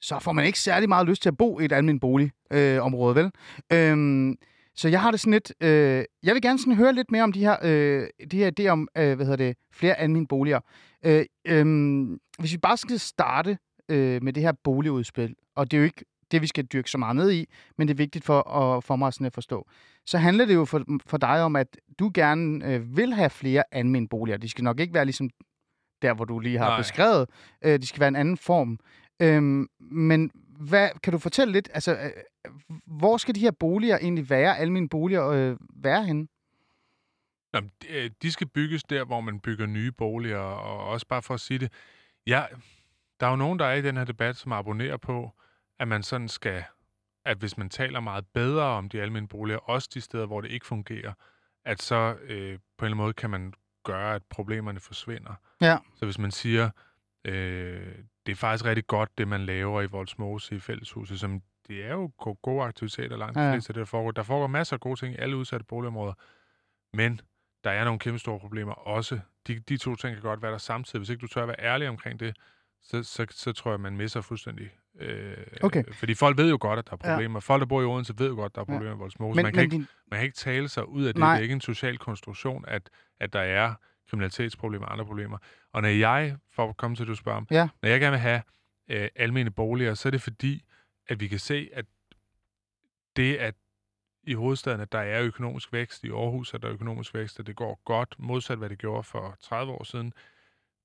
så 0.00 0.18
får 0.18 0.32
man 0.32 0.44
ikke 0.46 0.58
særlig 0.58 0.88
meget 0.88 1.06
lyst 1.06 1.22
til 1.22 1.28
at 1.28 1.36
bo 1.36 1.60
i 1.60 1.64
et 1.64 1.72
almindeligt 1.72 2.00
boligområde, 2.00 2.76
øh, 2.76 2.82
område, 2.84 3.14
vel? 3.14 3.30
Øhm, 3.72 4.36
så 4.74 4.88
jeg 4.88 5.00
har 5.00 5.10
det 5.10 5.20
sådan 5.20 5.32
lidt... 5.32 5.52
Øh, 5.60 6.04
jeg 6.22 6.34
vil 6.34 6.42
gerne 6.42 6.58
sådan 6.58 6.74
høre 6.76 6.92
lidt 6.92 7.10
mere 7.10 7.22
om 7.22 7.32
de 7.32 7.40
her, 7.40 7.56
øh, 7.62 8.06
de 8.30 8.36
her 8.36 8.50
idéer 8.60 8.68
om, 8.68 8.88
øh, 8.98 9.16
hvad 9.16 9.26
hedder 9.26 9.36
det, 9.36 9.56
flere 9.72 9.94
almindelige 9.94 10.28
boliger. 10.28 10.60
Øh, 11.04 11.24
øhm, 11.48 12.18
hvis 12.38 12.52
vi 12.52 12.58
bare 12.58 12.76
skal 12.76 12.98
starte 12.98 13.58
øh, 13.90 14.22
med 14.22 14.32
det 14.32 14.42
her 14.42 14.52
boligudspil, 14.52 15.34
og 15.54 15.70
det 15.70 15.76
er 15.76 15.78
jo 15.78 15.84
ikke 15.84 16.04
det, 16.30 16.42
vi 16.42 16.46
skal 16.46 16.64
dyrke 16.64 16.90
så 16.90 16.98
meget 16.98 17.16
ned 17.16 17.32
i, 17.32 17.46
men 17.78 17.88
det 17.88 17.94
er 17.94 17.96
vigtigt 17.96 18.24
for, 18.24 18.48
at, 18.48 18.84
for 18.84 18.96
mig 18.96 19.12
sådan 19.12 19.26
at 19.26 19.34
forstå. 19.34 19.68
Så 20.06 20.18
handler 20.18 20.44
det 20.44 20.54
jo 20.54 20.64
for, 20.64 20.84
for 21.06 21.18
dig 21.18 21.42
om, 21.42 21.56
at 21.56 21.76
du 21.98 22.10
gerne 22.14 22.74
øh, 22.74 22.96
vil 22.96 23.14
have 23.14 23.30
flere 23.30 23.64
almindelige 23.72 24.08
boliger. 24.08 24.38
De 24.38 24.48
skal 24.48 24.64
nok 24.64 24.80
ikke 24.80 24.94
være 24.94 25.04
ligesom 25.04 25.30
der, 26.02 26.14
hvor 26.14 26.24
du 26.24 26.38
lige 26.38 26.58
har 26.58 26.68
Nej. 26.68 26.80
Beskrevet. 26.80 27.28
Øh, 27.64 27.78
de 27.78 27.86
skal 27.86 28.00
være 28.00 28.08
en 28.08 28.16
anden 28.16 28.36
form. 28.36 28.78
Øhm, 29.22 29.66
men 29.80 30.30
hvad, 30.60 30.88
kan 31.02 31.12
du 31.12 31.18
fortælle 31.18 31.52
lidt, 31.52 31.68
altså, 31.74 31.92
øh, 31.92 32.10
hvor 32.86 33.16
skal 33.16 33.34
de 33.34 33.40
her 33.40 33.50
boliger 33.50 33.98
egentlig 33.98 34.30
være, 34.30 34.58
almindelige 34.58 34.88
boliger, 34.88 35.28
øh, 35.28 35.56
være 35.76 36.04
henne? 36.04 36.26
Nå, 37.52 37.60
men 37.60 37.70
de, 37.82 37.88
øh, 37.88 38.10
de 38.22 38.32
skal 38.32 38.46
bygges 38.46 38.82
der, 38.82 39.04
hvor 39.04 39.20
man 39.20 39.40
bygger 39.40 39.66
nye 39.66 39.92
boliger, 39.92 40.38
og 40.38 40.86
også 40.86 41.06
bare 41.06 41.22
for 41.22 41.34
at 41.34 41.40
sige 41.40 41.58
det, 41.58 41.72
ja, 42.26 42.44
der 43.20 43.26
er 43.26 43.30
jo 43.30 43.36
nogen, 43.36 43.58
der 43.58 43.64
er 43.66 43.74
i 43.74 43.82
den 43.82 43.96
her 43.96 44.04
debat, 44.04 44.36
som 44.36 44.52
abonnerer 44.52 44.96
på, 44.96 45.30
at 45.78 45.88
man 45.88 46.02
sådan 46.02 46.28
skal, 46.28 46.64
at 47.24 47.38
hvis 47.38 47.58
man 47.58 47.68
taler 47.68 48.00
meget 48.00 48.26
bedre 48.34 48.64
om 48.64 48.88
de 48.88 49.02
almindelige 49.02 49.28
boliger, 49.28 49.58
også 49.58 49.88
de 49.94 50.00
steder, 50.00 50.26
hvor 50.26 50.40
det 50.40 50.50
ikke 50.50 50.66
fungerer, 50.66 51.12
at 51.64 51.82
så 51.82 52.16
øh, 52.22 52.28
på 52.28 52.36
en 52.36 52.46
eller 52.48 52.58
anden 52.84 52.96
måde 52.96 53.12
kan 53.12 53.30
man 53.30 53.52
gøre, 53.84 54.14
at 54.14 54.22
problemerne 54.30 54.80
forsvinder. 54.80 55.34
Ja. 55.60 55.78
Så 55.96 56.04
hvis 56.04 56.18
man 56.18 56.30
siger, 56.30 56.70
øh, 57.24 57.94
det 58.26 58.32
er 58.32 58.36
faktisk 58.36 58.64
rigtig 58.64 58.86
godt, 58.86 59.18
det 59.18 59.28
man 59.28 59.40
laver 59.46 59.82
i 59.82 59.86
Voldsmose 59.86 60.54
i 60.54 60.58
fælleshuset, 60.58 61.20
som 61.20 61.42
det 61.68 61.84
er 61.84 61.92
jo 61.92 62.10
go- 62.18 62.36
gode 62.42 62.64
aktiviteter 62.64 63.16
langt 63.16 63.34
de 63.38 63.42
Ja, 63.42 63.52
fleste 63.54 63.70
af 63.70 63.74
det, 63.74 63.80
der 63.80 63.86
foregår. 63.86 64.10
Der 64.10 64.22
foregår 64.22 64.46
masser 64.46 64.76
af 64.76 64.80
gode 64.80 65.00
ting 65.00 65.14
i 65.14 65.18
alle 65.18 65.36
udsatte 65.36 65.66
boligområder, 65.66 66.14
men 66.96 67.20
der 67.64 67.70
er 67.70 67.84
nogle 67.84 67.98
kæmpe 67.98 68.18
store 68.18 68.40
problemer 68.40 68.72
også. 68.72 69.20
De, 69.46 69.58
de 69.58 69.76
to 69.76 69.96
ting 69.96 70.14
kan 70.14 70.22
godt 70.22 70.42
være 70.42 70.52
der 70.52 70.58
samtidig. 70.58 70.98
Hvis 70.98 71.08
ikke 71.10 71.20
du 71.20 71.26
tør 71.26 71.46
være 71.46 71.60
ærlig 71.60 71.88
omkring 71.88 72.20
det, 72.20 72.36
så, 72.82 73.02
så, 73.02 73.26
så 73.30 73.52
tror 73.52 73.70
jeg, 73.70 73.80
man 73.80 73.96
misser 73.96 74.20
fuldstændig. 74.20 74.70
Øh, 75.00 75.36
Okay. 75.62 75.84
Fordi 75.92 76.14
folk 76.14 76.36
ved 76.38 76.50
jo 76.50 76.58
godt, 76.60 76.78
at 76.78 76.86
der 76.86 76.92
er 76.92 77.10
Ja. 77.10 77.14
problemer. 77.14 77.40
Folk, 77.40 77.60
der 77.60 77.66
bor 77.66 77.82
i 77.82 77.84
Odense, 77.84 78.14
ved 78.18 78.28
jo 78.28 78.34
godt, 78.34 78.50
at 78.52 78.54
der 78.54 78.60
er 78.60 78.64
Ja. 78.68 78.72
problemer 78.72 78.94
i 78.94 78.98
Voldsmose. 78.98 79.36
Men, 79.36 79.42
man, 79.42 79.52
kan 79.52 79.56
men 79.58 79.64
ikke, 79.64 79.72
din, 79.76 79.86
man 80.10 80.18
kan 80.18 80.24
ikke 80.24 80.36
tale 80.36 80.68
sig 80.68 80.88
ud 80.88 81.04
af 81.04 81.14
det. 81.14 81.20
Nej. 81.20 81.32
Det 81.32 81.38
er 81.38 81.42
ikke 81.42 81.52
en 81.52 81.60
social 81.60 81.98
konstruktion, 81.98 82.64
at, 82.68 82.90
at 83.20 83.32
der 83.32 83.40
er 83.40 83.74
kriminalitetsproblemer 84.10 84.86
og 84.86 84.92
andre 84.92 85.04
problemer. 85.06 85.38
Og 85.72 85.82
når 85.82 85.88
jeg, 85.88 86.36
for 86.52 86.68
at 86.68 86.76
komme 86.76 86.96
til, 86.96 87.02
at 87.04 87.08
du 87.08 87.14
spørger 87.14 87.36
om, 87.36 87.46
Ja. 87.50 87.68
når 87.82 87.88
jeg 87.88 88.00
gerne 88.00 88.10
vil 88.10 88.20
have 88.20 88.42
øh, 88.90 89.08
almene 89.16 89.50
boliger, 89.50 89.94
så 89.94 90.08
er 90.08 90.10
det 90.10 90.22
fordi, 90.22 90.64
at 91.08 91.20
vi 91.20 91.28
kan 91.28 91.38
se, 91.38 91.70
at 91.72 91.84
det, 93.16 93.36
at 93.36 93.54
i 94.22 94.34
hovedstaden, 94.34 94.80
at 94.80 94.92
der 94.92 94.98
er 94.98 95.22
økonomisk 95.22 95.72
vækst, 95.72 96.04
i 96.04 96.10
Aarhus 96.10 96.54
er 96.54 96.58
der 96.58 96.70
økonomisk 96.70 97.14
vækst, 97.14 97.38
og 97.40 97.46
det 97.46 97.56
går 97.56 97.80
godt, 97.84 98.14
modsat 98.18 98.58
hvad 98.58 98.68
det 98.68 98.78
gjorde 98.78 99.02
for 99.02 99.36
30 99.40 99.72
år 99.72 99.84
siden, 99.84 100.12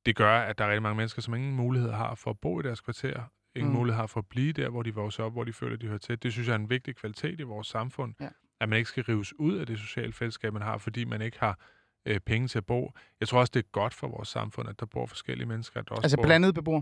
det 0.06 0.16
gør, 0.16 0.40
at 0.40 0.58
der 0.58 0.66
er 0.66 0.70
rigtig 0.70 0.82
mange 0.82 0.96
mennesker, 0.98 1.22
som 1.22 1.34
ingen 1.34 1.56
mulighed 1.56 1.92
har 1.92 2.16
for 2.16 2.30
at 2.32 2.40
bo 2.40 2.60
i 2.60 2.64
deres 2.64 2.82
kvarter, 2.82 3.24
ingen 3.56 3.72
Mm. 3.74 3.78
mulighed 3.80 4.00
har 4.00 4.08
for 4.08 4.20
at 4.20 4.26
blive 4.30 4.54
der, 4.54 4.70
hvor 4.70 4.84
de 4.84 4.94
vokser 4.96 5.24
op, 5.24 5.32
hvor 5.34 5.44
de 5.44 5.54
føler, 5.54 5.78
de 5.78 5.88
hører 5.88 5.98
til. 5.98 6.24
Det 6.24 6.32
synes 6.34 6.48
jeg 6.48 6.54
er 6.54 6.60
en 6.60 6.70
vigtig 6.70 6.96
kvalitet 6.96 7.40
i 7.40 7.44
vores 7.44 7.68
samfund, 7.68 8.14
Ja. 8.20 8.30
at 8.60 8.70
man 8.70 8.78
ikke 8.78 8.90
skal 8.90 9.04
rives 9.04 9.40
ud 9.40 9.56
af 9.58 9.66
det 9.68 9.80
sociale 9.80 10.14
fællesskab, 10.14 10.54
man 10.54 10.62
har, 10.62 10.78
fordi 10.78 11.06
man 11.06 11.22
ikke 11.22 11.40
har 11.40 11.60
øh, 12.06 12.20
penge 12.20 12.48
til 12.48 12.58
at 12.58 12.66
bo. 12.66 12.92
Jeg 13.20 13.28
tror 13.28 13.40
også, 13.40 13.52
det 13.54 13.60
er 13.60 13.70
godt 13.72 13.94
for 13.94 14.08
vores 14.08 14.28
samfund, 14.28 14.70
at 14.70 14.80
der 14.80 14.86
bor 14.86 15.06
forskellige 15.06 15.48
mennesker. 15.48 15.80
At 15.80 15.90
der 15.90 15.96
også 15.96 16.04
altså 16.06 16.18
bor, 16.18 16.24
blandet 16.24 16.54
beboer. 16.56 16.82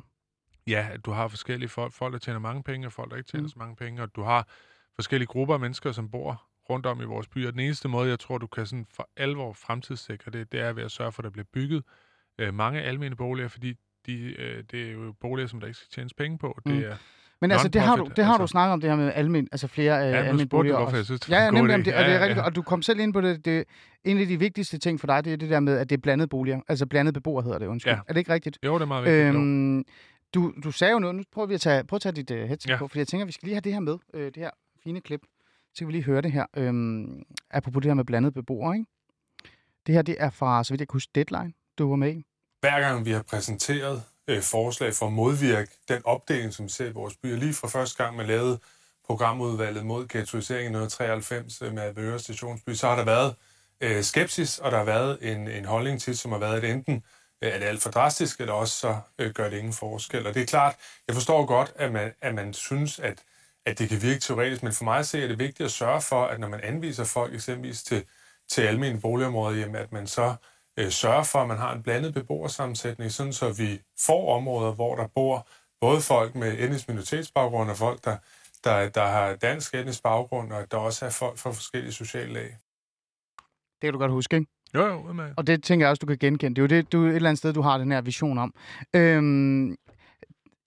Ja, 0.67 0.87
at 0.91 1.05
du 1.05 1.11
har 1.11 1.27
forskellige 1.27 1.69
folk, 1.69 1.93
folk, 1.93 2.13
der 2.13 2.19
tjener 2.19 2.39
mange 2.39 2.63
penge, 2.63 2.87
og 2.87 2.93
folk, 2.93 3.11
der 3.11 3.17
ikke 3.17 3.27
tjener 3.31 3.43
mm. 3.43 3.49
så 3.49 3.55
mange 3.59 3.75
penge, 3.75 4.01
og 4.01 4.15
du 4.15 4.21
har 4.23 4.47
forskellige 4.95 5.27
grupper 5.27 5.53
af 5.53 5.59
mennesker, 5.59 5.91
som 5.91 6.11
bor 6.11 6.43
rundt 6.69 6.85
om 6.85 7.01
i 7.01 7.03
vores 7.03 7.27
byer. 7.27 7.51
Den 7.51 7.59
eneste 7.59 7.87
måde, 7.87 8.09
jeg 8.09 8.19
tror, 8.19 8.37
du 8.37 8.47
kan 8.47 8.65
sådan 8.65 8.85
for 8.95 9.09
alvor 9.17 9.53
fremtidssikre 9.53 10.31
det, 10.31 10.51
det 10.51 10.59
er 10.59 10.73
ved 10.73 10.83
at 10.83 10.91
sørge 10.91 11.11
for, 11.11 11.21
at 11.21 11.23
der 11.23 11.29
bliver 11.29 11.45
bygget 11.53 11.83
øh, 12.39 12.53
mange 12.53 12.81
almene 12.81 13.15
boliger, 13.15 13.47
fordi 13.47 13.73
de, 14.05 14.41
øh, 14.41 14.63
det 14.71 14.87
er 14.87 14.91
jo 14.91 15.13
boliger, 15.21 15.47
som 15.47 15.59
der 15.59 15.67
ikke 15.67 15.77
skal 15.77 15.89
tjenes 15.91 16.13
penge 16.13 16.37
på. 16.37 16.59
Mm. 16.65 16.71
Det 16.71 16.85
er, 16.87 16.95
Men 17.41 17.51
altså, 17.51 17.67
det 17.67 17.81
har 17.81 17.95
du, 17.95 18.09
det 18.15 18.25
har 18.25 18.37
du 18.37 18.43
altså. 18.43 18.51
snakket 18.51 18.73
om, 18.73 18.81
det 18.81 18.89
her 18.89 18.97
med 18.97 19.11
almen, 19.15 19.47
altså 19.51 19.67
flere 19.67 20.07
øh, 20.07 20.11
Ja, 20.11 20.27
spurgte 20.31 20.45
boliger. 20.47 20.75
du, 20.75 20.81
hvorfor 20.81 20.95
jeg 20.97 21.05
synes, 21.05 21.21
det 21.21 21.29
ja, 21.29 21.43
ja, 21.43 21.51
nemlig, 21.51 21.85
det, 21.85 21.95
og 21.95 22.03
det 22.05 22.13
er 22.13 22.19
rigtigt, 22.19 22.37
ja. 22.37 22.43
og 22.45 22.55
du 22.55 22.61
kom 22.61 22.81
selv 22.81 22.99
ind 22.99 23.13
på 23.13 23.21
det, 23.21 23.45
det 23.45 23.63
en 24.03 24.17
af 24.17 24.27
de 24.27 24.39
vigtigste 24.39 24.77
ting 24.77 24.99
for 24.99 25.07
dig, 25.07 25.25
det 25.25 25.33
er 25.33 25.37
det 25.37 25.49
der 25.49 25.59
med, 25.59 25.77
at 25.77 25.89
det 25.89 25.97
er 25.97 26.01
blandede 26.01 26.27
boliger, 26.27 26.61
altså 26.67 26.85
blandede 26.85 27.13
beboere 27.13 27.43
hedder 27.43 27.59
det, 27.59 27.67
undskyld. 27.67 27.93
Ja. 27.93 27.99
Er 28.07 28.13
det 28.13 28.17
ikke 28.19 28.33
rigtigt? 28.33 28.59
Jo, 28.65 28.73
det 28.73 28.81
er 28.81 28.85
meget 28.85 29.03
vigtigt. 29.05 29.35
Øhm, 29.35 29.83
du, 30.33 30.53
du 30.63 30.71
sagde 30.71 30.93
jo 30.93 30.99
noget, 30.99 31.15
nu 31.15 31.23
prøver 31.31 31.47
vi 31.47 31.53
at 31.53 31.61
tage, 31.61 31.83
prøv 31.83 31.95
at 31.95 32.01
tage 32.01 32.13
dit 32.13 32.31
uh, 32.31 32.37
headset 32.37 32.69
Ja. 32.69 32.77
på, 32.77 32.87
fordi 32.87 32.99
jeg 32.99 33.07
tænker, 33.07 33.25
vi 33.25 33.31
skal 33.31 33.45
lige 33.47 33.55
have 33.55 33.61
det 33.61 33.73
her 33.73 33.79
med, 33.79 33.97
øh, 34.13 34.25
det 34.25 34.37
her 34.37 34.49
fine 34.83 35.01
klip. 35.01 35.21
Så 35.73 35.79
kan 35.79 35.87
vi 35.87 35.91
lige 35.91 36.03
høre 36.03 36.21
det 36.21 36.31
her, 36.31 36.45
øhm, 36.57 37.23
apropos 37.51 37.81
det 37.81 37.89
her 37.89 37.93
med 37.93 38.05
blandede 38.05 38.31
beboere, 38.31 38.75
ikke? 38.75 38.85
Det 39.87 39.95
her, 39.95 40.01
det 40.01 40.15
er 40.19 40.29
fra, 40.29 40.63
så 40.63 40.73
vidt 40.73 40.81
jeg 40.81 40.87
kan 40.87 40.95
huske, 40.95 41.11
Deadline, 41.15 41.53
du 41.77 41.89
var 41.89 41.95
med 41.95 42.13
i. 42.15 42.25
hver 42.61 42.79
gang 42.79 43.05
vi 43.05 43.11
har 43.11 43.23
præsenteret 43.23 44.03
øh, 44.27 44.41
forslag 44.41 44.93
for 44.93 45.05
at 45.07 45.13
modvirke 45.13 45.71
den 45.87 46.01
opdeling, 46.05 46.53
som 46.53 46.65
vi 46.65 46.69
ser 46.69 46.85
i 46.85 46.91
vores 46.91 47.17
byer. 47.17 47.37
Lige 47.37 47.53
fra 47.53 47.67
første 47.67 48.03
gang, 48.03 48.17
man 48.17 48.27
lavede 48.27 48.59
programudvalget 49.05 49.85
mod 49.85 50.07
ghettoisering 50.07 50.63
i 50.63 50.77
1993 50.77 51.61
øh, 51.61 51.73
med 51.73 51.83
Avedøre 51.83 52.19
Stationsby, 52.19 52.73
så 52.73 52.87
har 52.87 52.95
der 52.95 53.05
været 53.05 53.35
øh, 53.81 54.03
skepsis, 54.03 54.59
og 54.59 54.71
der 54.71 54.77
har 54.77 54.85
været 54.85 55.17
en, 55.31 55.47
en 55.47 55.65
holdning 55.65 56.01
til, 56.01 56.17
som 56.17 56.31
har 56.31 56.39
været, 56.39 56.63
at 56.63 56.71
enten 56.71 57.03
øh, 57.43 57.49
er 57.49 57.59
det 57.59 57.65
alt 57.65 57.81
for 57.81 57.89
drastisk, 57.89 58.39
eller 58.39 58.53
også 58.53 58.79
så 58.79 58.97
øh, 59.19 59.31
gør 59.33 59.49
det 59.49 59.57
ingen 59.57 59.73
forskel. 59.73 60.27
Og 60.27 60.33
det 60.33 60.41
er 60.41 60.45
klart, 60.45 60.75
jeg 61.07 61.15
forstår 61.15 61.45
godt, 61.45 61.73
at 61.75 61.91
man, 61.91 62.13
at 62.21 62.35
man 62.35 62.53
synes, 62.53 62.99
at, 62.99 63.23
at 63.65 63.79
det 63.79 63.89
kan 63.89 64.01
virke 64.01 64.19
teoretisk, 64.19 64.63
men 64.63 64.73
for 64.73 64.83
mig 64.83 64.99
at 64.99 65.07
se 65.07 65.23
er 65.23 65.27
det 65.27 65.39
vigtigt 65.39 65.65
at 65.65 65.71
sørge 65.71 66.01
for, 66.01 66.25
at 66.25 66.39
når 66.39 66.47
man 66.47 66.59
anviser 66.63 67.03
folk 67.03 67.33
eksempelvis 67.33 67.83
til, 67.83 68.05
til 68.49 68.61
almindelige 68.61 69.01
boligområder, 69.01 69.57
jamen, 69.59 69.75
at 69.75 69.91
man 69.91 70.07
så 70.07 70.35
øh, 70.79 70.91
sørge 70.91 71.25
for, 71.25 71.39
at 71.39 71.47
man 71.47 71.57
har 71.57 71.73
en 71.73 71.83
blandet 71.83 72.13
beboersammensætning, 72.13 73.11
sådan 73.11 73.33
så 73.33 73.53
vi 73.53 73.81
får 74.07 74.35
områder, 74.35 74.73
hvor 74.73 74.95
der 74.95 75.07
bor 75.07 75.47
både 75.81 76.01
folk 76.01 76.35
med 76.35 76.59
etnisk 76.59 76.87
minoritetsbaggrund 76.87 77.69
og 77.69 77.77
folk, 77.77 78.05
der, 78.05 78.17
der, 78.63 78.89
der 78.89 79.05
har 79.05 79.35
dansk 79.35 79.75
etnisk 79.75 80.03
baggrund, 80.03 80.53
og 80.53 80.71
der 80.71 80.77
også 80.77 81.05
er 81.05 81.09
folk 81.09 81.37
fra 81.37 81.51
forskellige 81.51 81.93
sociale 81.93 82.33
lag. 82.33 82.57
Det 83.81 83.87
kan 83.87 83.93
du 83.93 83.99
godt 83.99 84.11
huske, 84.11 84.35
ikke? 84.35 84.47
jo, 84.75 84.85
jo, 84.85 85.13
med. 85.13 85.33
Og 85.37 85.47
det 85.47 85.63
tænker 85.63 85.85
jeg 85.85 85.89
også, 85.89 85.99
du 85.99 86.05
kan 86.05 86.17
genkende. 86.17 86.55
Det 86.55 86.61
er 86.61 86.63
jo 86.63 86.81
det, 86.81 86.91
du, 86.91 87.05
et 87.05 87.15
eller 87.15 87.29
andet 87.29 87.37
sted, 87.37 87.53
du 87.53 87.61
har 87.61 87.77
den 87.77 87.91
her 87.91 88.01
vision 88.01 88.37
om. 88.37 88.53
Øhm, 88.95 89.75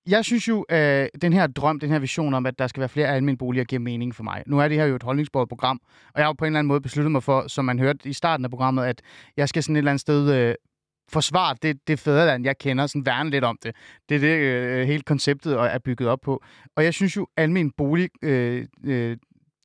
jeg 0.06 0.24
synes 0.24 0.48
jo, 0.48 0.62
at 0.68 1.10
den 1.22 1.32
her 1.32 1.46
drøm, 1.46 1.80
den 1.80 1.90
her 1.90 1.98
vision 1.98 2.34
om, 2.34 2.46
at 2.46 2.58
der 2.58 2.66
skal 2.66 2.80
være 2.80 2.88
flere 2.88 3.08
almindelige 3.08 3.38
boliger, 3.38 3.64
giver 3.64 3.80
mening 3.80 4.14
for 4.14 4.22
mig. 4.22 4.42
Nu 4.46 4.58
er 4.58 4.68
det 4.68 4.76
her 4.76 4.84
jo 4.84 4.96
et 4.96 5.02
holdningsbordet 5.02 5.48
program, 5.48 5.80
og 6.06 6.12
jeg 6.16 6.24
har 6.24 6.28
jo 6.28 6.32
på 6.32 6.44
en 6.44 6.46
eller 6.46 6.58
anden 6.58 6.68
måde 6.68 6.80
besluttet 6.80 7.12
mig 7.12 7.22
for, 7.22 7.48
som 7.48 7.64
man 7.64 7.78
hørte 7.78 8.08
i 8.08 8.12
starten 8.12 8.44
af 8.44 8.50
programmet, 8.50 8.84
at 8.84 9.02
jeg 9.36 9.48
skal 9.48 9.62
sådan 9.62 9.76
et 9.76 9.78
eller 9.78 9.90
andet 9.90 10.00
sted 10.00 10.34
øh, 10.34 10.54
forsvare 11.08 11.56
det, 11.62 11.88
det 11.88 11.98
fædreland, 11.98 12.44
jeg 12.44 12.58
kender, 12.58 12.86
sådan 12.86 13.06
værne 13.06 13.30
lidt 13.30 13.44
om 13.44 13.58
det. 13.62 13.76
Det 14.08 14.14
er 14.14 14.20
det, 14.20 14.38
øh, 14.38 14.86
hele 14.86 15.02
konceptet 15.02 15.52
er 15.52 15.78
bygget 15.78 16.08
op 16.08 16.20
på. 16.20 16.42
Og 16.76 16.84
jeg 16.84 16.94
synes 16.94 17.16
jo, 17.16 17.26
almen 17.36 17.70
bolig 17.70 18.10
øh, 18.22 18.66
øh, 18.84 19.16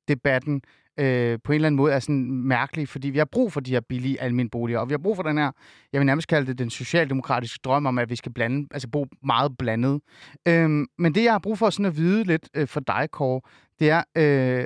debatten 0.08 0.62
øh, 1.00 1.40
på 1.44 1.52
en 1.52 1.56
eller 1.56 1.68
anden 1.68 1.78
måde 1.78 1.94
er 1.94 2.00
sådan 2.00 2.32
mærkelig, 2.32 2.88
fordi 2.90 3.10
vi 3.10 3.18
har 3.18 3.26
brug 3.26 3.54
for 3.54 3.60
de 3.60 3.72
her 3.72 3.80
billige 3.80 4.22
almindelige 4.22 4.50
boliger, 4.50 4.80
og 4.80 4.90
vi 4.90 4.94
har 4.94 4.98
brug 4.98 5.16
for 5.16 5.24
den 5.24 5.38
her, 5.38 5.52
jeg 5.94 6.00
vil 6.00 6.06
nærmest 6.06 6.28
kalde 6.28 6.48
det 6.48 6.58
den 6.58 6.70
socialdemokratiske 6.70 7.60
drøm 7.64 7.86
om, 7.86 7.98
at 7.98 8.10
vi 8.10 8.16
skal 8.16 8.34
blande, 8.34 8.68
altså 8.72 8.88
bo 8.88 9.06
meget 9.24 9.58
blandet. 9.58 10.02
Øhm, 10.48 10.86
men 10.98 11.16
det, 11.16 11.24
jeg 11.24 11.32
har 11.32 11.40
brug 11.40 11.58
for 11.58 11.70
sådan 11.70 11.86
at 11.86 11.98
vide 11.98 12.24
lidt 12.24 12.50
øh, 12.54 12.68
for 12.68 12.80
dig, 12.80 13.08
Kåre, 13.12 13.42
det 13.80 13.90
er, 13.90 14.04
øh, 14.18 14.66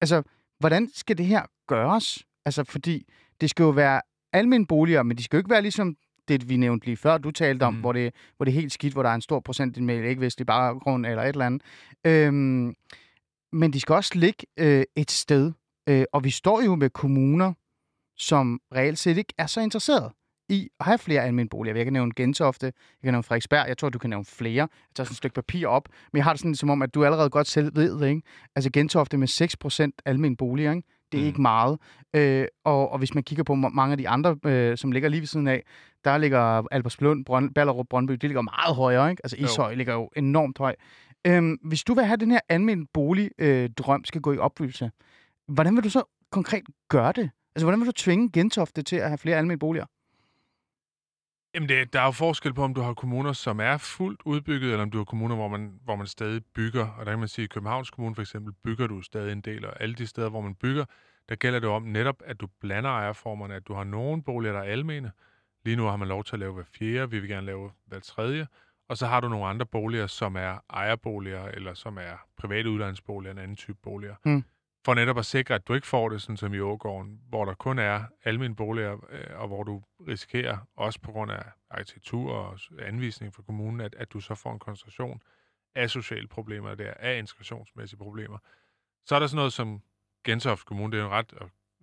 altså, 0.00 0.22
hvordan 0.60 0.88
skal 0.94 1.18
det 1.18 1.26
her 1.26 1.42
gøres? 1.66 2.24
Altså, 2.44 2.64
fordi 2.64 3.06
det 3.40 3.50
skal 3.50 3.62
jo 3.62 3.70
være 3.70 4.00
almindelige 4.32 4.66
boliger, 4.66 5.02
men 5.02 5.16
de 5.18 5.22
skal 5.22 5.36
jo 5.36 5.40
ikke 5.40 5.50
være 5.50 5.62
ligesom 5.62 5.96
det, 6.28 6.48
vi 6.48 6.56
nævnte 6.56 6.86
lige 6.86 6.96
før, 6.96 7.18
du 7.18 7.30
talte 7.30 7.62
om, 7.64 7.72
Mm. 7.72 7.76
mm. 7.76 7.80
hvor, 7.80 7.92
det, 7.92 8.14
hvor 8.36 8.44
det 8.44 8.52
er 8.52 8.60
helt 8.60 8.72
skidt, 8.72 8.92
hvor 8.92 9.02
der 9.02 9.10
er 9.10 9.14
en 9.14 9.20
stor 9.20 9.40
procent 9.40 9.82
med 9.82 10.02
ikke-vestlig 10.04 10.46
baggrund 10.46 11.06
eller 11.06 11.22
et 11.22 11.28
eller 11.28 11.46
andet. 11.46 11.62
Øhm, 12.06 12.74
men 13.52 13.72
de 13.72 13.80
skal 13.80 13.94
også 13.94 14.12
ligge 14.14 14.46
øh, 14.58 14.84
et 14.96 15.10
sted. 15.10 15.52
Øh, 15.88 16.04
og 16.12 16.24
vi 16.24 16.30
står 16.30 16.62
jo 16.62 16.74
med 16.74 16.90
kommuner, 16.90 17.52
som 18.16 18.60
reelt 18.74 18.98
set 18.98 19.18
ikke 19.18 19.34
er 19.38 19.46
så 19.46 19.60
interesseret 19.60 20.12
i 20.48 20.68
at 20.80 20.86
have 20.86 20.98
flere 20.98 21.22
almindelige 21.22 21.48
boliger. 21.50 21.76
Jeg 21.76 21.84
kan 21.86 21.92
nævne 21.92 22.12
Gentofte, 22.16 22.66
jeg 22.66 22.72
kan 23.04 23.12
nævne 23.12 23.22
Frederiksberg, 23.22 23.68
jeg 23.68 23.78
tror, 23.78 23.88
du 23.88 23.98
kan 23.98 24.10
nævne 24.10 24.24
flere. 24.24 24.54
Jeg 24.54 24.68
tager 24.96 25.04
sådan 25.04 25.12
et 25.12 25.16
stykke 25.16 25.34
papir 25.34 25.66
op, 25.66 25.88
men 26.12 26.16
jeg 26.16 26.24
har 26.24 26.32
det 26.32 26.40
sådan 26.40 26.54
som 26.54 26.70
om, 26.70 26.82
at 26.82 26.94
du 26.94 27.04
allerede 27.04 27.30
godt 27.30 27.46
selv 27.46 27.76
ved 27.76 28.00
det, 28.00 28.08
ikke? 28.08 28.22
Altså 28.56 28.70
Gentofte 28.72 29.16
med 29.16 29.28
6% 29.88 30.02
almindelige 30.06 30.36
boliger, 30.36 30.72
ikke? 30.72 30.88
Det 31.12 31.18
er 31.18 31.22
Mm. 31.22 31.26
ikke 31.28 31.42
meget. 31.42 31.78
Øh, 32.16 32.46
og, 32.64 32.92
og 32.92 32.98
hvis 32.98 33.14
man 33.14 33.22
kigger 33.24 33.44
på 33.44 33.52
ma- 33.52 33.68
mange 33.68 33.92
af 33.92 33.98
de 33.98 34.08
andre, 34.08 34.36
øh, 34.46 34.76
som 34.76 34.92
ligger 34.92 35.08
lige 35.08 35.20
ved 35.20 35.26
siden 35.26 35.48
af, 35.48 35.62
der 36.04 36.18
ligger 36.18 36.62
Albertslund, 36.70 37.24
Brøn, 37.24 37.52
Ballerup, 37.52 37.86
Brøndby, 37.90 38.12
de 38.12 38.26
ligger 38.26 38.42
meget 38.42 38.76
højere, 38.76 39.10
ikke? 39.10 39.20
Altså 39.24 39.36
Jo. 39.40 39.44
Ishøj 39.44 39.74
ligger 39.74 39.94
jo 39.94 40.10
enormt 40.16 40.58
højt. 40.58 40.76
Øhm, 41.26 41.58
hvis 41.62 41.84
du 41.84 41.94
vil 41.94 42.04
have 42.04 42.16
den 42.16 42.30
her 42.30 42.40
almindelige 42.48 42.88
boligdrøm 42.92 43.46
øh, 43.48 43.70
drøm 43.70 44.04
skal 44.04 44.20
gå 44.20 44.32
i 44.32 44.38
opfyldelse, 44.38 44.90
hvordan 45.48 45.76
vil 45.76 45.84
du 45.84 45.90
så 45.90 46.02
konkret 46.30 46.62
gøre 46.88 47.12
det? 47.12 47.30
Altså, 47.54 47.66
hvordan 47.66 47.80
vil 47.80 47.86
du 47.86 47.92
tvinge 47.92 48.30
Gentofte 48.32 48.82
til 48.82 48.96
at 48.96 49.08
have 49.08 49.18
flere 49.18 49.36
almindelige 49.36 49.58
boliger? 49.58 49.86
Jamen, 51.54 51.68
det, 51.68 51.92
der 51.92 52.00
er 52.00 52.04
jo 52.04 52.10
forskel 52.10 52.54
på, 52.54 52.62
om 52.62 52.74
du 52.74 52.80
har 52.80 52.94
kommuner, 52.94 53.32
som 53.32 53.60
er 53.60 53.76
fuldt 53.76 54.20
udbygget, 54.24 54.70
eller 54.70 54.82
om 54.82 54.90
du 54.90 54.98
har 54.98 55.04
kommuner, 55.04 55.34
hvor 55.34 55.48
man, 55.48 55.72
hvor 55.84 55.96
man 55.96 56.06
stadig 56.06 56.42
bygger. 56.54 56.86
Og 56.86 57.06
der 57.06 57.12
kan 57.12 57.18
man 57.18 57.28
sige, 57.28 57.42
at 57.42 57.46
i 57.46 57.54
Københavns 57.54 57.90
Kommune 57.90 58.14
for 58.14 58.22
eksempel, 58.22 58.52
bygger 58.64 58.86
du 58.86 59.02
stadig 59.02 59.32
en 59.32 59.40
del, 59.40 59.66
og 59.66 59.82
alle 59.82 59.94
de 59.94 60.06
steder, 60.06 60.28
hvor 60.28 60.40
man 60.40 60.54
bygger, 60.54 60.84
der 61.28 61.34
gælder 61.34 61.60
det 61.60 61.68
om 61.68 61.82
netop, 61.82 62.22
at 62.24 62.40
du 62.40 62.46
blander 62.60 62.90
ejerformerne, 62.90 63.54
at 63.54 63.68
du 63.68 63.74
har 63.74 63.84
nogle 63.84 64.22
boliger, 64.22 64.52
der 64.52 64.60
er 64.60 64.64
almene. 64.72 65.12
Lige 65.64 65.76
nu 65.76 65.84
har 65.84 65.96
man 65.96 66.08
lov 66.08 66.24
til 66.24 66.36
at 66.36 66.40
lave 66.40 66.52
hver 66.52 66.64
fjerde, 66.78 67.10
vi 67.10 67.18
vil 67.18 67.28
gerne 67.28 67.46
lave 67.46 67.70
hver 67.86 68.00
tredje. 68.00 68.46
Og 68.88 68.96
så 68.96 69.06
har 69.06 69.20
du 69.20 69.28
nogle 69.28 69.46
andre 69.46 69.66
boliger, 69.66 70.06
som 70.06 70.36
er 70.36 70.58
ejerboliger, 70.70 71.44
eller 71.44 71.74
som 71.74 71.98
er 71.98 72.26
private 72.36 72.70
udlejningsboliger, 72.70 73.32
en 73.32 73.38
anden 73.38 73.56
type 73.56 73.78
boliger. 73.82 74.14
Mm. 74.24 74.44
For 74.84 74.94
netop 74.94 75.18
at 75.18 75.26
sikre, 75.26 75.54
at 75.54 75.68
du 75.68 75.74
ikke 75.74 75.86
får 75.86 76.08
det, 76.08 76.22
sådan 76.22 76.36
som 76.36 76.54
i 76.54 76.60
Ågården, 76.60 77.20
hvor 77.28 77.44
der 77.44 77.54
kun 77.54 77.78
er 77.78 78.04
almene 78.24 78.56
boliger, 78.56 79.04
øh, 79.10 79.40
og 79.40 79.48
hvor 79.48 79.62
du 79.62 79.82
risikerer, 80.08 80.58
også 80.76 81.00
på 81.00 81.12
grund 81.12 81.30
af 81.30 81.44
arkitektur 81.70 82.32
og 82.32 82.58
anvisning 82.78 83.34
fra 83.34 83.42
kommunen, 83.42 83.80
at, 83.80 83.94
at 83.94 84.12
du 84.12 84.20
så 84.20 84.34
får 84.34 84.52
en 84.52 84.58
koncentration 84.58 85.22
af 85.74 85.90
sociale 85.90 86.28
problemer 86.28 86.74
der, 86.74 86.94
af 86.94 87.18
integrationsmæssige 87.18 87.98
problemer. 87.98 88.38
Så 89.06 89.14
er 89.14 89.18
der 89.18 89.26
sådan 89.26 89.36
noget 89.36 89.52
som 89.52 89.82
Gentofte 90.24 90.64
Kommune, 90.64 90.92
det 90.92 91.00
er 91.00 91.06
en 91.06 91.10
ret 91.10 91.34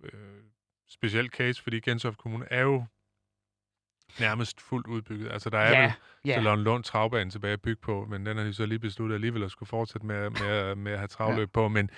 øh, 0.04 0.42
speciel 0.88 1.28
case, 1.28 1.62
fordi 1.62 1.80
Gentofte 1.80 2.18
Kommune 2.18 2.46
er 2.50 2.62
jo 2.62 2.84
nærmest 4.20 4.60
fuldt 4.60 4.86
udbygget. 4.86 5.32
Altså 5.32 5.50
der 5.50 5.58
er 5.58 5.80
vel 5.80 5.92
ja. 6.24 6.34
så 6.34 6.40
Lund 6.40 6.60
Lund 6.60 6.84
travbane 6.84 7.30
tilbage 7.30 7.52
at 7.52 7.60
bygge 7.62 7.80
på, 7.82 8.06
men 8.10 8.26
den 8.26 8.36
har 8.36 8.44
de 8.44 8.54
så 8.54 8.66
lige 8.66 8.78
besluttet 8.78 9.14
alligevel 9.14 9.42
at 9.42 9.50
skulle 9.50 9.68
fortsætte 9.68 10.06
med, 10.06 10.30
med, 10.30 10.74
med 10.74 10.92
at 10.92 10.98
have 10.98 11.08
travløb 11.08 11.48
ja. 11.48 11.60
på. 11.60 11.68
Men, 11.68 11.90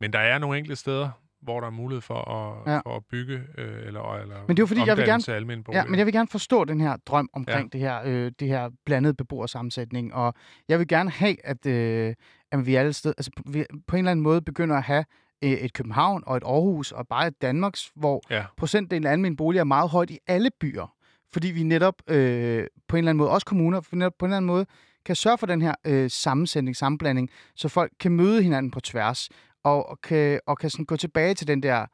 men 0.00 0.12
der 0.12 0.18
er 0.18 0.38
nogle 0.38 0.58
enkelte 0.58 0.76
steder, 0.76 1.10
hvor 1.42 1.60
der 1.60 1.66
er 1.66 1.70
mulighed 1.70 2.00
for 2.00 2.30
at, 2.30 2.70
Ja. 2.70 2.72
ja. 2.72 2.78
for 2.78 2.96
at 2.96 3.02
bygge, 3.10 3.42
øh, 3.58 3.86
eller, 3.86 4.14
eller 4.14 4.36
Men 4.48 4.56
det 4.56 4.62
er 4.62 4.66
fordi, 4.66 4.80
jeg 4.86 4.96
vil 4.96 5.04
gerne-. 5.06 5.72
Ja, 5.72 5.84
men 5.84 5.98
jeg 5.98 6.06
vil 6.06 6.14
gerne 6.14 6.28
forstå 6.28 6.64
den 6.64 6.80
her 6.80 6.96
drøm 6.96 7.28
omkring 7.32 7.70
ja. 7.74 7.78
det, 7.78 7.80
her, 7.80 8.00
øh, 8.04 8.32
det 8.40 8.48
her 8.48 8.70
blandede 8.86 9.14
beboersammensætning, 9.14 10.14
og 10.14 10.34
jeg 10.68 10.78
vil 10.78 10.88
gerne 10.88 11.10
have, 11.10 11.46
at, 11.46 11.66
øh, 11.66 12.14
at 12.52 12.66
vi 12.66 12.74
alle 12.74 12.92
steder, 12.92 13.14
altså 13.18 13.30
på, 13.36 13.42
vi 13.46 13.64
på 13.86 13.96
en 13.96 13.98
eller 13.98 14.10
anden 14.10 14.22
måde 14.22 14.42
begynder 14.42 14.76
at 14.76 14.82
have 14.82 15.04
øh, 15.44 15.50
et 15.50 15.72
København 15.72 16.22
og 16.26 16.36
et 16.36 16.42
Aarhus 16.46 16.92
og 16.92 17.08
bare 17.08 17.26
et 17.26 17.42
Danmarks, 17.42 17.90
hvor 17.94 18.22
Ja. 18.30 18.44
procentdelen 18.56 19.06
af 19.06 19.12
almindelige 19.12 19.36
boliger 19.36 19.60
er 19.60 19.64
meget 19.64 19.90
højt 19.90 20.10
i 20.10 20.18
alle 20.26 20.50
byer, 20.60 20.94
fordi 21.34 21.48
vi 21.48 21.62
netop 21.62 21.94
øh, 22.10 22.66
på 22.88 22.96
en 22.96 22.98
eller 22.98 23.10
anden 23.10 23.16
måde, 23.16 23.30
også 23.30 23.46
kommuner, 23.46 23.80
for 23.80 23.96
netop 23.96 24.12
på 24.18 24.24
en 24.24 24.28
eller 24.28 24.36
anden 24.36 24.46
måde, 24.46 24.66
kan 25.04 25.16
sørge 25.16 25.38
for 25.38 25.46
den 25.46 25.62
her 25.62 25.74
øh, 25.84 26.10
sammensætning, 26.10 26.76
sammenblanding, 26.76 27.30
så 27.54 27.68
folk 27.68 27.92
kan 28.00 28.12
møde 28.12 28.42
hinanden 28.42 28.70
på 28.70 28.80
tværs, 28.80 29.28
og, 29.64 29.88
og 29.88 30.00
kan, 30.00 30.40
og 30.46 30.58
kan 30.58 30.70
sådan 30.70 30.84
gå 30.84 30.96
tilbage 30.96 31.34
til 31.34 31.46
den 31.46 31.62
der 31.62 31.86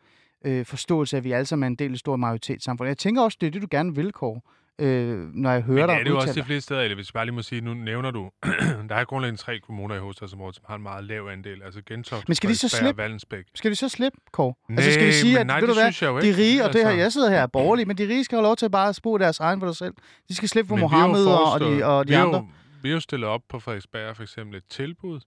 øh, 0.45 0.67
forståelse 0.67 1.17
af, 1.17 1.21
at 1.21 1.25
vi 1.25 1.33
alle 1.33 1.47
sammen 1.47 1.65
er 1.65 1.67
en 1.67 1.77
del 1.77 1.91
af 1.91 1.95
et 1.95 1.99
stort 2.01 2.21
majoritetssamfund. 2.21 2.89
Jeg 2.89 2.99
tænker 2.99 3.23
også, 3.23 3.39
det 3.41 3.47
er 3.47 3.51
det, 3.51 3.63
du 3.63 3.69
gerne 3.71 3.95
vil, 3.95 4.13
Kåre, 4.13 4.41
øh, 4.79 5.19
når 5.35 5.51
jeg 5.51 5.63
hører 5.63 5.77
Men 5.87 5.89
dig 5.89 5.95
det 5.95 6.01
er 6.01 6.05
det 6.05 6.11
jo 6.11 6.17
også 6.17 6.33
de 6.35 6.45
fleste 6.45 6.61
steder, 6.65 6.81
eller 6.81 6.95
hvis 6.95 7.09
jeg 7.09 7.13
bare 7.15 7.25
lige 7.25 7.35
må 7.35 7.43
sige, 7.43 7.61
nu 7.61 7.75
nævner 7.75 8.11
du, 8.11 8.31
der 8.89 8.95
er 8.95 9.05
grundlæggende 9.05 9.41
tre 9.41 9.59
kommuner 9.61 9.95
i 9.95 9.99
hovedstadsområdet, 9.99 10.55
som 10.57 10.65
har 10.69 10.75
en 10.77 10.83
meget 10.83 11.05
lav 11.05 11.29
andel, 11.33 11.63
altså 11.63 11.83
Gentofte, 11.87 12.25
Men 12.29 12.35
skal 12.35 12.51
de 12.51 12.57
så 12.57 12.69
slippe? 12.69 13.03
Vallensbæk. 13.03 13.45
Skal 13.55 13.71
vi 13.71 13.75
så 13.75 13.89
slippe, 13.89 14.19
Kåre? 14.33 14.55
Nej, 14.69 14.77
altså 14.77 14.93
skal 14.93 15.07
vi 15.07 15.13
sige, 15.13 15.33
men 15.33 15.41
at 15.41 15.47
nej, 15.47 15.61
ved 15.61 15.69
du 15.69 15.75
det 15.75 15.83
hvad, 15.83 15.93
synes 15.93 16.03
jeg 16.03 16.09
jo 16.09 16.21
de 16.21 16.27
ikke. 16.27 16.39
rige, 16.43 16.65
og 16.65 16.73
det 16.73 16.81
her, 16.81 16.89
Altså- 16.89 17.03
jeg 17.03 17.13
sidder 17.13 17.31
her 17.31 17.43
er 17.43 17.47
borgerlig, 17.47 17.87
men 17.87 17.99
de 17.99 18.03
rige 18.09 18.25
skal 18.25 18.37
have 18.37 18.43
lov 18.45 18.57
til 18.57 18.65
at 18.67 18.73
bare 18.73 18.95
bo 19.03 19.17
deres 19.19 19.41
egen 19.41 19.61
for 19.61 19.67
sig 19.69 19.77
selv. 19.77 19.95
De 20.29 20.35
skal 20.35 20.49
slippe 20.49 20.69
for 20.69 20.75
Men 20.77 20.81
vi 20.81 20.83
Mohammed 20.83 21.27
og, 21.27 21.53
og 21.53 21.61
de, 21.61 21.85
og 21.85 22.09
de 22.09 22.11
vi 22.13 22.15
andre. 22.15 22.39
Jo, 22.39 22.47
vi 22.83 22.89
har 22.89 22.95
jo 22.95 23.01
stillet 23.01 23.29
op 23.29 23.41
på 23.49 23.59
Frederiksberg 23.59 24.17
for 24.17 24.23
eksempel 24.23 24.57
et 24.57 24.65
tilbud, 24.71 25.21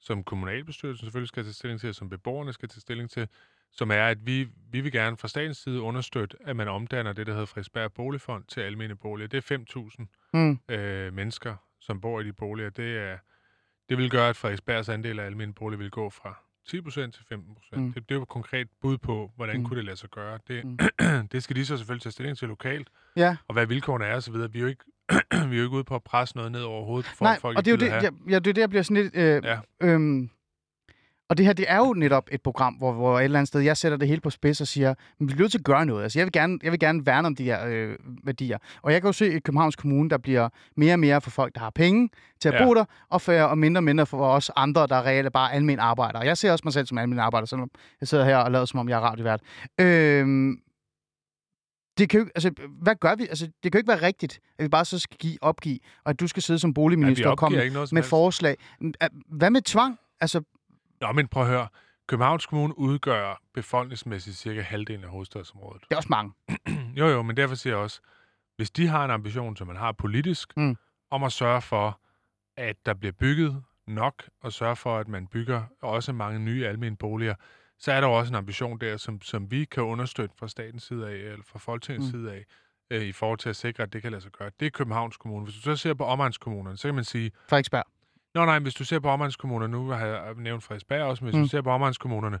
som 0.00 0.24
kommunalbestyrelsen 0.24 1.06
selvfølgelig 1.06 1.28
skal 1.28 1.44
tage 1.44 1.54
stilling 1.54 1.80
til, 1.80 1.94
som 1.94 2.08
beboerne 2.08 2.52
skal 2.52 2.68
tage 2.68 2.80
stilling 2.80 3.10
til, 3.10 3.28
som 3.72 3.90
er, 3.90 4.04
at 4.06 4.26
vi, 4.26 4.48
vi 4.72 4.80
vil 4.80 4.92
gerne 4.92 5.16
fra 5.16 5.28
statens 5.28 5.56
side 5.58 5.80
understøtte, 5.80 6.36
at 6.44 6.56
man 6.56 6.68
omdanner 6.68 7.12
det, 7.12 7.26
der 7.26 7.32
hedder 7.32 7.46
Frederiksberg 7.46 7.92
Boligfond 7.92 8.44
til 8.48 8.60
almene 8.60 8.96
boliger. 8.96 9.28
Det 9.28 9.50
er 9.50 9.56
5.000 9.58 10.06
Mm. 10.34 10.58
øh, 10.68 11.12
mennesker, 11.14 11.56
som 11.80 12.00
bor 12.00 12.20
i 12.20 12.24
de 12.24 12.32
boliger. 12.32 12.70
Det, 12.70 12.98
er, 12.98 13.16
det 13.88 13.98
vil 13.98 14.10
gøre, 14.10 14.28
at 14.28 14.36
Frederiksbergs 14.36 14.88
andel 14.88 15.18
af 15.18 15.24
almene 15.26 15.52
boliger 15.54 15.78
vil 15.78 15.90
gå 15.90 16.10
fra 16.10 16.38
10% 16.68 17.10
til 17.10 17.24
15%. 17.32 17.76
Mm. 17.76 17.92
Det, 17.92 17.94
det 17.94 18.10
er 18.10 18.14
jo 18.14 18.22
et 18.22 18.28
konkret 18.28 18.68
bud 18.80 18.98
på, 18.98 19.32
hvordan 19.36 19.56
Mm. 19.58 19.64
kunne 19.64 19.76
det 19.76 19.84
lade 19.84 19.96
sig 19.96 20.10
gøre. 20.10 20.38
Det, 20.48 20.64
Mm. 20.64 20.78
det 21.32 21.42
skal 21.42 21.56
de 21.56 21.66
så 21.66 21.76
selvfølgelig 21.76 22.02
tage 22.02 22.12
stilling 22.12 22.38
til 22.38 22.48
lokalt, 22.48 22.88
Ja, 23.16 23.36
og 23.48 23.52
hvad 23.52 23.66
vilkårene 23.66 24.04
er 24.04 24.16
osv. 24.16 24.34
Vi 24.34 24.40
er 24.40 24.60
jo 24.60 24.66
ikke 24.66 24.84
vi 25.50 25.54
er 25.56 25.58
jo 25.58 25.62
ikke 25.64 25.76
ude 25.76 25.84
på 25.84 25.94
at 25.94 26.02
presse 26.04 26.36
noget 26.36 26.52
ned 26.52 26.62
over 26.62 26.84
hovedet 26.84 27.06
på 27.10 27.16
folk, 27.16 27.26
Nej, 27.28 27.38
folk 27.40 27.56
og 27.58 27.64
det 27.64 27.70
er 27.70 27.76
jo 27.76 27.80
det, 27.80 28.02
jeg, 28.02 28.12
ja, 28.28 28.34
det 28.38 28.46
er 28.46 28.52
det, 28.52 28.58
jeg 28.60 28.68
bliver 28.70 28.82
sådan 28.82 29.02
lidt... 29.02 29.16
Øh, 29.16 29.44
Ja. 29.44 29.60
øhm, 29.80 30.30
og 31.32 31.38
det 31.38 31.46
her, 31.46 31.52
det 31.52 31.64
er 31.68 31.76
jo 31.76 31.92
netop 31.96 32.28
et 32.32 32.42
program, 32.42 32.74
hvor, 32.74 32.92
hvor 32.92 33.18
et 33.18 33.24
eller 33.24 33.38
andet 33.38 33.48
sted, 33.48 33.60
jeg 33.60 33.76
sætter 33.76 33.98
det 33.98 34.08
hele 34.08 34.20
på 34.20 34.30
spids 34.30 34.60
og 34.60 34.66
siger, 34.66 34.94
men 35.18 35.28
vi 35.28 35.34
bliver 35.34 35.44
nødt 35.44 35.50
til 35.52 35.58
at 35.58 35.64
gøre 35.64 35.86
noget. 35.86 36.02
Altså, 36.02 36.18
jeg 36.18 36.26
vil 36.26 36.32
gerne, 36.32 36.58
jeg 36.62 36.72
vil 36.72 36.80
gerne 36.80 37.06
værne 37.06 37.26
om 37.26 37.34
de 37.34 37.44
her 37.44 37.66
øh, 37.66 37.96
værdier. 38.24 38.58
Og 38.82 38.92
jeg 38.92 39.00
kan 39.00 39.08
jo 39.08 39.12
se 39.12 39.36
i 39.36 39.38
Københavns 39.38 39.76
Kommune, 39.76 40.10
der 40.10 40.18
bliver 40.18 40.48
mere 40.76 40.92
og 40.94 40.98
mere 40.98 41.20
for 41.20 41.30
folk, 41.30 41.54
der 41.54 41.60
har 41.60 41.70
penge 41.70 42.08
til 42.40 42.48
at 42.48 42.54
Ja. 42.54 42.64
bo 42.66 42.74
der, 42.74 42.84
og, 43.10 43.20
færre, 43.20 43.48
og 43.48 43.58
mindre 43.58 43.78
og 43.78 43.84
mindre 43.84 44.06
for 44.06 44.26
os 44.26 44.50
andre, 44.56 44.86
der 44.86 44.96
er 44.96 45.02
reelle 45.06 45.30
bare 45.30 45.52
almen 45.52 45.78
arbejdere. 45.78 46.22
Jeg 46.22 46.38
ser 46.38 46.52
også 46.52 46.62
mig 46.64 46.72
selv 46.72 46.86
som 46.86 46.98
almen 46.98 47.18
arbejder, 47.18 47.46
selvom 47.46 47.70
jeg 48.00 48.08
sidder 48.08 48.24
her 48.24 48.36
og 48.36 48.50
lader 48.52 48.64
som 48.64 48.80
om, 48.80 48.88
jeg 48.88 48.96
er 48.96 49.00
radiovært. 49.00 49.40
Øhm, 49.80 50.56
det 51.98 52.08
kan 52.08 52.18
jo, 52.20 52.24
ikke- 52.24 52.32
altså, 52.34 52.50
hvad 52.82 52.94
gør 53.00 53.14
vi? 53.14 53.22
Altså, 53.22 53.46
det 53.46 53.72
kan 53.72 53.78
jo 53.78 53.78
ikke 53.78 53.88
være 53.88 54.02
rigtigt, 54.02 54.40
at 54.58 54.62
vi 54.62 54.68
bare 54.68 54.84
så 54.84 54.98
skal 54.98 55.16
give, 55.18 55.38
opgive, 55.40 55.78
og 56.04 56.10
at 56.10 56.20
du 56.20 56.26
skal 56.26 56.42
sidde 56.42 56.58
som 56.60 56.70
Ja, 56.70 56.74
boligminister 56.74 57.28
og 57.30 57.38
komme 57.38 57.56
med 57.58 57.86
helst. 57.86 58.08
forslag. 58.10 58.56
Hvad 59.28 59.50
med 59.50 59.60
tvang? 59.62 59.98
Altså, 60.20 60.40
Nå, 61.02 61.12
men 61.12 61.28
prøv 61.28 61.42
at 61.42 61.48
høre. 61.48 61.68
Københavns 62.08 62.46
Kommune 62.46 62.78
udgør 62.78 63.42
befolkningsmæssigt 63.54 64.36
cirka 64.36 64.60
halvdelen 64.60 65.04
af 65.04 65.10
hovedstadsområdet. 65.10 65.82
det 65.82 65.92
er 65.92 65.96
også 65.96 66.08
mange. 66.10 66.32
Jo, 66.98 67.06
jo, 67.08 67.22
men 67.22 67.36
derfor 67.36 67.54
siger 67.54 67.74
jeg 67.74 67.82
også, 67.82 68.00
hvis 68.56 68.70
de 68.70 68.86
har 68.86 69.04
en 69.04 69.10
ambition, 69.10 69.56
som 69.56 69.66
man 69.66 69.76
har 69.76 69.92
politisk, 69.92 70.56
Mm. 70.56 70.76
om 71.10 71.24
at 71.24 71.32
sørge 71.32 71.62
for, 71.62 72.00
at 72.56 72.76
der 72.86 72.94
bliver 72.94 73.12
bygget 73.12 73.62
nok, 73.86 74.22
og 74.40 74.52
sørge 74.52 74.76
for, 74.76 74.98
at 74.98 75.08
man 75.08 75.26
bygger 75.26 75.62
også 75.82 76.12
mange 76.12 76.38
nye 76.38 76.66
almene 76.66 76.96
boliger, 76.96 77.34
så 77.78 77.92
er 77.92 78.00
der 78.00 78.08
jo 78.08 78.14
også 78.14 78.30
en 78.32 78.36
ambition 78.36 78.78
der, 78.80 78.96
som, 78.96 79.22
som 79.22 79.50
vi 79.50 79.64
kan 79.64 79.82
understøtte 79.82 80.34
fra 80.38 80.48
statens 80.48 80.82
side 80.82 81.08
af, 81.08 81.14
eller 81.14 81.44
fra 81.44 81.58
Folketingets 81.58 82.06
mm. 82.06 82.10
side 82.10 82.32
af, 82.32 82.44
øh, 82.90 83.02
i 83.02 83.12
forhold 83.12 83.38
til 83.38 83.48
at 83.48 83.56
sikre, 83.56 83.82
at 83.82 83.92
det 83.92 84.02
kan 84.02 84.10
lade 84.10 84.22
sig 84.22 84.32
gøre. 84.32 84.50
Det 84.60 84.66
er 84.66 84.70
Københavns 84.70 85.16
Kommune. 85.16 85.44
Hvis 85.44 85.54
du 85.54 85.60
så 85.60 85.76
ser 85.76 85.94
på 85.94 86.04
omegnskommunerne, 86.04 86.76
så 86.76 86.88
kan 86.88 86.94
man 86.94 87.04
sige, 87.04 87.32
Frederiksberg. 87.48 87.84
Nå 88.34 88.44
nej, 88.44 88.58
hvis 88.58 88.74
du 88.74 88.84
ser 88.84 88.98
på 88.98 89.08
omegnskommunerne, 89.10 89.72
nu 89.72 89.88
har 89.88 90.06
jeg 90.06 90.34
nævnt 90.34 90.62
Frederiksberg 90.62 91.02
også, 91.02 91.24
men 91.24 91.30
hvis 91.32 91.38
Mm. 91.38 91.42
du 91.42 91.48
ser 91.48 91.62
på 91.62 91.70
omegnskommunerne, 91.70 92.40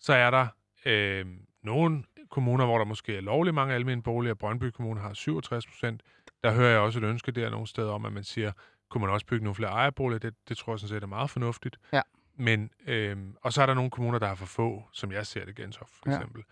så 0.00 0.12
er 0.12 0.30
der 0.30 0.46
øh, 0.86 1.26
nogle 1.62 2.04
kommuner, 2.30 2.64
hvor 2.66 2.78
der 2.78 2.84
måske 2.84 3.16
er 3.16 3.20
lovlig 3.20 3.54
mange 3.54 3.74
almene 3.74 4.02
boliger. 4.02 4.34
Brøndby 4.34 4.64
Kommune 4.70 5.00
har 5.00 5.12
67 5.14 5.66
procent. 5.66 6.02
Der 6.44 6.52
hører 6.52 6.70
jeg 6.70 6.78
også 6.80 6.98
et 6.98 7.04
ønske 7.04 7.32
der 7.32 7.50
nogle 7.50 7.66
steder 7.66 7.92
om, 7.92 8.04
at 8.06 8.12
man 8.12 8.24
siger, 8.24 8.52
kunne 8.90 9.00
man 9.00 9.10
også 9.10 9.26
bygge 9.26 9.44
nogle 9.44 9.54
flere 9.54 9.70
ejerboliger? 9.70 10.18
Det, 10.18 10.34
det 10.48 10.56
tror 10.56 10.72
jeg 10.72 10.80
sådan 10.80 10.88
set 10.96 11.02
er 11.02 11.06
meget 11.06 11.30
fornuftigt. 11.30 11.76
Ja. 11.92 12.02
Men, 12.38 12.70
øh, 12.86 13.16
og 13.42 13.52
så 13.52 13.62
er 13.62 13.66
der 13.66 13.74
nogle 13.74 13.90
kommuner, 13.90 14.18
der 14.18 14.26
har 14.26 14.34
for 14.34 14.46
få, 14.46 14.88
som 14.92 15.12
jeg 15.12 15.26
ser 15.26 15.44
det, 15.44 15.56
Gentofte 15.56 15.96
for 15.96 16.10
Ja. 16.10 16.16
eksempel. 16.16 16.42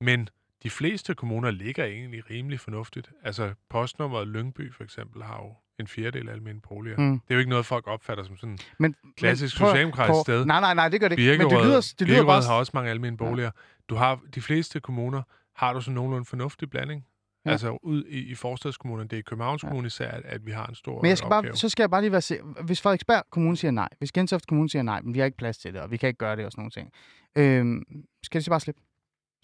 Men 0.00 0.28
de 0.62 0.70
fleste 0.70 1.14
kommuner 1.14 1.50
ligger 1.50 1.84
egentlig 1.84 2.30
rimelig 2.30 2.60
fornuftigt. 2.60 3.10
Altså 3.22 3.54
postnummeret 3.68 4.28
Lyngby 4.28 4.72
for 4.72 4.84
eksempel 4.84 5.22
har 5.22 5.36
jo 5.42 5.54
en 5.80 5.86
fjerdedel 5.86 6.28
af 6.28 6.32
almene 6.32 6.60
boliger. 6.60 6.96
Mm. 6.98 7.12
Det 7.20 7.30
er 7.30 7.34
jo 7.34 7.38
ikke 7.38 7.50
noget, 7.50 7.66
folk 7.66 7.86
opfatter 7.86 8.24
som 8.24 8.36
sådan 8.36 8.58
Men, 8.78 8.94
Klassisk 9.16 9.56
prøv- 9.58 9.68
socialdemokratisk 9.68 10.20
sted. 10.22 10.44
Nej, 10.44 10.60
nej, 10.60 10.74
nej, 10.74 10.88
det 10.88 11.00
gør 11.00 11.08
det 11.08 11.18
ikke. 11.18 11.38
Men 11.38 11.50
det 11.50 11.64
lyder, 11.66 11.94
det 11.98 12.08
lyder 12.08 12.24
bare... 12.24 12.42
har 12.42 12.54
også 12.54 12.70
mange 12.74 12.90
almene 12.90 13.16
boliger. 13.16 13.50
Du 13.88 13.94
har 13.94 14.20
de 14.34 14.40
fleste 14.40 14.80
kommuner 14.80 15.22
har 15.56 15.72
du 15.72 15.80
sådan 15.80 15.94
nogenlunde 15.94 16.24
fornuftig 16.24 16.70
blanding. 16.70 17.04
Ja. 17.46 17.50
Altså 17.50 17.78
ud 17.82 18.04
i, 18.04 18.18
i 18.30 18.34
forstadskommunerne. 18.34 19.08
Det 19.08 19.16
er 19.16 19.20
i 19.20 19.22
Københavns 19.22 19.62
Ja. 19.62 19.68
Kommune 19.68 19.86
især, 19.86 20.10
at, 20.10 20.22
at 20.24 20.46
vi 20.46 20.50
har 20.50 20.66
en 20.66 20.74
stor 20.74 21.02
Men 21.02 21.08
jeg 21.08 21.18
skal 21.18 21.26
opgave. 21.26 21.42
bare, 21.42 21.56
så 21.56 21.68
skal 21.68 21.82
jeg 21.82 21.90
bare 21.90 22.00
lige 22.00 22.12
være 22.12 22.20
se- 22.20 22.40
Hvis 22.64 22.80
Frederiksberg 22.82 23.22
Kommune 23.30 23.56
siger 23.56 23.70
nej, 23.72 23.88
hvis 23.98 24.12
Gentofte 24.12 24.46
Kommune 24.46 24.68
siger 24.70 24.82
nej, 24.82 25.00
men 25.00 25.14
vi 25.14 25.18
har 25.18 25.26
ikke 25.26 25.38
plads 25.38 25.58
til 25.58 25.72
det, 25.74 25.80
og 25.80 25.90
vi 25.90 25.96
kan 25.96 26.06
ikke 26.06 26.18
gøre 26.18 26.36
det 26.36 26.44
og 26.44 26.52
sådan 26.52 26.60
nogle 26.60 26.70
ting, 26.70 26.90
øhm, 27.36 27.82
skal 28.22 28.38
det 28.38 28.44
så 28.44 28.50
bare 28.50 28.60
slippe? 28.60 28.80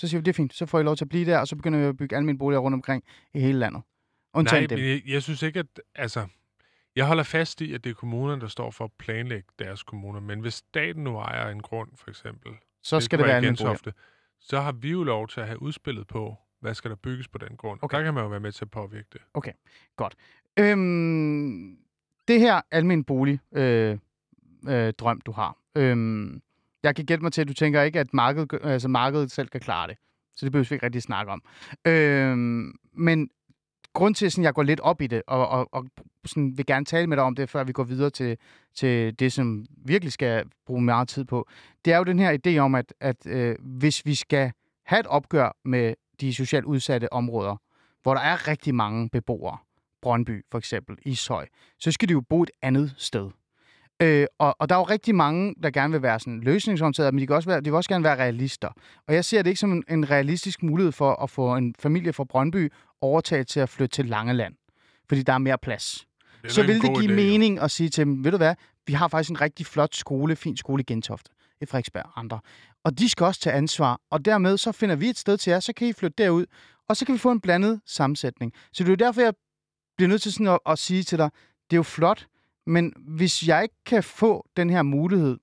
Så 0.00 0.08
siger 0.08 0.20
vi, 0.20 0.24
det 0.24 0.28
er 0.32 0.34
fint, 0.34 0.54
så 0.54 0.66
får 0.66 0.80
I 0.80 0.82
lov 0.82 0.96
til 0.96 1.04
at 1.04 1.08
blive 1.08 1.24
der, 1.30 1.38
og 1.38 1.48
så 1.48 1.56
begynder 1.56 1.78
vi 1.78 1.84
at 1.84 1.96
bygge 1.96 2.16
almindelige 2.16 2.38
boliger 2.38 2.60
rundt 2.60 2.74
omkring 2.74 3.04
i 3.34 3.40
hele 3.40 3.58
landet. 3.58 3.82
Undtagen 4.34 4.62
Nej, 4.62 4.66
dem. 4.66 4.78
men 4.78 4.88
jeg, 4.88 5.02
jeg 5.06 5.22
synes 5.22 5.42
ikke, 5.42 5.58
at... 5.58 5.80
Altså, 5.94 6.26
jeg 6.96 7.06
holder 7.06 7.22
fast 7.22 7.60
i, 7.60 7.74
at 7.74 7.84
det 7.84 7.90
er 7.90 7.94
kommunerne, 7.94 8.40
der 8.40 8.48
står 8.48 8.70
for 8.70 8.84
at 8.84 8.92
planlægge 8.98 9.48
deres 9.58 9.82
kommuner. 9.82 10.20
Men 10.20 10.40
hvis 10.40 10.54
staten 10.54 11.04
nu 11.04 11.16
ejer 11.16 11.48
en 11.48 11.62
grund, 11.62 11.88
for 11.96 12.10
eksempel, 12.10 12.52
Så 12.82 13.00
skal 13.00 13.18
det 13.18 13.24
kunne 13.24 13.28
være 13.32 13.40
boliger. 13.40 13.56
Gentofte, 13.56 13.92
så 14.40 14.60
har 14.60 14.72
vi 14.72 14.90
jo 14.90 15.02
lov 15.04 15.28
til 15.28 15.40
at 15.40 15.46
have 15.46 15.62
udspillet 15.62 16.06
på, 16.06 16.36
hvad 16.60 16.74
skal 16.74 16.90
der 16.90 16.96
bygges 16.96 17.28
på 17.28 17.38
den 17.38 17.56
grund. 17.56 17.78
Okay. 17.82 17.84
Okay. 17.84 17.98
Der 17.98 18.04
kan 18.04 18.14
man 18.14 18.22
jo 18.22 18.28
være 18.28 18.40
med 18.40 18.52
til 18.52 18.64
at 18.64 18.70
påvirke 18.70 19.08
det. 19.12 19.20
Øhm, 20.58 21.78
det 22.28 22.40
her 22.40 22.60
almen 22.70 23.04
bolig 23.04 23.40
øh, 23.52 23.98
øh, 24.68 24.92
drøm, 24.92 25.20
du 25.20 25.32
har. 25.32 25.56
Øhm, 25.74 26.42
jeg 26.82 26.96
kan 26.96 27.04
gætte 27.06 27.22
mig 27.22 27.32
til, 27.32 27.40
at 27.40 27.48
du 27.48 27.54
tænker 27.54 27.82
ikke, 27.82 28.00
at 28.00 28.14
markedet, 28.14 28.58
altså 28.62 28.88
markedet 28.88 29.30
selv 29.30 29.48
kan 29.48 29.60
klare 29.60 29.88
det. 29.88 29.96
Så 30.36 30.46
det 30.46 30.52
behøver 30.52 30.66
vi 30.68 30.74
ikke 30.74 30.86
rigtig 30.86 31.02
snakke 31.02 31.32
om. 31.32 31.42
Øhm, 31.84 32.72
men 32.92 33.30
grund 33.92 34.14
til, 34.14 34.26
at 34.26 34.38
jeg 34.38 34.54
går 34.54 34.62
lidt 34.62 34.80
op 34.80 35.02
i 35.02 35.06
det, 35.06 35.22
og, 35.26 35.48
og, 35.48 35.68
og 35.72 35.86
sådan, 36.26 36.58
vil 36.58 36.66
gerne 36.66 36.84
tale 36.84 37.06
med 37.06 37.16
dig 37.16 37.24
om 37.24 37.34
det, 37.34 37.48
før 37.48 37.64
vi 37.64 37.72
går 37.72 37.84
videre 37.84 38.10
til, 38.10 38.38
til 38.74 39.18
det, 39.18 39.32
som 39.32 39.66
virkelig 39.84 40.12
skal 40.12 40.44
bruge 40.66 40.82
meget 40.82 41.08
tid 41.08 41.24
på, 41.24 41.48
det 41.84 41.92
er 41.92 41.98
jo 41.98 42.04
den 42.04 42.18
her 42.18 42.38
idé 42.46 42.58
om, 42.58 42.74
at, 42.74 42.94
at 43.00 43.26
øh, 43.26 43.56
hvis 43.60 44.06
vi 44.06 44.14
skal 44.14 44.52
have 44.84 45.00
et 45.00 45.06
opgør 45.06 45.56
med 45.64 45.94
de 46.20 46.34
socialt 46.34 46.64
udsatte 46.64 47.12
områder, 47.12 47.56
hvor 48.02 48.14
der 48.14 48.20
er 48.20 48.48
rigtig 48.48 48.74
mange 48.74 49.10
beboere, 49.10 49.58
Brøndby 50.02 50.44
for 50.50 50.58
eksempel, 50.58 50.96
Ishøj, 51.02 51.46
så 51.78 51.92
skal 51.92 52.08
de 52.08 52.12
jo 52.12 52.20
bo 52.20 52.42
et 52.42 52.50
andet 52.62 52.94
sted. 52.96 53.30
Øh, 54.02 54.26
og, 54.38 54.56
og 54.58 54.68
der 54.68 54.74
er 54.74 54.78
jo 54.78 54.84
rigtig 54.84 55.14
mange, 55.14 55.54
der 55.62 55.70
gerne 55.70 55.92
vil 55.92 56.02
være 56.02 56.20
sådan 56.20 56.40
løsningsorienterede, 56.40 57.12
men 57.12 57.20
de 57.20 57.26
kan 57.26 57.36
også, 57.36 57.48
være, 57.48 57.60
de 57.60 57.64
vil 57.64 57.74
også 57.74 57.90
gerne 57.90 58.04
være 58.04 58.16
realister. 58.16 58.68
Og 59.08 59.14
jeg 59.14 59.24
ser 59.24 59.42
det 59.42 59.50
ikke 59.50 59.60
som 59.60 59.72
en, 59.72 59.84
en 59.88 60.10
realistisk 60.10 60.62
mulighed 60.62 60.92
for 60.92 61.22
at 61.22 61.30
få 61.30 61.56
en 61.56 61.74
familie 61.78 62.12
fra 62.12 62.24
Brøndby 62.24 62.72
overtaget 63.00 63.46
til 63.48 63.60
at 63.60 63.68
flytte 63.68 63.94
til 63.94 64.06
Langeland, 64.06 64.54
fordi 65.08 65.22
der 65.22 65.32
er 65.32 65.38
mere 65.38 65.58
plads. 65.58 66.06
det 66.42 66.48
er 66.48 66.52
Så 66.52 66.62
vil 66.62 66.74
det 66.74 66.82
give 66.82 66.98
idé, 66.98 67.10
jo. 67.10 67.14
mening 67.16 67.58
at 67.58 67.70
sige 67.70 67.88
til 67.88 68.04
dem, 68.04 68.24
ved 68.24 68.30
du 68.30 68.36
hvad, 68.36 68.54
vi 68.86 68.92
har 68.92 69.08
faktisk 69.08 69.30
en 69.30 69.40
rigtig 69.40 69.66
flot 69.66 69.94
skole, 69.94 70.36
fin 70.36 70.56
skole 70.56 70.80
i 70.80 70.84
Gentofte, 70.84 71.30
i 71.60 71.66
Frederiksberg 71.66 72.04
og 72.04 72.18
andre. 72.18 72.40
Og 72.84 72.98
de 72.98 73.08
skal 73.08 73.24
også 73.26 73.40
tage 73.40 73.56
ansvar, 73.56 74.00
og 74.10 74.24
dermed 74.24 74.58
så 74.58 74.72
finder 74.72 74.96
vi 74.96 75.08
et 75.08 75.18
sted 75.18 75.36
til 75.36 75.50
jer, 75.50 75.60
så 75.60 75.72
kan 75.72 75.88
I 75.88 75.92
flytte 75.92 76.24
derud, 76.24 76.46
og 76.88 76.96
så 76.96 77.06
kan 77.06 77.12
vi 77.12 77.18
få 77.18 77.30
en 77.32 77.40
blandet 77.40 77.80
sammensætning. 77.86 78.52
Så 78.72 78.84
det 78.84 78.88
er 78.88 78.92
jo 78.92 78.96
derfor, 79.06 79.20
jeg 79.20 79.34
bliver 79.96 80.08
nødt 80.08 80.22
til 80.22 80.32
sådan 80.32 80.46
at, 80.46 80.58
at 80.66 80.78
sige 80.78 81.02
til 81.02 81.18
dig, 81.18 81.30
det 81.70 81.76
er 81.76 81.78
jo 81.78 81.82
flot, 81.82 82.26
men 82.66 82.92
hvis 82.96 83.48
jeg 83.48 83.62
ikke 83.62 83.74
kan 83.86 84.02
få 84.02 84.46
den 84.56 84.70
her 84.70 84.82
mulighed, 84.82 85.38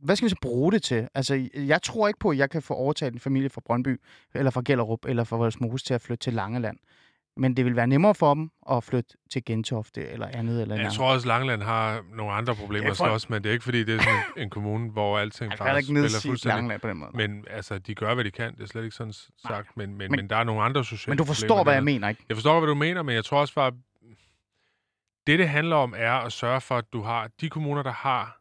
hvad 0.00 0.16
skal 0.16 0.24
vi 0.26 0.30
så 0.30 0.36
bruge 0.42 0.72
det 0.72 0.82
til? 0.82 1.08
Altså, 1.14 1.48
jeg 1.54 1.82
tror 1.82 2.08
ikke 2.08 2.20
på, 2.20 2.30
at 2.30 2.38
jeg 2.38 2.50
kan 2.50 2.62
få 2.62 2.74
overtaget 2.74 3.14
en 3.14 3.20
familie 3.20 3.50
fra 3.50 3.60
Brøndby, 3.66 4.00
eller 4.34 4.50
fra 4.50 4.62
Gellerup, 4.64 5.04
eller 5.04 5.24
fra 5.24 5.36
Voldsmose 5.36 5.84
til 5.84 5.94
at 5.94 6.00
flytte 6.00 6.22
til 6.24 6.32
Langeland. 6.32 6.78
Men 7.36 7.56
det 7.56 7.64
vil 7.64 7.76
være 7.76 7.86
nemmere 7.86 8.14
for 8.14 8.34
dem 8.34 8.50
at 8.70 8.84
flytte 8.84 9.10
til 9.32 9.44
Gentofte 9.44 10.08
eller 10.08 10.26
andet. 10.26 10.62
Eller 10.62 10.74
Jeg 10.74 10.84
andet. 10.84 10.96
tror 10.96 11.12
også, 11.12 11.28
Langeland 11.28 11.62
har 11.62 12.04
nogle 12.16 12.32
andre 12.32 12.54
problemer 12.54 12.88
for- 12.94 13.04
slås 13.06 13.30
med. 13.30 13.40
Det 13.40 13.48
er 13.48 13.52
ikke, 13.52 13.64
fordi 13.64 13.84
det 13.84 13.94
er 13.94 13.98
sådan 14.02 14.20
en 14.36 14.50
kommune, 14.50 14.90
hvor 14.90 15.18
alting 15.18 15.50
Jeg 15.50 15.58
bare 15.58 15.76
ikke 15.78 15.86
spiller 15.86 16.08
fuldstændig. 16.08 16.44
Langeland 16.44 16.80
på 16.80 16.88
den 16.88 16.96
måde. 16.96 17.10
Men 17.14 17.44
altså, 17.50 17.78
de 17.78 17.94
gør, 17.94 18.14
hvad 18.14 18.24
de 18.24 18.30
kan. 18.30 18.54
Det 18.54 18.62
er 18.62 18.66
slet 18.66 18.84
ikke 18.84 18.96
sådan 18.96 19.12
sagt. 19.48 19.76
Men, 19.76 19.88
men, 19.90 19.98
Men- 19.98 20.10
men, 20.10 20.16
men 20.20 20.30
der 20.30 20.36
er 20.36 20.44
nogle 20.44 20.62
andre 20.62 20.84
sociale 20.84 21.10
Men 21.10 21.18
du 21.18 21.24
forstår, 21.24 21.46
problemer 21.48 21.64
hvad 21.64 21.74
jeg 21.74 21.84
mener, 21.84 22.08
ikke? 22.08 22.24
Jeg 22.28 22.36
forstår, 22.36 22.60
hvad 22.60 22.68
du 22.68 22.74
mener, 22.74 23.02
men 23.02 23.14
jeg 23.14 23.24
tror 23.24 23.40
også 23.40 23.54
bare, 23.54 23.72
det, 25.26 25.38
det 25.38 25.48
handler 25.48 25.76
om, 25.76 25.94
er 25.96 26.12
at 26.12 26.32
sørge 26.32 26.60
for, 26.60 26.76
at 26.76 26.84
du 26.92 27.02
har 27.02 27.30
de 27.40 27.48
kommuner, 27.50 27.82
der 27.82 27.92
har 27.92 28.40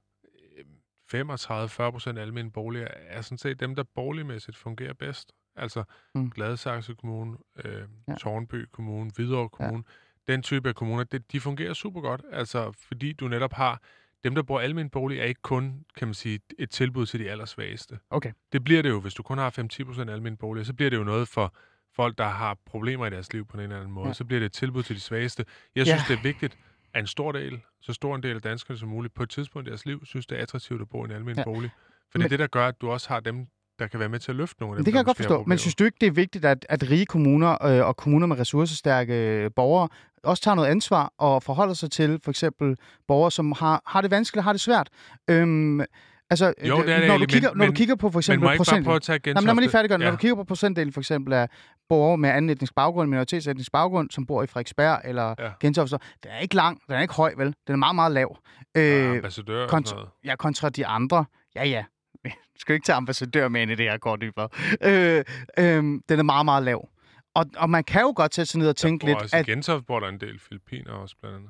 35-40 1.13 1.91
procent 1.91 2.19
almindelige 2.19 2.51
boliger, 2.53 2.87
er 3.07 3.21
sådan 3.21 3.37
set 3.37 3.59
dem, 3.59 3.75
der 3.75 3.83
boligmæssigt 3.95 4.57
fungerer 4.57 4.93
bedst. 4.93 5.31
Altså 5.55 5.83
Mm. 6.15 6.29
Gladsaxe 6.31 6.93
Kommune, 6.95 7.37
øh, 7.65 7.73
Ja. 7.73 7.81
ja. 8.07 8.15
Tårnby 8.15 8.65
Kommune, 8.71 9.11
Hvidovre 9.15 9.49
Kommune. 9.49 9.83
Ja. 10.27 10.33
Den 10.33 10.43
type 10.43 10.69
af 10.69 10.75
kommuner, 10.75 11.03
det, 11.03 11.31
de 11.31 11.39
fungerer 11.39 11.73
super 11.73 12.01
godt. 12.01 12.21
Altså, 12.31 12.71
fordi 12.71 13.13
du 13.13 13.27
netop 13.27 13.53
har 13.53 13.81
dem, 14.23 14.35
der 14.35 14.41
bor 14.43 14.59
almindelige 14.59 14.91
bolig, 14.91 15.19
er 15.19 15.23
ikke 15.23 15.41
kun, 15.41 15.85
kan 15.97 16.07
man 16.07 16.13
sige, 16.15 16.39
et 16.59 16.69
tilbud 16.69 17.05
til 17.05 17.19
de 17.19 17.29
allersvageste. 17.29 17.99
Okay. 18.09 18.31
Det 18.53 18.63
bliver 18.63 18.81
det 18.81 18.89
jo, 18.89 18.99
hvis 18.99 19.13
du 19.13 19.23
kun 19.23 19.37
har 19.37 19.49
5-10 19.49 19.83
procent 19.83 20.09
almindelige 20.09 20.37
boliger, 20.37 20.63
så 20.65 20.73
bliver 20.73 20.89
det 20.89 20.97
jo 20.97 21.03
noget 21.03 21.27
for 21.27 21.55
folk, 21.95 22.17
der 22.17 22.27
har 22.27 22.57
problemer 22.65 23.05
i 23.05 23.09
deres 23.09 23.33
liv 23.33 23.45
på 23.45 23.57
en 23.57 23.63
eller 23.63 23.75
anden 23.77 23.91
måde. 23.91 24.05
Ja. 24.05 24.09
Ja. 24.09 24.13
Så 24.13 24.25
bliver 24.25 24.39
det 24.39 24.45
et 24.45 24.51
tilbud 24.53 24.83
til 24.83 24.95
de 24.95 25.01
svageste. 25.01 25.45
Jeg 25.75 25.85
Ja. 25.87 25.91
synes, 25.97 26.07
det 26.07 26.17
er 26.17 26.21
vigtigt, 26.23 26.57
at 26.93 26.99
en 26.99 27.07
stor 27.07 27.31
del, 27.31 27.59
så 27.81 27.93
stor 27.93 28.15
en 28.15 28.23
del 28.23 28.35
af 28.35 28.41
danskerne 28.41 28.77
som 28.79 28.89
muligt, 28.89 29.13
på 29.13 29.23
et 29.23 29.29
tidspunkt 29.29 29.67
i 29.67 29.69
deres 29.69 29.85
liv, 29.85 30.05
synes, 30.05 30.25
det 30.25 30.37
er 30.37 30.41
attraktivt 30.41 30.81
at 30.81 30.89
bo 30.89 31.01
i 31.03 31.05
en 31.05 31.11
almindelig 31.11 31.37
Ja. 31.47 31.53
bolig. 31.53 31.69
For 32.11 32.17
det 32.17 32.25
er 32.25 32.29
det, 32.29 32.39
der 32.39 32.47
gør, 32.47 32.67
at 32.67 32.81
du 32.81 32.89
også 32.91 33.09
har 33.09 33.19
dem, 33.19 33.47
der 33.79 33.87
kan 33.87 33.99
være 33.99 34.09
med 34.09 34.19
til 34.19 34.31
at 34.31 34.35
løfte 34.35 34.61
nogle 34.61 34.73
af 34.73 34.77
dem, 34.77 34.85
Det 34.85 34.91
kan 34.93 34.97
jeg 34.97 35.05
godt 35.05 35.17
forstå. 35.17 35.43
Men 35.47 35.57
synes 35.57 35.75
du 35.75 35.83
ikke, 35.83 35.97
det 36.01 36.07
er 36.07 36.11
vigtigt, 36.11 36.45
at, 36.45 36.65
at 36.69 36.89
rige 36.91 37.05
kommuner 37.05 37.65
øh, 37.65 37.85
og 37.87 37.97
kommuner 37.97 38.27
med 38.27 38.39
ressourcestærke 38.39 39.13
øh, 39.13 39.51
borgere 39.55 39.89
også 40.23 40.43
tager 40.43 40.55
noget 40.55 40.69
ansvar 40.69 41.13
og 41.17 41.43
forholder 41.43 41.73
sig 41.73 41.91
til 41.91 42.19
for 42.23 42.31
eksempel 42.31 42.77
borgere, 43.07 43.31
som 43.31 43.51
har, 43.51 43.81
har 43.85 44.01
det 44.01 44.11
vanskeligt 44.11 44.39
og 44.39 44.43
har 44.43 44.51
det 44.53 44.61
svært? 44.61 44.89
Øhm, 45.27 45.81
altså, 46.29 46.53
Jo, 46.63 46.81
det 46.81 46.93
er 46.93 46.99
det 46.99 47.07
når, 47.07 47.17
du 47.17 47.25
kigger, 47.25 47.49
men- 47.49 47.57
når 47.57 47.65
du 47.65 47.69
men- 47.71 47.75
kigger 47.75 47.95
på 47.95 48.09
for 48.11 48.17
Men 48.17 48.19
eksempel 48.19 48.47
bare 48.47 48.57
procentdelen- 48.57 48.83
prøve 48.83 48.95
at 48.95 49.01
tage 49.01 49.19
Nej, 49.25 49.33
men 49.33 49.43
lad 49.45 49.53
mig 49.53 49.61
lige 49.61 49.71
færdiggøre. 49.71 49.95
Ja. 49.99 50.05
Når 50.05 50.05
Ja. 50.05 50.11
du 50.11 50.17
kigger 50.17 50.35
på 50.35 50.43
procentdelen 50.43 50.93
for 50.93 51.01
eksempel 51.01 51.33
af 51.33 51.49
borgere 51.89 52.17
med 52.17 52.29
anden 52.29 52.49
etnisk 52.49 52.75
baggrund, 52.75 53.09
minoritetsetnisk 53.09 53.71
baggrund, 53.71 54.09
som 54.11 54.25
bor 54.25 54.43
i 54.43 54.47
Frederiksberg 54.47 55.01
eller 55.05 55.35
ja. 55.39 55.45
Ja. 55.45 55.51
Gentofte, 55.59 55.97
den 56.23 56.31
er 56.31 56.39
ikke 56.39 56.55
lang, 56.55 56.81
den 56.87 56.95
er 56.95 57.01
ikke 57.01 57.13
høj, 57.13 57.33
vel? 57.37 57.47
Den 57.67 57.73
er 57.73 57.77
meget, 57.77 57.95
meget 57.95 58.11
lav. 58.11 58.37
Øh, 58.77 59.09
Øh, 59.09 59.15
ambassadør 59.15 59.63
og 59.63 59.69
kontra- 59.69 59.85
sådan 59.89 59.95
noget. 59.95 60.09
Ja, 60.25 60.35
kontra 60.35 60.69
de 60.69 60.85
andre. 60.87 61.25
Ja, 61.55 61.65
ja. 61.65 61.83
Du 62.25 62.29
skal 62.59 62.73
ikke 62.73 62.85
tage 62.85 62.95
ambassadør 62.95 63.47
med 63.47 63.61
ind 63.61 63.71
i 63.71 63.75
det 63.75 63.85
her, 63.91 63.97
går 63.97 64.15
dybere. 64.15 64.49
Øh, 64.83 65.23
øh, 65.59 65.83
den 66.09 66.19
er 66.19 66.23
meget, 66.23 66.45
meget 66.45 66.63
lav. 66.63 66.89
Og, 67.35 67.45
og 67.57 67.69
man 67.69 67.83
kan 67.83 68.01
jo 68.01 68.13
godt 68.15 68.35
sætte 68.35 68.51
sig 68.51 68.59
ned 68.59 68.69
og 68.69 68.75
tænke 68.75 69.05
lidt, 69.05 69.17
bor 69.17 69.37
at 69.37 69.47
i 69.47 69.51
Gentofte, 69.51 69.85
hvor 69.85 69.99
der 69.99 70.07
er 70.07 70.11
en 70.11 70.19
del 70.19 70.39
filipiner 70.39 70.91
også, 70.91 71.15
blandt 71.21 71.37
andet. 71.37 71.49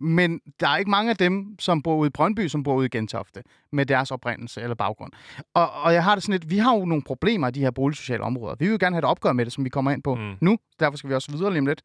Men 0.00 0.40
der 0.60 0.68
er 0.68 0.76
ikke 0.76 0.90
mange 0.90 1.10
af 1.10 1.16
dem, 1.16 1.56
som 1.58 1.82
bor 1.82 1.96
ude 1.96 2.06
i 2.06 2.10
Brøndby, 2.10 2.48
som 2.48 2.62
bor 2.62 2.74
ude 2.74 2.86
i 2.86 2.88
Gentofte, 2.88 3.42
med 3.72 3.86
deres 3.86 4.10
oprindelse 4.10 4.60
eller 4.62 4.74
baggrund. 4.74 5.12
Og, 5.54 5.70
og 5.72 5.94
jeg 5.94 6.04
har 6.04 6.14
det 6.14 6.22
sådan 6.24 6.32
lidt, 6.40 6.50
vi 6.50 6.58
har 6.58 6.76
jo 6.76 6.84
nogle 6.84 7.02
problemer 7.02 7.48
i 7.48 7.50
de 7.50 7.60
her 7.60 7.70
boligsociale 7.70 8.22
områder. 8.24 8.56
Vi 8.58 8.64
vil 8.64 8.72
jo 8.72 8.78
gerne 8.80 8.94
have 8.96 8.98
et 8.98 9.04
opgør 9.04 9.32
med 9.32 9.44
det, 9.44 9.52
som 9.52 9.64
vi 9.64 9.68
kommer 9.68 9.90
ind 9.90 10.02
på 10.02 10.14
Mm. 10.14 10.34
nu. 10.40 10.58
Derfor 10.80 10.96
skal 10.96 11.10
vi 11.10 11.14
også 11.14 11.32
videre 11.32 11.50
lige 11.50 11.60
om 11.60 11.66
lidt. 11.66 11.82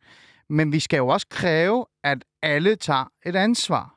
Men 0.50 0.72
vi 0.72 0.80
skal 0.80 0.98
jo 0.98 1.08
også 1.08 1.28
kræve, 1.30 1.86
at 2.04 2.26
alle 2.42 2.76
tager 2.76 3.06
et 3.26 3.36
ansvar. 3.36 3.96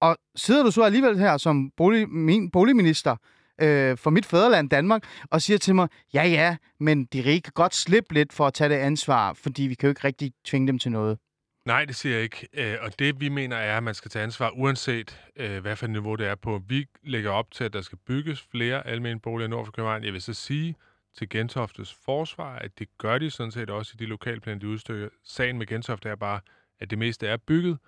Og 0.00 0.16
sidder 0.36 0.62
du 0.62 0.70
så 0.70 0.82
alligevel 0.82 1.18
her 1.18 1.36
som 1.36 1.70
bolig, 1.76 2.08
min 2.08 2.50
boligminister 2.50 3.16
øh, 3.60 3.96
for 3.96 4.10
mit 4.10 4.26
fædreland 4.26 4.70
Danmark, 4.70 5.02
og 5.30 5.42
siger 5.42 5.58
til 5.58 5.74
mig, 5.74 5.88
ja 6.14 6.22
ja, 6.24 6.56
men 6.80 7.04
de 7.04 7.20
rige 7.24 7.40
kan 7.40 7.52
godt 7.54 7.74
slippe 7.74 8.14
lidt 8.14 8.32
for 8.32 8.46
at 8.46 8.54
tage 8.54 8.68
det 8.70 8.74
ansvar, 8.74 9.32
fordi 9.32 9.62
vi 9.62 9.74
kan 9.74 9.86
jo 9.86 9.90
ikke 9.90 10.04
rigtig 10.04 10.32
tvinge 10.44 10.66
dem 10.66 10.78
til 10.78 10.92
noget. 10.92 11.18
Nej, 11.64 11.84
det 11.84 11.96
siger 11.96 12.14
jeg 12.14 12.22
ikke. 12.22 12.48
Øh, 12.52 12.78
Og 12.80 12.98
det, 12.98 13.20
vi 13.20 13.28
mener, 13.28 13.56
er, 13.56 13.76
at 13.76 13.82
man 13.82 13.94
skal 13.94 14.10
tage 14.10 14.22
ansvar, 14.22 14.50
uanset 14.50 15.20
øh, 15.36 15.60
hvad 15.60 15.76
for 15.76 15.86
et 15.86 15.90
niveau 15.90 16.14
det 16.14 16.26
er 16.26 16.34
på. 16.34 16.62
Vi 16.68 16.86
lægger 17.02 17.30
op 17.30 17.50
til, 17.50 17.64
at 17.64 17.72
der 17.72 17.80
skal 17.80 17.98
bygges 18.06 18.42
flere 18.50 18.86
almene 18.86 19.20
boliger 19.20 19.48
nord 19.48 19.64
for 19.64 19.72
København. 19.72 20.04
Jeg 20.04 20.12
vil 20.12 20.22
så 20.22 20.34
sige 20.34 20.76
til 21.18 21.28
Gentoftes 21.28 21.94
forsvar, 22.04 22.56
at 22.58 22.78
det 22.78 22.88
gør 22.98 23.18
de 23.18 23.30
sådan 23.30 23.52
set 23.52 23.70
også 23.70 23.92
i 23.94 23.96
de 23.96 24.06
lokalplaner, 24.06 24.58
de 24.60 24.68
udstykker. 24.68 25.08
Sagen 25.24 25.58
med 25.58 25.66
Gentofte 25.66 26.08
er 26.08 26.16
bare, 26.16 26.40
at 26.80 26.90
det 26.90 26.98
meste 26.98 27.26
er 27.28 27.36
bygget, 27.36 27.78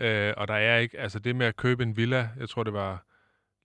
øh, 0.00 0.34
og 0.36 0.48
der 0.48 0.54
er 0.54 0.78
ikke, 0.78 0.98
altså 0.98 1.18
det 1.18 1.36
med 1.36 1.46
at 1.46 1.56
købe 1.56 1.82
en 1.82 1.96
villa, 1.96 2.30
jeg 2.38 2.48
tror, 2.48 2.64
det 2.64 2.72
var 2.72 3.04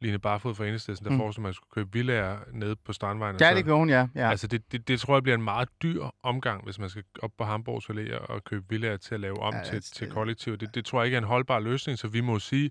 Line 0.06 0.20
Barfod 0.20 0.56
fra 0.56 0.64
Enhedslisten, 0.66 1.06
der 1.06 1.12
Mm. 1.12 1.18
foreslog, 1.18 1.42
at 1.42 1.44
man 1.44 1.54
skulle 1.54 1.70
købe 1.72 1.90
villaer 1.94 2.40
nede 2.52 2.76
på 2.76 2.94
Strandvejen. 2.94 3.38
Ja, 3.42 3.56
det 3.56 3.66
gjorde 3.66 3.80
hun, 3.80 3.90
ja. 3.90 4.08
ja. 4.16 4.30
Altså, 4.30 4.48
det, 4.48 4.72
det, 4.72 4.88
det 4.88 5.00
tror 5.00 5.16
jeg 5.16 5.24
bliver 5.24 5.36
en 5.38 5.44
meget 5.44 5.70
dyr 5.84 6.04
omgang, 6.24 6.64
hvis 6.64 6.80
man 6.80 6.90
skal 6.90 7.04
op 7.22 7.32
på 7.38 7.44
Hamburgs 7.44 7.86
Allé 7.90 8.18
og 8.18 8.44
købe 8.44 8.66
villaer 8.70 8.98
til 8.98 9.14
at 9.14 9.20
lave 9.22 9.40
om 9.40 9.54
Ja, 9.54 9.64
til, 9.64 9.76
altså, 9.76 9.94
til 9.94 10.08
det- 10.08 10.14
kollektiv. 10.14 10.58
Det, 10.58 10.76
det 10.76 10.86
tror 10.86 11.00
jeg 11.02 11.06
ikke 11.06 11.16
er 11.16 11.22
en 11.22 11.28
holdbar 11.28 11.60
løsning, 11.60 12.00
så 12.00 12.08
vi 12.08 12.22
må 12.22 12.40
sige, 12.40 12.70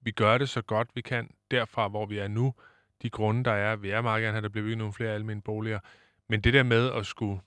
vi 0.00 0.10
gør 0.10 0.38
det 0.38 0.48
så 0.48 0.62
godt 0.62 0.88
vi 0.94 1.00
kan 1.00 1.30
derfra, 1.50 1.88
hvor 1.88 2.06
vi 2.06 2.18
er 2.18 2.28
nu. 2.28 2.54
De 3.02 3.10
grunde, 3.10 3.44
der 3.44 3.52
er, 3.52 3.76
vi 3.76 3.90
er 3.90 4.00
meget 4.00 4.22
gerne 4.22 4.32
have, 4.32 4.42
der 4.42 4.48
bliver 4.48 4.64
bygget 4.64 4.78
nogle 4.78 4.92
flere 4.92 5.10
almene 5.12 5.42
boliger. 5.42 5.78
Men 6.28 6.40
det 6.40 6.54
der 6.54 6.62
med 6.62 6.92
at 6.92 7.06
skulle 7.06 7.40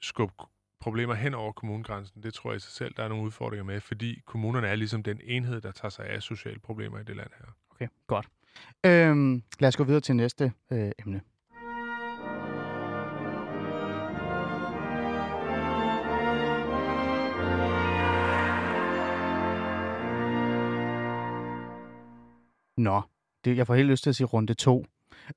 skubbe 0.00 0.34
problemer 0.80 1.14
hen 1.14 1.34
over 1.34 1.52
kommunegrænsen, 1.52 2.22
det 2.22 2.34
tror 2.34 2.50
jeg 2.50 2.56
i 2.56 2.60
sig 2.60 2.72
selv, 2.72 2.94
der 2.96 3.04
er 3.04 3.08
nogle 3.08 3.24
udfordringer 3.24 3.64
med, 3.64 3.80
fordi 3.80 4.20
kommunerne 4.26 4.68
er 4.68 4.74
ligesom 4.74 5.02
den 5.02 5.20
enhed, 5.24 5.60
der 5.60 5.72
tager 5.72 5.90
sig 5.90 6.06
af 6.06 6.22
sociale 6.22 6.58
problemer 6.60 6.98
i 6.98 7.04
det 7.04 7.16
land 7.16 7.30
her. 7.38 7.46
Okay, 7.70 7.86
godt. 8.06 8.26
Øhm, 8.86 9.42
lad 9.60 9.68
os 9.68 9.76
gå 9.76 9.84
videre 9.84 10.00
til 10.00 10.16
næste 10.16 10.52
øh, 10.72 10.92
emne. 10.98 11.20
Nå, 22.76 23.02
det, 23.44 23.56
jeg 23.56 23.66
får 23.66 23.74
helt 23.74 23.88
lyst 23.88 24.02
til 24.02 24.10
at 24.10 24.16
sige 24.16 24.26
runde 24.26 24.54
to. 24.54 24.84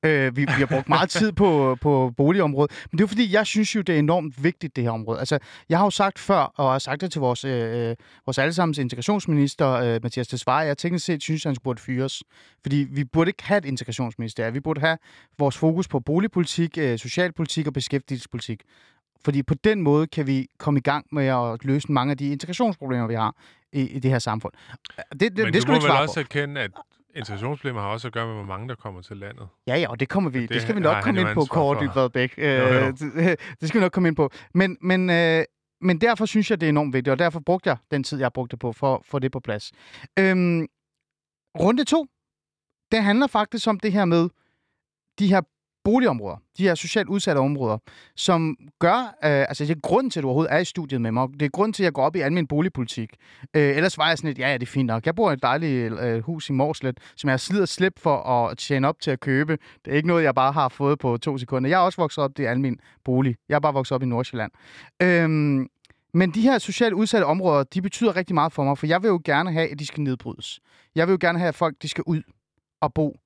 Øh, 0.03 0.35
vi, 0.35 0.41
vi 0.41 0.51
har 0.51 0.65
brugt 0.65 0.89
meget 0.89 1.09
tid 1.09 1.31
på, 1.31 1.77
på 1.81 2.13
boligområdet, 2.17 2.71
men 2.91 2.97
det 2.97 3.03
er 3.03 3.07
fordi, 3.07 3.33
jeg 3.33 3.45
synes 3.45 3.75
jo, 3.75 3.81
det 3.81 3.95
er 3.95 3.99
enormt 3.99 4.43
vigtigt, 4.43 4.75
det 4.75 4.83
her 4.83 4.91
område. 4.91 5.19
Altså, 5.19 5.39
jeg 5.69 5.77
har 5.77 5.85
jo 5.85 5.89
sagt 5.89 6.19
før, 6.19 6.39
og 6.55 6.71
har 6.71 6.79
sagt 6.79 7.01
det 7.01 7.11
til 7.11 7.21
vores, 7.21 7.45
øh, 7.45 7.95
vores 8.25 8.37
allesammens 8.37 8.77
integrationsminister, 8.77 9.69
øh, 9.69 9.99
Mathias 10.03 10.27
Tesfaye, 10.27 10.65
jeg 10.67 10.77
teknisk 10.77 11.05
set 11.05 11.23
synes, 11.23 11.43
han 11.43 11.55
burde 11.63 11.81
fyres. 11.81 12.23
Fordi 12.61 12.87
vi 12.91 13.03
burde 13.03 13.29
ikke 13.29 13.43
have 13.43 13.57
et 13.57 13.65
integrationsminister. 13.65 14.49
Vi 14.51 14.59
burde 14.59 14.81
have 14.81 14.97
vores 15.39 15.57
fokus 15.57 15.87
på 15.87 15.99
boligpolitik, 15.99 16.77
øh, 16.77 16.99
socialpolitik 16.99 17.67
og 17.67 17.73
beskæftigelsespolitik. 17.73 18.61
Fordi 19.25 19.43
på 19.43 19.53
den 19.53 19.81
måde 19.81 20.07
kan 20.07 20.27
vi 20.27 20.47
komme 20.57 20.77
i 20.77 20.81
gang 20.81 21.05
med 21.11 21.25
at 21.27 21.65
løse 21.65 21.91
mange 21.91 22.11
af 22.11 22.17
de 22.17 22.29
integrationsproblemer, 22.29 23.07
vi 23.07 23.13
har 23.13 23.35
i, 23.73 23.81
i 23.81 23.99
det 23.99 24.11
her 24.11 24.19
samfund. 24.19 24.53
Det, 25.11 25.19
det, 25.19 25.37
Men 25.37 25.53
det 25.53 25.67
du 25.67 25.71
må 25.71 25.79
vel 25.79 25.91
også 25.91 26.13
på. 26.13 26.19
erkende, 26.19 26.61
at 26.61 26.71
integrationsproblemer 27.15 27.81
har 27.81 27.87
også 27.87 28.07
at 28.07 28.13
gøre 28.13 28.25
med, 28.25 28.33
hvor 28.33 28.43
mange 28.43 28.69
der 28.69 28.75
kommer 28.75 29.01
til 29.01 29.17
landet. 29.17 29.47
Ja, 29.67 29.75
ja, 29.75 29.89
og 29.89 29.99
det 29.99 30.09
kommer 30.09 30.29
vi. 30.29 30.41
Det, 30.41 30.49
Det 30.49 30.61
skal 30.61 30.75
vi 30.75 30.79
nok 30.79 31.03
komme 31.03 31.21
ind 31.21 31.33
på, 31.33 31.45
Kåre. 31.49 31.81
Dybvad 31.81 32.09
Bæk. 32.09 32.33
Øh, 32.37 32.47
det, 32.47 32.99
det 33.59 33.67
skal 33.69 33.79
vi 33.79 33.83
nok 33.83 33.91
komme 33.91 34.09
ind 34.09 34.15
på. 34.15 34.29
Men, 34.53 34.77
men, 34.81 35.09
øh, 35.09 35.43
men 35.81 36.01
derfor 36.01 36.25
synes 36.25 36.51
jeg, 36.51 36.61
det 36.61 36.67
er 36.67 36.69
enormt 36.69 36.93
vigtigt, 36.93 37.11
og 37.11 37.19
derfor 37.19 37.39
brugte 37.39 37.69
jeg 37.69 37.77
den 37.91 38.03
tid, 38.03 38.19
jeg 38.19 38.33
brugte 38.33 38.57
på 38.57 38.71
for 38.71 38.95
at 38.95 39.01
få 39.05 39.19
det 39.19 39.31
på 39.31 39.39
plads. 39.39 39.71
Øhm, 40.19 40.67
runde 41.59 41.83
to, 41.83 42.05
det 42.91 43.03
handler 43.03 43.27
faktisk 43.27 43.67
om 43.67 43.79
det 43.79 43.91
her 43.91 44.05
med 44.05 44.29
de 45.19 45.27
her 45.27 45.41
boligområder, 45.83 46.37
de 46.57 46.63
her 46.63 46.75
socialt 46.75 47.07
udsatte 47.07 47.39
områder, 47.39 47.77
som 48.15 48.57
gør, 48.79 48.97
øh, 48.97 49.11
altså 49.23 49.65
det 49.65 49.71
er 49.75 49.79
grunden 49.83 50.09
til, 50.09 50.19
at 50.19 50.23
du 50.23 50.27
overhovedet 50.27 50.53
er 50.53 50.57
i 50.57 50.65
studiet 50.65 51.01
med 51.01 51.11
mig, 51.11 51.27
det 51.33 51.41
er 51.41 51.49
grunden 51.49 51.73
til, 51.73 51.83
at 51.83 51.85
jeg 51.85 51.93
går 51.93 52.03
op 52.03 52.15
i 52.15 52.19
almindelig 52.19 52.47
boligpolitik. 52.47 53.09
Øh, 53.53 53.75
ellers 53.75 53.97
var 53.97 54.07
jeg 54.07 54.17
sådan 54.17 54.27
lidt, 54.27 54.39
ja, 54.39 54.47
ja, 54.47 54.53
det 54.53 54.61
er 54.63 54.71
fint 54.71 54.87
nok. 54.87 55.05
Jeg 55.05 55.15
bor 55.15 55.31
i 55.31 55.33
et 55.33 55.43
dejligt 55.43 55.99
øh, 55.99 56.23
hus 56.23 56.49
i 56.49 56.51
Morslet, 56.51 56.99
som 57.15 57.29
jeg 57.29 57.39
slider 57.39 57.65
slip 57.65 57.99
for 57.99 58.17
at 58.17 58.57
tjene 58.57 58.87
op 58.87 58.99
til 58.99 59.11
at 59.11 59.19
købe. 59.19 59.57
Det 59.85 59.91
er 59.91 59.95
ikke 59.95 60.07
noget, 60.07 60.23
jeg 60.23 60.35
bare 60.35 60.51
har 60.51 60.69
fået 60.69 60.99
på 60.99 61.17
to 61.17 61.37
sekunder. 61.37 61.69
Jeg 61.69 61.75
er 61.75 61.81
også 61.85 62.01
vokset 62.01 62.23
op 62.23 62.39
i 62.39 62.43
almindelig 62.43 62.85
bolig. 63.03 63.35
Jeg 63.49 63.55
er 63.55 63.59
bare 63.59 63.73
vokset 63.73 63.95
op 63.95 64.03
i 64.03 64.05
Nordsjælland. 64.05 64.51
Øh, 65.01 65.29
men 66.15 66.31
de 66.31 66.41
her 66.41 66.57
socialt 66.57 66.93
udsatte 66.93 67.25
områder, 67.25 67.63
de 67.63 67.81
betyder 67.81 68.15
rigtig 68.15 68.33
meget 68.33 68.53
for 68.53 68.63
mig, 68.63 68.77
for 68.77 68.87
jeg 68.87 69.01
vil 69.01 69.07
jo 69.07 69.21
gerne 69.25 69.51
have, 69.51 69.71
at 69.71 69.79
de 69.79 69.85
skal 69.85 70.03
nedbrydes. 70.03 70.59
Jeg 70.95 71.07
vil 71.07 71.13
jo 71.13 71.17
gerne 71.21 71.39
have, 71.39 71.47
at 71.47 71.55
folk 71.55 71.75
de 71.81 71.89
skal 71.89 72.03
ud 72.07 72.21
og 72.81 72.93
bo 72.93 73.17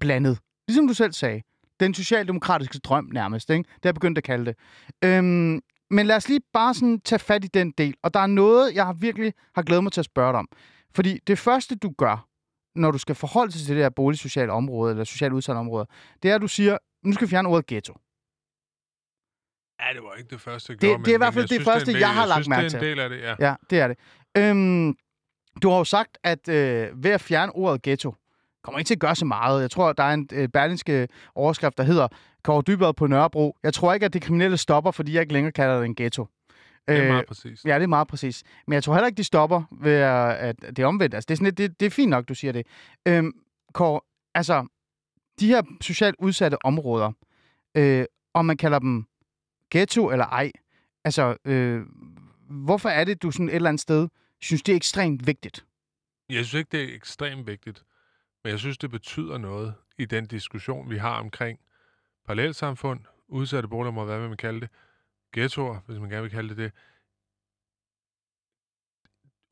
blandet. 0.00 0.38
Ligesom 0.68 0.88
du 0.88 0.94
selv 0.94 1.12
sagde. 1.12 1.42
Den 1.82 1.94
socialdemokratiske 1.94 2.78
drøm 2.78 3.08
nærmest, 3.12 3.50
ikke? 3.50 3.58
Det 3.62 3.68
har 3.82 3.88
jeg 3.88 3.94
begyndt 3.94 4.18
at 4.18 4.24
kalde 4.24 4.44
det. 4.44 4.56
Øhm, 5.04 5.60
men 5.90 6.06
lad 6.06 6.16
os 6.16 6.28
lige 6.28 6.40
bare 6.52 6.74
sådan 6.74 7.00
tage 7.00 7.18
fat 7.18 7.44
i 7.44 7.48
den 7.48 7.70
del. 7.78 7.94
Og 8.02 8.14
der 8.14 8.20
er 8.20 8.26
noget, 8.26 8.74
jeg 8.74 8.86
har 8.86 8.92
virkelig 8.92 9.32
har 9.54 9.62
glædet 9.62 9.82
mig 9.82 9.92
til 9.92 10.00
at 10.00 10.04
spørge 10.04 10.32
dig 10.32 10.38
om. 10.38 10.48
Fordi 10.94 11.18
det 11.26 11.38
første, 11.38 11.76
du 11.76 11.92
gør, 11.98 12.28
når 12.74 12.90
du 12.90 12.98
skal 12.98 13.14
forholde 13.14 13.52
sig 13.52 13.66
til 13.66 13.74
det 13.76 13.82
her 13.84 13.90
boligsociale 13.90 14.52
område, 14.52 14.90
eller 14.90 15.04
socialt 15.04 15.32
udsatte 15.32 15.58
område, 15.58 15.86
det 16.22 16.30
er, 16.30 16.34
at 16.34 16.40
du 16.40 16.48
siger, 16.48 16.78
nu 17.04 17.12
skal 17.12 17.26
vi 17.26 17.30
fjerne 17.30 17.48
ordet 17.48 17.66
ghetto. 17.66 17.92
Ja, 19.80 19.94
det 19.94 20.02
var 20.02 20.14
ikke 20.14 20.30
det 20.30 20.40
første, 20.40 20.70
jeg 20.72 20.80
Det- 20.80 20.88
gjorde, 20.88 21.04
det 21.04 21.08
er 21.10 21.14
i 21.14 21.14
men- 21.14 21.20
hvert 21.20 21.34
men 21.34 21.40
fald 21.40 21.48
det 21.48 21.54
synes, 21.54 21.64
første, 21.64 21.90
er 21.92 21.94
en 21.94 22.00
jeg 22.00 22.08
del- 22.08 22.14
har 22.16 22.26
lagt 22.26 22.48
mærke 22.48 22.64
det 22.64 22.74
er 22.74 22.78
en 22.78 22.82
til. 22.82 22.88
del 22.90 22.98
af 23.00 23.08
det, 23.10 23.20
ja. 23.20 23.34
Ja, 23.48 23.54
det 23.70 23.80
er 23.80 23.88
det. 23.88 23.96
Øhm, 24.36 24.94
du 25.62 25.70
har 25.70 25.76
jo 25.78 25.84
sagt, 25.84 26.18
at 26.24 26.48
øh, 26.48 27.04
ved 27.04 27.10
at 27.10 27.20
fjerne 27.20 27.52
ordet 27.52 27.82
ghetto, 27.82 28.14
kommer 28.64 28.78
ikke 28.78 28.88
til 28.88 28.94
at 28.94 29.00
gøre 29.00 29.14
så 29.16 29.24
meget. 29.24 29.62
Jeg 29.62 29.70
tror, 29.70 29.92
der 29.92 30.02
er 30.02 30.14
en 30.14 30.28
øh, 30.32 30.48
berlinske 30.48 31.08
overskrift, 31.34 31.78
der 31.78 31.84
hedder 31.84 32.08
Kåre 32.44 32.62
Dybvad 32.66 32.94
på 32.94 33.06
Nørrebro. 33.06 33.56
Jeg 33.62 33.74
tror 33.74 33.94
ikke, 33.94 34.06
at 34.06 34.12
det 34.12 34.22
kriminelle 34.22 34.56
stopper, 34.56 34.90
fordi 34.90 35.12
jeg 35.14 35.20
ikke 35.20 35.32
længere 35.32 35.52
kalder 35.52 35.76
det 35.76 35.84
en 35.84 35.94
ghetto. 35.94 36.26
Det 36.88 36.96
er 36.96 37.02
Øh, 37.02 37.08
meget 37.08 37.26
præcis. 37.26 37.64
Ja, 37.64 37.74
det 37.74 37.82
er 37.82 37.86
meget 37.86 38.08
præcis. 38.08 38.42
Men 38.66 38.74
jeg 38.74 38.84
tror 38.84 38.94
heller 38.94 39.06
ikke, 39.06 39.16
de 39.16 39.24
stopper 39.24 39.62
ved, 39.80 39.92
at, 39.92 40.36
at 40.36 40.76
det 40.76 40.78
er 40.78 40.86
omvendt. 40.86 41.14
Altså, 41.14 41.26
det, 41.26 41.34
er 41.34 41.36
sådan 41.36 41.44
lidt, 41.44 41.58
det, 41.58 41.80
det 41.80 41.86
er 41.86 41.90
fint 41.90 42.10
nok, 42.10 42.28
du 42.28 42.34
siger 42.34 42.52
det. 42.52 42.66
Øhm, 43.08 43.32
Kåre, 43.74 44.00
altså, 44.34 44.66
de 45.40 45.46
her 45.46 45.62
socialt 45.80 46.16
udsatte 46.18 46.64
områder, 46.64 47.12
øh, 47.76 48.04
om 48.34 48.44
man 48.44 48.56
kalder 48.56 48.78
dem 48.78 49.06
ghetto 49.70 50.10
eller 50.10 50.24
ej, 50.24 50.52
altså, 51.04 51.36
øh, 51.44 51.82
hvorfor 52.50 52.88
er 52.88 53.04
det, 53.04 53.22
du 53.22 53.30
sådan 53.30 53.48
et 53.48 53.54
eller 53.54 53.68
andet 53.68 53.80
sted 53.80 54.08
synes, 54.40 54.62
det 54.62 54.72
er 54.72 54.76
ekstremt 54.76 55.26
vigtigt? 55.26 55.64
Jeg 56.28 56.44
synes 56.44 56.54
ikke, 56.54 56.68
det 56.72 56.90
er 56.90 56.94
ekstremt 56.94 57.46
vigtigt, 57.46 57.82
men 58.44 58.50
jeg 58.50 58.58
synes, 58.58 58.78
det 58.78 58.90
betyder 58.90 59.38
noget 59.38 59.74
i 59.98 60.04
den 60.04 60.26
diskussion, 60.26 60.90
vi 60.90 60.98
har 60.98 61.18
omkring 61.18 61.60
parallelsamfund, 62.26 63.00
udsatte 63.28 63.68
boligområder, 63.68 64.06
hvad 64.08 64.18
vil 64.20 64.28
man 64.28 64.36
kalde 64.36 64.60
det, 64.60 64.70
ghettoer, 65.32 65.80
hvis 65.86 65.98
man 65.98 66.10
gerne 66.10 66.22
vil 66.22 66.30
kalde 66.30 66.48
det 66.48 66.56
det. 66.56 66.72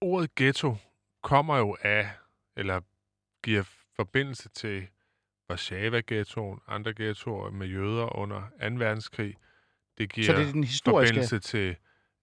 Ordet 0.01 0.35
ghetto 0.35 0.77
kommer 1.23 1.57
jo 1.57 1.77
af, 1.83 2.11
eller 2.57 2.81
giver 3.45 3.63
forbindelse 3.97 4.49
til 4.49 4.89
Warszawa-ghettoen, 5.51 6.61
andre 6.67 6.95
ghettoer 6.95 7.51
med 7.51 7.67
jøder 7.67 8.17
under 8.17 8.41
2. 8.41 8.47
verdenskrig. 8.61 9.37
Det 9.99 10.13
giver 10.13 10.27
Så 10.27 10.33
det 10.33 10.49
er 10.49 10.53
den 10.53 10.65
historiske... 10.65 11.09
forbindelse 11.09 11.39
til 11.39 11.77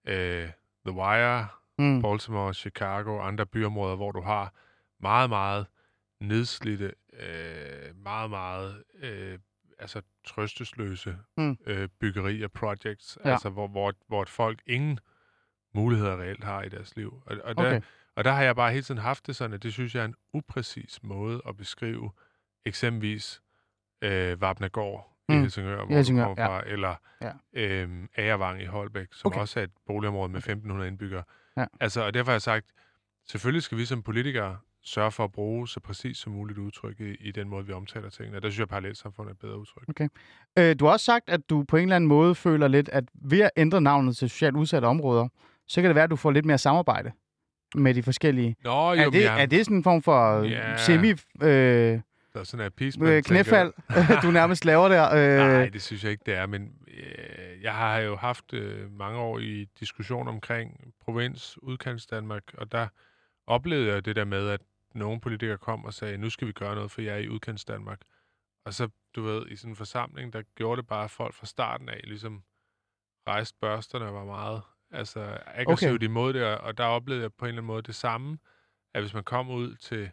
øh, 0.06 0.50
The 0.86 0.96
Wire, 0.96 1.48
Mm. 1.80 2.02
Baltimore, 2.02 2.54
Chicago 2.54 3.16
og 3.16 3.26
andre 3.26 3.46
byområder, 3.46 3.96
hvor 3.96 4.12
du 4.12 4.20
har 4.20 4.54
meget, 5.00 5.30
meget 5.30 5.66
nedslidte, 6.20 6.94
øh, 7.12 7.96
meget, 8.02 8.30
meget 8.30 8.82
øh, 9.02 9.38
altså 9.78 10.02
trøstesløse 10.26 11.18
Mm. 11.36 11.58
øh, 11.66 11.88
byggerier, 12.00 12.48
projects, 12.48 13.18
Ja. 13.24 13.30
altså 13.30 13.50
hvor, 13.50 13.68
hvor, 13.68 13.92
hvor 14.08 14.22
et 14.22 14.28
folk 14.28 14.62
ingen 14.66 14.98
muligheder 15.74 16.20
reelt 16.20 16.44
har 16.44 16.62
i 16.62 16.68
deres 16.68 16.96
liv. 16.96 17.22
Og, 17.26 17.36
og, 17.44 17.56
der, 17.56 17.66
Okay. 17.66 17.80
og 18.16 18.24
der 18.24 18.32
har 18.32 18.42
jeg 18.42 18.56
bare 18.56 18.70
hele 18.72 18.82
tiden 18.82 19.00
haft 19.00 19.26
det 19.26 19.36
sådan, 19.36 19.54
at 19.54 19.62
det 19.62 19.72
synes 19.72 19.94
jeg 19.94 20.00
er 20.00 20.04
en 20.04 20.14
upræcis 20.32 21.02
måde 21.02 21.42
at 21.48 21.56
beskrive 21.56 22.10
eksempelvis 22.64 23.42
øh, 24.02 24.40
Vapnagård 24.40 25.14
i 25.28 25.32
Mm. 25.32 25.40
Helsingør, 25.40 25.84
hvor 25.84 25.94
Helsingør, 25.94 26.22
du 26.28 26.34
kommer 26.34 26.46
fra, 26.46 26.62
eller 26.66 26.94
Ja. 27.22 27.32
øhm, 27.52 28.08
Agervang 28.16 28.62
i 28.62 28.64
Holbæk, 28.64 29.08
som 29.12 29.28
okay. 29.28 29.40
også 29.40 29.60
er 29.60 29.64
et 29.64 29.70
boligområde 29.86 30.28
med 30.32 30.40
1.500 30.48 30.82
indbyggere. 30.86 31.22
Ja. 31.56 31.66
Altså, 31.80 32.00
og 32.02 32.14
derfor 32.14 32.30
har 32.30 32.34
jeg 32.34 32.42
sagt, 32.42 32.66
selvfølgelig 33.26 33.62
skal 33.62 33.78
vi 33.78 33.84
som 33.84 34.02
politikere 34.02 34.58
sørge 34.84 35.10
for 35.10 35.24
at 35.24 35.32
bruge 35.32 35.68
så 35.68 35.80
præcis 35.80 36.16
som 36.16 36.32
muligt 36.32 36.58
udtryk 36.58 37.00
i, 37.00 37.14
i 37.20 37.30
den 37.30 37.48
måde, 37.48 37.66
vi 37.66 37.72
omtaler 37.72 38.10
tingene. 38.10 38.36
Og 38.38 38.42
der 38.42 38.48
synes 38.48 38.58
jeg, 38.58 38.62
at 38.62 38.68
parallelsamfund 38.68 39.28
er 39.28 39.32
et 39.32 39.38
bedre 39.38 39.58
udtryk. 39.58 40.10
Øh, 40.58 40.76
du 40.78 40.84
har 40.84 40.92
også 40.92 41.04
sagt, 41.04 41.28
at 41.28 41.40
du 41.50 41.64
på 41.68 41.76
en 41.76 41.82
eller 41.82 41.96
anden 41.96 42.08
måde 42.08 42.34
føler 42.34 42.68
lidt, 42.68 42.88
at 42.88 43.04
ved 43.14 43.40
at 43.40 43.50
ændre 43.56 43.80
navnet 43.80 44.16
til 44.16 44.30
socialt 44.30 44.56
udsatte 44.56 44.86
områder, 44.86 45.28
så 45.68 45.80
kan 45.80 45.88
det 45.88 45.94
være, 45.94 46.04
at 46.04 46.10
du 46.10 46.16
får 46.16 46.30
lidt 46.30 46.46
mere 46.46 46.58
samarbejde 46.58 47.12
med 47.74 47.94
de 47.94 48.02
forskellige. 48.02 48.56
Nå, 48.64 48.70
jo, 48.70 49.02
er, 49.02 49.10
det, 49.10 49.22
jeg, 49.22 49.42
er 49.42 49.46
det 49.46 49.64
sådan 49.64 49.76
en 49.76 49.82
form 49.82 50.02
for 50.02 50.42
Ja. 50.42 50.76
semi 50.76 51.10
øh, 51.42 52.00
der 52.32 52.40
er 52.40 52.44
sådan 52.44 52.62
en 52.62 52.66
appeasement, 52.66 53.12
øh, 53.12 53.22
knæfald, 53.22 53.72
du 54.22 54.30
nærmest 54.30 54.64
laver 54.64 54.88
der? 54.88 55.04
Øh, 55.14 55.46
Nej, 55.52 55.68
det 55.68 55.82
synes 55.82 56.04
jeg 56.04 56.10
ikke, 56.12 56.22
det 56.26 56.34
er, 56.34 56.46
men 56.46 56.62
øh, 56.88 57.62
jeg 57.62 57.74
har 57.74 57.98
jo 57.98 58.16
haft 58.16 58.52
øh, 58.54 58.92
mange 58.92 59.18
år 59.18 59.38
i 59.38 59.66
diskussion 59.80 60.28
omkring 60.28 60.94
provins, 61.04 61.58
udkants 61.62 62.06
Danmark, 62.06 62.42
og 62.58 62.72
der 62.72 62.86
oplevede 63.48 63.92
jeg 63.92 64.04
det 64.04 64.16
der 64.16 64.24
med, 64.24 64.48
at 64.48 64.60
nogle 64.94 65.20
politikere 65.20 65.58
kom 65.58 65.84
og 65.84 65.94
sagde, 65.94 66.18
nu 66.18 66.30
skal 66.30 66.46
vi 66.48 66.52
gøre 66.52 66.74
noget 66.74 66.90
for 66.90 67.00
jer 67.02 67.16
i 67.16 67.28
udkants 67.28 67.64
Danmark. 67.64 68.00
Og 68.64 68.74
så, 68.74 68.88
du 69.16 69.22
ved, 69.22 69.46
i 69.48 69.56
sådan 69.56 69.72
en 69.72 69.76
forsamling, 69.76 70.32
der 70.32 70.42
gjorde 70.54 70.80
det 70.82 70.86
bare, 70.88 71.04
at 71.04 71.10
folk 71.10 71.34
fra 71.34 71.46
starten 71.46 71.88
af 71.88 72.00
ligesom 72.04 72.42
rejste 73.28 73.58
børsterne 73.60 74.04
og 74.04 74.14
var 74.14 74.24
meget 74.24 74.62
altså, 74.90 75.38
aggressivt 75.46 75.92
okay. 75.94 76.04
imod 76.04 76.32
det, 76.32 76.44
og- 76.44 76.78
der 76.78 76.84
oplevede 76.84 77.22
jeg 77.22 77.32
på 77.32 77.44
en 77.44 77.48
eller 77.48 77.58
anden 77.60 77.66
måde 77.66 77.82
det 77.82 77.94
samme, 77.94 78.38
at 78.94 79.02
hvis 79.02 79.14
man 79.14 79.24
kom 79.24 79.50
ud 79.50 79.74
til 79.76 80.10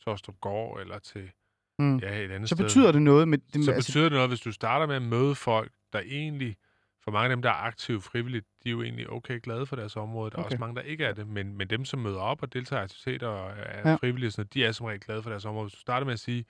Torstrup 0.00 0.40
Gård 0.40 0.80
eller 0.80 0.98
til 0.98 1.30
Mm. 1.78 1.98
ja, 1.98 2.18
et 2.18 2.30
andet 2.30 2.48
så 2.48 2.54
sted, 2.54 2.64
betyder 2.64 2.92
det 2.92 3.02
noget 3.02 3.28
med... 3.28 3.38
Det, 3.38 3.64
så 3.64 3.72
altså, 3.72 3.88
betyder 3.92 4.04
det 4.04 4.12
noget, 4.12 4.30
hvis 4.30 4.40
du 4.40 4.52
starter 4.52 4.86
med 4.86 4.96
at 4.96 5.02
møde 5.02 5.34
folk, 5.34 5.72
der 5.92 6.00
egentlig, 6.00 6.56
for 7.04 7.10
mange 7.10 7.24
af 7.24 7.28
dem, 7.36 7.42
der 7.42 7.50
er 7.50 7.54
aktive 7.66 8.00
frivilligt, 8.02 8.46
de 8.64 8.68
er 8.68 8.70
jo 8.70 8.82
egentlig 8.82 9.10
okay 9.10 9.40
glade 9.42 9.66
for 9.66 9.76
deres 9.76 9.96
område. 9.96 10.30
Der 10.30 10.36
er 10.36 10.40
Okay. 10.40 10.46
også 10.46 10.60
mange, 10.60 10.74
der 10.76 10.82
ikke 10.82 11.04
er 11.04 11.12
det, 11.14 11.26
men, 11.26 11.56
men 11.58 11.70
dem, 11.70 11.84
som 11.84 12.00
møder 12.00 12.20
op 12.20 12.42
og 12.42 12.52
deltager 12.52 12.80
i 12.80 12.84
aktiviteter 12.84 13.26
og 13.28 13.50
er 13.56 13.90
Ja. 13.90 13.94
frivillige, 13.96 14.30
sådan 14.30 14.48
de 14.54 14.64
er 14.64 14.72
som 14.72 14.86
regel 14.86 15.00
glade 15.00 15.22
for 15.22 15.30
deres 15.30 15.44
område. 15.44 15.64
Hvis 15.64 15.74
du 15.74 15.80
starter 15.80 16.04
med 16.04 16.12
at 16.12 16.20
sige, 16.20 16.44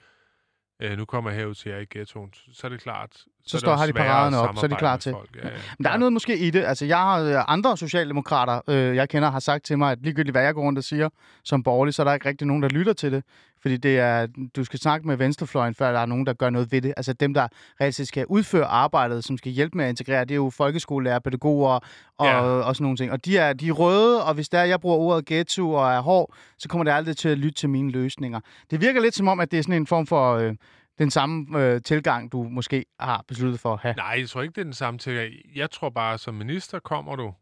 øh, 0.83 0.99
nu 0.99 1.05
kommer 1.05 1.31
jeg 1.31 1.41
herud 1.41 1.55
til 1.55 1.71
jer 1.73 1.79
i 1.79 1.87
ghettoen, 1.91 2.31
så 2.53 2.67
er 2.67 2.69
det 2.69 2.81
klart, 2.81 3.13
så, 3.15 3.27
det 3.53 3.61
står- 3.61 3.77
har 3.77 3.87
de 3.87 3.93
paraderne 3.93 4.39
op, 4.39 4.57
så 4.57 4.67
er 4.67 4.69
de 4.71 4.77
klar 4.77 4.97
til. 4.97 5.13
Folk. 5.13 5.37
Ja, 5.37 5.49
ja, 5.49 5.55
Men 5.79 5.85
der 5.85 5.91
er 5.91 5.97
noget 5.97 6.13
måske 6.13 6.39
i 6.39 6.51
det. 6.51 6.65
Altså, 6.65 6.87
jeg 6.87 6.99
har 6.99 7.21
øh, 7.21 7.45
andre 7.49 7.77
socialdemokrater, 7.77 8.61
øh, 8.69 8.97
jeg 8.97 9.09
kender, 9.09 9.31
har 9.31 9.41
sagt 9.41 9.65
til 9.65 9.79
mig, 9.79 9.93
at 9.93 9.99
ligegyldigt 10.03 10.35
hvad 10.35 10.43
jeg 10.43 10.55
går 10.55 10.63
rundt 10.63 10.79
og 10.79 10.85
siger 10.85 11.09
som 11.45 11.63
borgerlig, 11.63 11.95
så 11.95 12.03
er 12.03 12.05
der 12.05 12.15
ikke 12.15 12.29
rigtig 12.29 12.47
nogen, 12.47 12.63
der 12.63 12.69
lytter 12.69 12.93
til 12.93 13.13
det. 13.13 13.25
Fordi 13.63 13.77
det 13.77 13.99
er, 13.99 14.27
du 14.57 14.65
skal 14.65 14.79
snakke 14.79 15.07
med 15.07 15.17
venstrefløjen, 15.17 15.75
før 15.75 15.93
der 15.93 15.99
er 16.01 16.07
nogen, 16.07 16.27
der 16.27 16.33
gør 16.33 16.51
noget 16.51 16.73
ved 16.73 16.83
det. 16.83 16.95
Altså 16.97 17.13
dem, 17.13 17.35
der 17.35 17.49
reelt 17.81 18.07
skal 18.09 18.27
udføre 18.27 18.65
arbejdet, 18.65 19.25
som 19.25 19.39
skal 19.39 19.53
hjælpe 19.53 19.77
med 19.77 19.85
at 19.85 19.89
integrere, 19.89 20.25
det 20.25 20.31
er 20.31 20.37
jo 20.37 20.51
folkeskolelærer, 20.51 21.19
pædagoger 21.19 21.79
og, 22.19 22.27
Ja. 22.27 22.41
og 22.41 22.77
sådan 22.77 22.85
nogle 22.85 22.97
ting. 22.97 23.13
Og 23.13 23.25
de 23.25 23.39
er, 23.39 23.53
de 23.53 23.69
er 23.69 23.73
røde, 23.73 24.25
og 24.25 24.35
hvis 24.35 24.49
der 24.49 24.59
er, 24.59 24.65
jeg 24.65 24.81
bruger 24.81 24.97
ordet 24.97 25.27
ghetto 25.27 25.73
og 25.73 25.91
er 25.93 26.01
hård, 26.01 26.35
så 26.59 26.69
kommer 26.69 26.85
det 26.85 26.91
aldrig 26.93 27.17
til 27.17 27.29
at 27.29 27.39
lytte 27.39 27.55
til 27.61 27.69
mine 27.71 27.91
løsninger. 27.91 28.41
Det 28.71 28.81
virker 28.81 29.01
lidt 29.01 29.15
som 29.15 29.29
om, 29.29 29.41
at 29.41 29.51
det 29.51 29.59
er 29.59 29.63
sådan 29.63 29.75
en 29.75 29.87
form 29.87 30.07
for 30.07 30.35
øh, 30.35 30.55
den 30.99 31.11
samme 31.11 31.59
øh, 31.65 31.83
tilgang, 31.83 32.33
du 32.33 32.43
måske 32.43 32.85
har 33.01 33.25
besluttet 33.29 33.61
for 33.61 33.73
at 33.73 33.81
have. 33.81 33.95
Nej, 33.95 34.17
jeg 34.19 34.29
tror 34.29 34.43
ikke, 34.43 34.53
det 34.53 34.61
er 34.61 34.65
den 34.65 34.73
samme 34.73 34.99
ting. 34.99 35.19
Jeg 35.55 35.71
tror 35.71 35.91
bare, 35.91 36.19
som 36.19 36.35
minister 36.35 36.79
kommer 36.79 37.17
du 37.17 37.33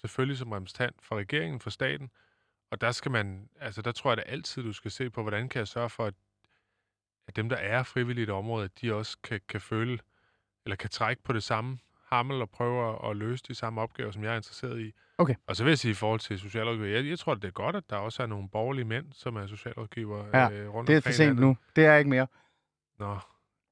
selvfølgelig 0.00 0.38
som 0.38 0.52
repræsentant 0.52 0.96
for 1.02 1.16
regeringen, 1.16 1.60
for 1.60 1.70
staten, 1.70 2.08
og 2.72 2.80
der 2.80 2.92
skal 2.92 3.10
man, 3.10 3.48
altså 3.60 3.82
der 3.82 3.92
tror 3.92 4.10
jeg 4.10 4.16
det 4.16 4.24
altid, 4.26 4.62
du 4.62 4.72
skal 4.72 4.90
se 4.90 5.10
på, 5.10 5.22
hvordan 5.22 5.48
kan 5.48 5.58
jeg 5.58 5.68
sørge 5.68 5.90
for, 5.90 6.04
at, 6.04 6.14
at 7.28 7.36
dem, 7.36 7.48
der 7.48 7.56
er 7.56 7.82
frivillige 7.82 8.22
i 8.22 8.28
et 8.28 8.30
område, 8.30 8.64
at 8.64 8.70
de 8.80 8.94
også 8.94 9.18
kan, 9.22 9.40
kan 9.48 9.60
føle, 9.60 9.98
eller 10.64 10.76
kan 10.76 10.90
trække 10.90 11.22
på 11.22 11.32
det 11.32 11.42
samme 11.42 11.78
hammel 12.08 12.42
og 12.42 12.50
prøve 12.50 13.10
at, 13.10 13.16
løse 13.16 13.44
de 13.48 13.54
samme 13.54 13.80
opgaver, 13.80 14.10
som 14.10 14.24
jeg 14.24 14.32
er 14.32 14.36
interesseret 14.36 14.80
i. 14.80 14.92
Okay. 15.18 15.34
Og 15.46 15.56
så 15.56 15.64
vil 15.64 15.70
jeg 15.70 15.78
sige 15.78 15.90
i 15.90 15.94
forhold 15.94 16.20
til 16.20 16.38
socialrådgiver, 16.38 16.88
jeg, 16.88 17.06
jeg 17.06 17.18
tror, 17.18 17.34
det 17.34 17.44
er 17.44 17.50
godt, 17.50 17.76
at 17.76 17.90
der 17.90 17.96
også 17.96 18.22
er 18.22 18.26
nogle 18.26 18.48
borgerlige 18.48 18.84
mænd, 18.84 19.12
som 19.12 19.36
er 19.36 19.46
socialrådgiver 19.46 20.26
Ja, 20.34 20.50
øh, 20.50 20.74
rundt 20.74 20.88
Det 20.88 20.96
er 20.96 21.00
for 21.00 21.10
sent 21.10 21.38
nu. 21.38 21.56
Det 21.76 21.84
er 21.86 21.96
ikke 21.96 22.10
mere. 22.10 22.26
Nå. 22.98 23.18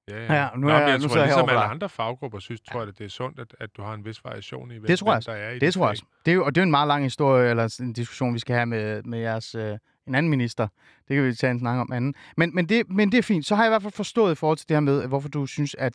Ja, 0.09 0.25
Ja, 0.25 0.35
ja. 0.35 0.49
nu 0.55 0.61
Nå, 0.67 0.69
er 0.69 0.79
jeg- 0.89 0.99
nu 0.99 1.09
tror, 1.09 1.17
jeg 1.17 1.27
ligesom 1.27 1.49
alle 1.49 1.61
andre 1.63 1.89
faggrupper, 1.89 2.39
synes, 2.39 2.61
tror 2.61 2.81
jeg, 2.81 2.89
at 2.89 2.99
det 2.99 3.05
er 3.05 3.09
sundt, 3.09 3.39
at, 3.39 3.55
at 3.61 3.71
du 3.77 3.83
har 3.83 3.95
en 3.95 4.05
vis 4.05 4.25
variation 4.25 4.71
i, 4.71 4.75
hvem, 4.75 4.87
Det 4.87 4.99
tror 4.99 5.13
jeg 5.13 5.27
der 5.27 5.33
er 5.33 5.51
i 5.51 5.55
Det 5.55 5.61
dit 5.61 5.75
tror 5.75 5.85
jeg 5.85 5.91
også. 5.91 6.05
Det 6.25 6.31
er 6.31 6.35
jo, 6.35 6.45
og 6.45 6.55
det 6.55 6.61
er 6.61 6.63
en 6.63 6.71
meget 6.71 6.89
lang 6.89 7.03
historie, 7.05 7.51
eller 7.51 7.77
en 7.81 7.93
diskussion, 7.93 8.35
vi 8.35 8.39
skal 8.39 8.55
have 8.57 8.67
med, 8.67 9.03
med 9.03 9.19
jeres, 9.19 9.55
øh, 9.55 9.79
en 10.07 10.15
anden 10.15 10.31
minister. 10.31 10.69
Det 11.09 11.17
kan 11.17 11.25
vi 11.25 11.35
tage 11.35 11.51
en 11.51 11.59
snak 11.59 11.79
om 11.81 11.93
anden. 11.93 12.15
Men, 12.37 12.55
men, 12.55 12.69
det, 12.69 12.91
men 12.91 13.13
det 13.13 13.19
er 13.19 13.23
fint. 13.23 13.47
Så 13.47 13.55
har 13.57 13.63
jeg 13.63 13.69
i 13.69 13.73
hvert 13.73 13.83
fald 13.83 13.93
forstået 13.93 14.33
i 14.33 14.35
forhold 14.35 14.59
til 14.59 14.69
det 14.69 14.75
her 14.77 14.81
med, 14.81 15.07
hvorfor 15.07 15.29
du 15.29 15.47
synes, 15.47 15.75
at 15.79 15.93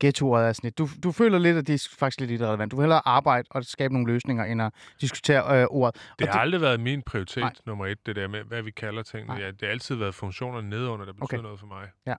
ghettoet 0.00 0.44
er 0.44 0.52
sådan 0.52 0.66
lidt. 0.66 0.78
Du, 0.78 0.88
du 1.02 1.12
føler 1.12 1.38
lidt, 1.38 1.56
at 1.56 1.66
det 1.66 1.74
er 1.74 1.88
faktisk 1.98 2.20
lidt 2.20 2.30
irrelevant. 2.40 2.72
Du 2.72 2.76
vil 2.76 2.82
hellere 2.82 3.02
arbejde 3.04 3.46
og 3.50 3.64
skabe 3.64 3.94
nogle 3.94 4.12
løsninger, 4.12 4.44
end 4.44 4.62
at 4.62 4.72
diskutere 5.00 5.60
øh, 5.60 5.66
ordet. 5.70 6.00
Det 6.18 6.26
og 6.28 6.34
har 6.34 6.40
aldrig 6.40 6.60
været 6.60 6.80
min 6.80 7.02
prioritet 7.02 7.40
Nej. 7.42 7.52
Nummer 7.66 7.86
et, 7.86 8.06
det 8.06 8.16
der 8.16 8.28
med, 8.28 8.42
hvad 8.44 8.62
vi 8.62 8.70
kalder 8.70 9.02
tingene. 9.02 9.34
Ja, 9.40 9.46
det 9.46 9.60
har 9.62 9.68
altid 9.68 9.94
været 9.94 10.14
funktionerne 10.14 10.68
nedenunder, 10.70 11.04
der 11.04 11.12
betyder 11.12 11.24
Okay. 11.24 11.38
noget 11.38 11.60
for 11.60 11.66
mig. 11.66 12.16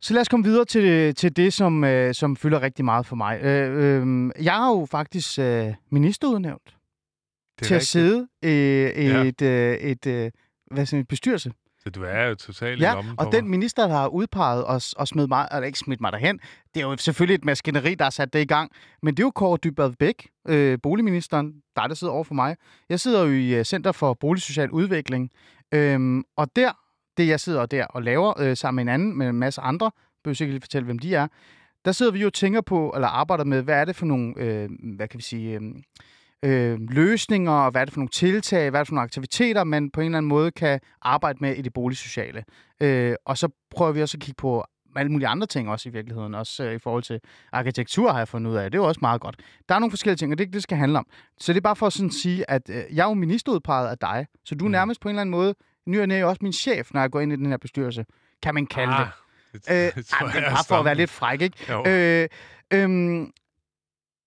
Så 0.00 0.14
lad 0.14 0.20
os 0.20 0.28
komme 0.28 0.44
videre 0.44 0.64
til, 0.64 1.14
til 1.14 1.36
det, 1.36 1.52
som, 1.52 1.84
øh, 1.84 2.14
som 2.14 2.36
fylder 2.36 2.62
rigtig 2.62 2.84
meget 2.84 3.06
for 3.06 3.16
mig. 3.16 3.40
Øh, 3.42 4.02
øh, 4.02 4.30
jeg 4.42 4.52
har 4.52 4.70
jo 4.70 4.86
faktisk 4.90 5.38
øh, 5.38 5.74
ministerudnævnt 5.90 6.76
er 7.58 7.64
til 7.64 7.74
at 7.74 7.78
rigtigt. 7.78 7.90
sidde 7.90 8.28
i, 8.42 8.46
i 8.46 9.06
Ja. 9.08 9.22
et, 9.24 9.42
øh, 9.42 9.74
et, 9.76 10.06
øh, 10.06 10.30
hvad 10.70 10.86
sådan, 10.86 11.00
et 11.00 11.08
bestyrelse. 11.08 11.52
Så 11.82 11.90
du 11.90 12.02
er 12.02 12.24
jo 12.24 12.34
totalt 12.34 12.78
i 12.80 12.82
Ja, 12.82 12.94
lommen 12.94 13.14
og 13.18 13.32
den 13.32 13.44
mig. 13.44 13.50
minister, 13.50 13.86
der 13.86 13.94
har 13.94 14.08
udpeget 14.08 14.64
os 14.66 14.92
og 14.92 15.08
smidt 15.08 15.28
mig, 15.28 15.48
eller 15.52 15.66
ikke 15.66 15.78
smidt 15.78 16.00
mig 16.00 16.12
derhen, 16.12 16.40
det 16.74 16.82
er 16.82 16.86
jo 16.86 16.96
selvfølgelig 16.96 17.34
et 17.34 17.44
maskineri, 17.44 17.94
der 17.94 18.04
har 18.04 18.10
sat 18.10 18.32
det 18.32 18.40
i 18.40 18.44
gang. 18.44 18.70
Men 19.02 19.14
det 19.14 19.22
er 19.22 19.26
jo 19.26 19.30
Kåre 19.30 19.58
Dybvad 19.64 19.92
Bæk, 19.98 20.28
øh, 20.48 20.78
boligministeren, 20.82 21.52
der, 21.76 21.86
der 21.86 21.94
sidder 21.94 22.12
over 22.12 22.24
for 22.24 22.34
mig. 22.34 22.56
Jeg 22.88 23.00
sidder 23.00 23.24
jo 23.24 23.30
i 23.32 23.54
øh, 23.54 23.64
Center 23.64 23.92
for 23.92 24.14
Boligsocial 24.14 24.70
Udvikling, 24.70 25.30
øhm, 25.74 26.22
og 26.36 26.56
der, 26.56 26.72
det 27.16 27.28
jeg 27.28 27.40
sidder 27.40 27.66
der 27.66 27.84
og 27.86 28.02
laver 28.02 28.40
øh, 28.40 28.56
sammen 28.56 28.76
med 28.84 28.92
en 28.92 29.00
anden, 29.00 29.18
med 29.18 29.28
en 29.28 29.34
masse 29.36 29.60
andre, 29.60 29.90
behøver 30.24 30.34
sikkert 30.34 30.52
lige 30.52 30.60
fortælle, 30.60 30.84
hvem 30.86 30.98
de 30.98 31.14
er, 31.14 31.26
der 31.84 31.92
sidder 31.92 32.12
vi 32.12 32.18
jo 32.20 32.26
og 32.26 32.32
tænker 32.32 32.60
på, 32.60 32.92
eller 32.94 33.08
arbejder 33.08 33.44
med, 33.44 33.62
hvad 33.62 33.74
er 33.74 33.84
det 33.84 33.96
for 33.96 34.06
nogle, 34.06 34.34
øh, 34.36 34.68
hvad 34.96 35.08
kan 35.08 35.18
vi 35.18 35.22
sige, 35.22 35.60
øh, 35.60 35.72
øh, 36.42 36.78
løsninger, 36.90 37.52
og 37.52 37.70
hvad 37.70 37.80
er 37.80 37.84
det 37.84 37.94
for 37.94 38.00
nogle 38.00 38.08
tiltag, 38.08 38.70
hvad 38.70 38.80
er 38.80 38.84
det 38.84 38.88
for 38.88 38.94
nogle 38.94 39.04
aktiviteter, 39.04 39.64
man 39.64 39.90
på 39.90 40.00
en 40.00 40.04
eller 40.06 40.18
anden 40.18 40.28
måde 40.28 40.50
kan 40.50 40.80
arbejde 41.02 41.38
med 41.40 41.54
i 41.56 41.62
det 41.62 41.72
boligsociale. 41.72 42.44
Øh, 42.80 43.14
og 43.24 43.38
så 43.38 43.48
prøver 43.70 43.92
vi 43.92 44.02
også 44.02 44.16
at 44.16 44.22
kigge 44.22 44.38
på 44.38 44.64
alle 44.96 45.12
mulige 45.12 45.28
andre 45.28 45.46
ting 45.46 45.68
også 45.70 45.88
i 45.88 45.92
virkeligheden, 45.92 46.34
også 46.34 46.64
øh, 46.64 46.74
i 46.74 46.78
forhold 46.78 47.02
til 47.02 47.20
arkitektur 47.52 48.12
har 48.12 48.18
jeg 48.18 48.28
fundet 48.28 48.50
ud 48.50 48.56
af. 48.56 48.70
Det 48.70 48.78
er 48.78 48.82
jo 48.82 48.88
også 48.88 48.98
meget 49.02 49.20
godt. 49.20 49.36
Der 49.68 49.74
er 49.74 49.78
nogle 49.78 49.90
forskellige 49.90 50.16
ting, 50.16 50.32
og 50.32 50.38
det 50.38 50.44
ikke 50.44 50.50
det, 50.50 50.54
det 50.54 50.62
skal 50.62 50.78
handle 50.78 50.98
om. 50.98 51.06
Så 51.40 51.52
det 51.52 51.56
er 51.56 51.62
bare 51.62 51.76
for 51.76 51.86
at 51.86 51.92
sådan 51.92 52.10
sige, 52.10 52.50
at 52.50 52.70
øh, 52.70 52.82
jeg 52.92 53.04
er 53.04 53.08
jo 53.08 53.14
ministerudpeget 53.14 53.88
af 53.88 53.98
dig, 53.98 54.26
så 54.44 54.54
du 54.54 54.64
er 54.64 54.68
Mm. 54.68 54.72
nærmest 54.72 55.00
på 55.00 55.08
en 55.08 55.14
eller 55.14 55.20
anden 55.20 55.30
måde, 55.30 55.54
ny 55.86 56.00
og 56.00 56.08
næ, 56.08 56.22
også 56.22 56.38
min 56.42 56.52
chef, 56.52 56.92
når 56.94 57.00
jeg 57.00 57.10
går 57.10 57.20
ind 57.20 57.32
i 57.32 57.36
den 57.36 57.46
her 57.46 57.56
bestyrelse, 57.56 58.04
kan 58.42 58.54
man 58.54 58.66
kalde 58.66 58.92
det. 58.92 58.98
ah, 58.98 59.08
det. 59.52 59.86
Øh, 59.86 59.94
det 59.94 60.06
tror 60.06 60.26
ej, 60.26 60.32
men 60.32 60.42
jeg 60.42 60.48
er 60.48 60.50
bare 60.50 60.64
for 60.68 60.74
at 60.74 60.84
være 60.84 60.94
lidt 60.94 61.10
fræk, 61.10 61.40
ikke? 61.40 61.56
Jo. 61.72 61.84
Øh, 61.86 62.28
øhm, 62.72 63.32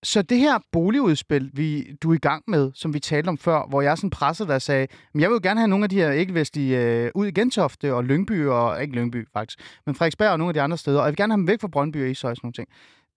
så 0.03 0.21
det 0.21 0.37
her 0.37 0.59
boligudspil, 0.71 1.51
vi, 1.53 1.97
du 2.03 2.11
er 2.11 2.15
i 2.15 2.17
gang 2.17 2.43
med, 2.47 2.71
som 2.75 2.93
vi 2.93 2.99
talte 2.99 3.29
om 3.29 3.37
før, 3.37 3.67
hvor 3.69 3.81
jeg 3.81 3.97
sådan 3.97 4.09
pressede 4.09 4.47
dig 4.47 4.55
og 4.55 4.61
sagde, 4.61 4.87
men 5.13 5.21
jeg 5.21 5.29
vil 5.29 5.35
jo 5.35 5.39
gerne 5.43 5.59
have 5.59 5.67
nogle 5.67 5.83
af 5.83 5.89
de 5.89 5.95
her 5.95 6.11
ikke-vestlige 6.11 6.81
øh, 6.81 7.11
ud 7.15 7.27
i 7.27 7.31
Gentofte 7.31 7.93
og 7.93 8.03
Lyngby, 8.03 8.45
og 8.47 8.81
ikke 8.81 8.95
Lyngby 8.95 9.27
faktisk, 9.33 9.59
men 9.85 9.95
Frederiksberg 9.95 10.29
og 10.29 10.37
nogle 10.37 10.49
af 10.49 10.53
de 10.53 10.61
andre 10.61 10.77
steder, 10.77 10.99
og 10.99 11.05
jeg 11.05 11.11
vil 11.11 11.17
gerne 11.17 11.33
have 11.33 11.37
dem 11.37 11.47
væk 11.47 11.61
fra 11.61 11.67
Brøndby 11.67 12.03
og 12.03 12.09
Ishøj 12.09 12.31
og 12.31 12.37
sådan 12.37 12.45
nogle 12.45 12.53
ting. 12.53 12.67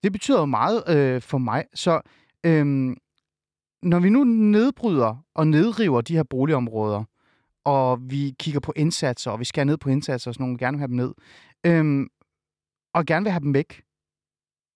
Det 0.03 0.13
betyder 0.13 0.39
jo 0.39 0.45
meget 0.47 0.89
øh, 0.89 1.23
for 1.23 1.39
mig, 1.39 1.65
så 1.75 2.01
øhm, 2.45 2.97
når 3.83 3.99
vi 3.99 4.11
nu 4.11 4.25
nedbryder 4.25 5.25
og 5.35 5.47
nedriver 5.47 6.01
de 6.01 6.17
her 6.17 6.23
boligområder, 6.23 7.05
og 7.65 8.11
vi 8.11 8.35
kigger 8.39 8.61
på 8.61 8.73
indsatser, 8.77 9.31
og 9.31 9.41
vi 9.41 9.45
skærer 9.45 9.65
ned 9.65 9.77
på 9.77 9.89
indsatser, 9.89 10.31
og 10.31 10.35
sådan 10.35 10.45
nogle, 10.45 10.59
gerne 10.59 10.77
vil 10.77 10.81
have 10.81 10.89
dem 10.89 10.97
ned, 10.97 11.15
øhm, 11.67 12.09
og 12.95 13.07
gerne 13.07 13.25
vil 13.25 13.33
have 13.33 13.41
dem 13.41 13.55
væk, 13.55 13.83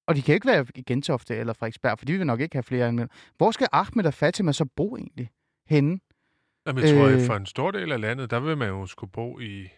og 0.07 0.17
de 0.17 0.23
kan 0.23 0.35
ikke 0.35 0.47
være 0.47 0.67
i 0.75 0.83
Gentofte 0.83 1.37
eller 1.37 1.53
Frederiksberg, 1.53 1.99
for 1.99 2.07
de 2.07 2.13
vil 2.13 2.27
nok 2.27 2.41
ikke 2.41 2.57
have 2.57 2.63
flere 2.63 2.89
end 2.89 3.09
Hvor 3.37 3.51
skal 3.51 3.69
Ahmed 3.73 4.07
og 4.07 4.15
Fatima 4.15 4.53
så 4.53 4.65
bo 4.65 4.97
egentlig? 4.97 5.31
Henne? 5.67 6.01
Jamen, 6.67 6.85
jeg 6.85 6.95
tror, 6.95 7.07
øh, 7.07 7.15
at 7.15 7.27
for 7.27 7.35
en 7.35 7.47
stor 7.47 7.71
del 7.71 7.93
af 7.93 8.01
landet, 8.01 8.31
der 8.31 8.41
vil 8.41 8.57
man 8.57 8.69
jo 8.69 8.87
skulle 8.87 9.11
bo 9.11 9.41
i, 9.41 9.69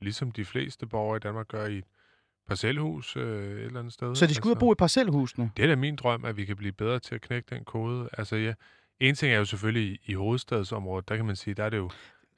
ligesom 0.00 0.30
de 0.32 0.44
fleste 0.44 0.86
borgere 0.86 1.16
i 1.16 1.20
Danmark 1.20 1.48
gør, 1.48 1.66
i 1.66 1.78
et 1.78 1.84
parcelhus 2.48 3.16
øh, 3.16 3.22
et 3.22 3.64
eller 3.64 3.80
andet 3.80 3.92
sted. 3.92 4.14
Så 4.14 4.26
de 4.26 4.34
skal 4.34 4.48
ud 4.48 4.54
og 4.54 4.58
bo 4.58 4.72
i 4.72 4.74
parcelhusene? 4.74 5.50
Det 5.56 5.62
er 5.62 5.66
da 5.66 5.76
min 5.76 5.96
drøm, 5.96 6.24
at 6.24 6.36
vi 6.36 6.44
kan 6.44 6.56
blive 6.56 6.72
bedre 6.72 6.98
til 6.98 7.14
at 7.14 7.20
knække 7.20 7.54
den 7.54 7.64
kode. 7.64 8.08
Altså, 8.12 8.36
ja, 8.36 8.54
en 9.00 9.14
ting 9.14 9.32
er 9.32 9.38
jo 9.38 9.44
selvfølgelig 9.44 9.98
i 10.04 10.14
hovedstadsområdet, 10.14 11.08
der 11.08 11.16
kan 11.16 11.26
man 11.26 11.36
sige, 11.36 11.54
der 11.54 11.64
er 11.64 11.70
det 11.70 11.76
jo... 11.76 11.90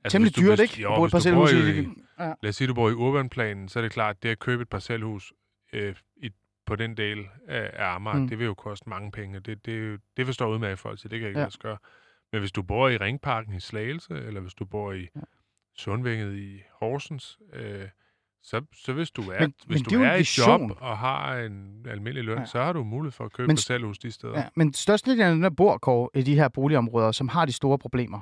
Altså, 0.09 0.14
Temmelig 0.14 0.36
du- 0.36 0.40
dyrt, 0.42 0.61
ikke? 0.61 0.82
Jo, 0.82 0.92
at 0.92 0.98
bo 0.98 1.04
et 1.04 1.11
parcelhus. 1.11 1.52
i, 1.52 1.80
i- 1.80 1.88
Ja. 2.20 2.32
lad 2.42 2.48
os 2.48 2.56
sige, 2.56 2.68
du 2.68 2.74
bor 2.74 2.90
i 2.90 2.92
urbanplanen, 2.92 3.68
så 3.68 3.78
er 3.78 3.82
det 3.82 3.92
klart, 3.92 4.22
det 4.22 4.28
at 4.28 4.38
købe 4.38 4.62
et 4.62 4.68
parcelhus 4.68 5.32
øh, 5.72 5.94
i, 6.16 6.30
på 6.66 6.76
den 6.76 6.96
del 6.96 7.18
af, 7.48 7.70
af 7.72 7.94
Amager, 7.94 8.18
Mm. 8.18 8.28
det 8.28 8.38
vil 8.38 8.44
jo 8.44 8.54
koste 8.54 8.88
mange 8.88 9.11
penge. 9.12 9.40
Det, 9.40 9.66
det, 9.66 10.00
det 10.16 10.26
forstår 10.26 10.48
ud 10.48 10.59
med 10.59 10.76
folk 10.76 11.00
til, 11.00 11.11
det 11.11 11.18
kan 11.18 11.22
jeg 11.28 11.30
ikke 11.30 11.40
Ja. 11.40 11.48
gøre. 11.62 11.76
Men 12.32 12.40
hvis 12.40 12.52
du 12.52 12.62
bor 12.62 12.88
i 12.88 12.96
Ringparken 12.96 13.54
i 13.54 13.61
Slagelse, 13.61 14.14
eller 14.14 14.40
hvis 14.40 14.54
du 14.54 14.64
bor 14.64 14.92
i 14.92 15.00
Ja. 15.16 15.20
Sundvænget 15.76 16.36
i 16.36 16.62
Horsens, 16.80 17.38
øh, 17.52 17.84
så, 18.42 18.62
så 18.74 18.92
hvis 18.92 19.11
du 19.11 19.22
er, 19.22 19.26
Men- 19.26 19.34
men, 19.40 19.40
men 19.40 19.54
hvis 19.66 19.82
det 19.82 19.90
du 19.90 20.02
er 20.02 20.06
er 20.06 20.16
i 20.16 20.24
job 20.48 20.70
og 20.80 20.98
har 20.98 21.36
en 21.38 21.86
almindelig 21.90 22.24
løn, 22.24 22.38
Ja. 22.38 22.44
så 22.44 22.62
har 22.62 22.72
du 22.72 22.84
mulighed 22.84 23.12
for 23.12 23.24
at 23.24 23.32
købe 23.32 23.46
Men 23.46 23.56
parcelhus 23.56 23.98
de 23.98 24.11
steder. 24.11 24.38
Ja, 24.38 24.48
men 24.56 24.72
størstedelen 24.74 25.22
af 25.26 25.30
dem, 25.30 25.40
der 25.40 25.50
bor 25.50 25.78
Kåre, 25.78 26.09
i 26.14 26.22
de 26.22 26.34
her 26.34 26.48
boligområder, 26.48 27.12
som 27.12 27.28
har 27.28 27.44
de 27.44 27.52
store 27.52 27.78
problemer, 27.78 28.20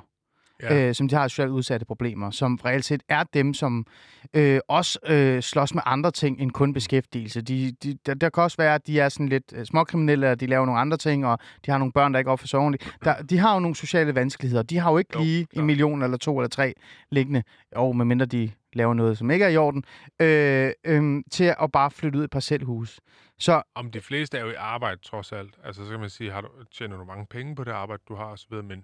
Ja. 0.61 0.87
øh, 0.87 0.95
som 0.95 1.07
de 1.07 1.15
har 1.15 1.27
socialt 1.27 1.49
udsatte 1.51 1.85
problemer, 1.85 2.31
som 2.31 2.55
reelt 2.65 2.85
set 2.85 3.03
er 3.09 3.23
dem, 3.23 3.53
som 3.53 3.85
øh, 4.33 4.59
også 4.67 4.99
øh, 5.07 5.41
slås 5.41 5.73
med 5.73 5.81
andre 5.85 6.11
ting 6.11 6.41
end 6.41 6.51
kun 6.51 6.73
beskæftigelse. 6.73 7.41
De, 7.41 7.71
de, 7.83 7.97
der, 8.05 8.13
der 8.13 8.29
kan 8.29 8.43
også 8.43 8.57
være, 8.57 8.75
at 8.75 8.87
de 8.87 8.99
er 8.99 9.09
sådan 9.09 9.29
lidt 9.29 9.53
øh, 9.55 9.65
småkriminelle, 9.65 10.31
og 10.31 10.39
de 10.39 10.45
laver 10.47 10.65
nogle 10.65 10.81
andre 10.81 10.97
ting, 10.97 11.25
og 11.25 11.39
de 11.65 11.71
har 11.71 11.77
nogle 11.77 11.91
børn, 11.91 12.13
der 12.13 12.19
ikke 12.19 12.31
opfører 12.31 12.47
sig 12.47 12.59
ordentligt. 12.59 12.97
Der, 13.03 13.21
de 13.21 13.37
har 13.37 13.53
jo 13.53 13.59
nogle 13.59 13.75
sociale 13.75 14.15
vanskeligheder. 14.15 14.63
De 14.63 14.77
har 14.77 14.91
jo 14.91 14.97
ikke 14.97 15.09
Jo, 15.15 15.19
lige 15.23 15.45
klart. 15.45 15.61
en 15.61 15.65
million 15.67 16.01
eller 16.03 16.17
to 16.17 16.37
eller 16.39 16.49
tre 16.49 16.73
liggende, 17.11 17.43
og 17.75 17.95
medmindre 17.95 18.25
de 18.25 18.51
laver 18.73 18.93
noget, 18.93 19.17
som 19.17 19.31
ikke 19.31 19.45
er 19.45 19.49
i 19.49 19.57
orden, 19.57 19.83
øh, 20.21 20.71
øh, 20.85 21.23
til 21.31 21.53
at 21.59 21.71
bare 21.73 21.91
flytte 21.91 22.17
ud 22.17 22.23
i 22.23 22.25
et 22.25 22.29
parcelhus. 22.31 22.99
Så 23.39 23.61
Om 23.75 23.91
de 23.91 24.01
fleste 24.01 24.37
er 24.37 24.41
jo 24.43 24.49
i 24.49 24.55
arbejde, 24.57 25.01
trods 25.01 25.31
alt. 25.31 25.53
Altså, 25.63 25.83
så 25.85 25.91
kan 25.91 25.99
man 25.99 26.09
sige, 26.09 26.31
har 26.31 26.41
du, 26.41 26.47
tjener 26.77 26.97
du 26.97 27.03
mange 27.03 27.25
penge 27.29 27.55
på 27.55 27.63
det 27.63 27.71
arbejde, 27.71 28.03
du 28.09 28.15
har, 28.15 28.25
osv., 28.25 28.53
men 28.63 28.83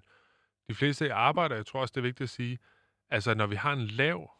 de 0.68 0.74
fleste 0.74 1.04
er 1.04 1.08
i 1.08 1.12
arbejde, 1.12 1.52
og 1.52 1.56
jeg 1.56 1.66
tror 1.66 1.80
også, 1.80 1.92
det 1.92 2.00
er 2.00 2.02
vigtigt 2.02 2.22
at 2.26 2.30
sige, 2.30 2.58
altså, 3.10 3.34
når 3.34 3.46
vi 3.46 3.56
har 3.56 3.72
en 3.72 3.86
lav 3.86 4.30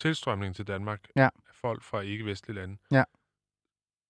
tilstrømning 0.00 0.56
til 0.56 0.66
Danmark 0.66 1.08
Ja. 1.16 1.24
af 1.48 1.54
folk 1.54 1.82
fra 1.82 2.00
ikke-vestlige 2.00 2.54
lande, 2.54 2.76
Ja. 2.92 3.04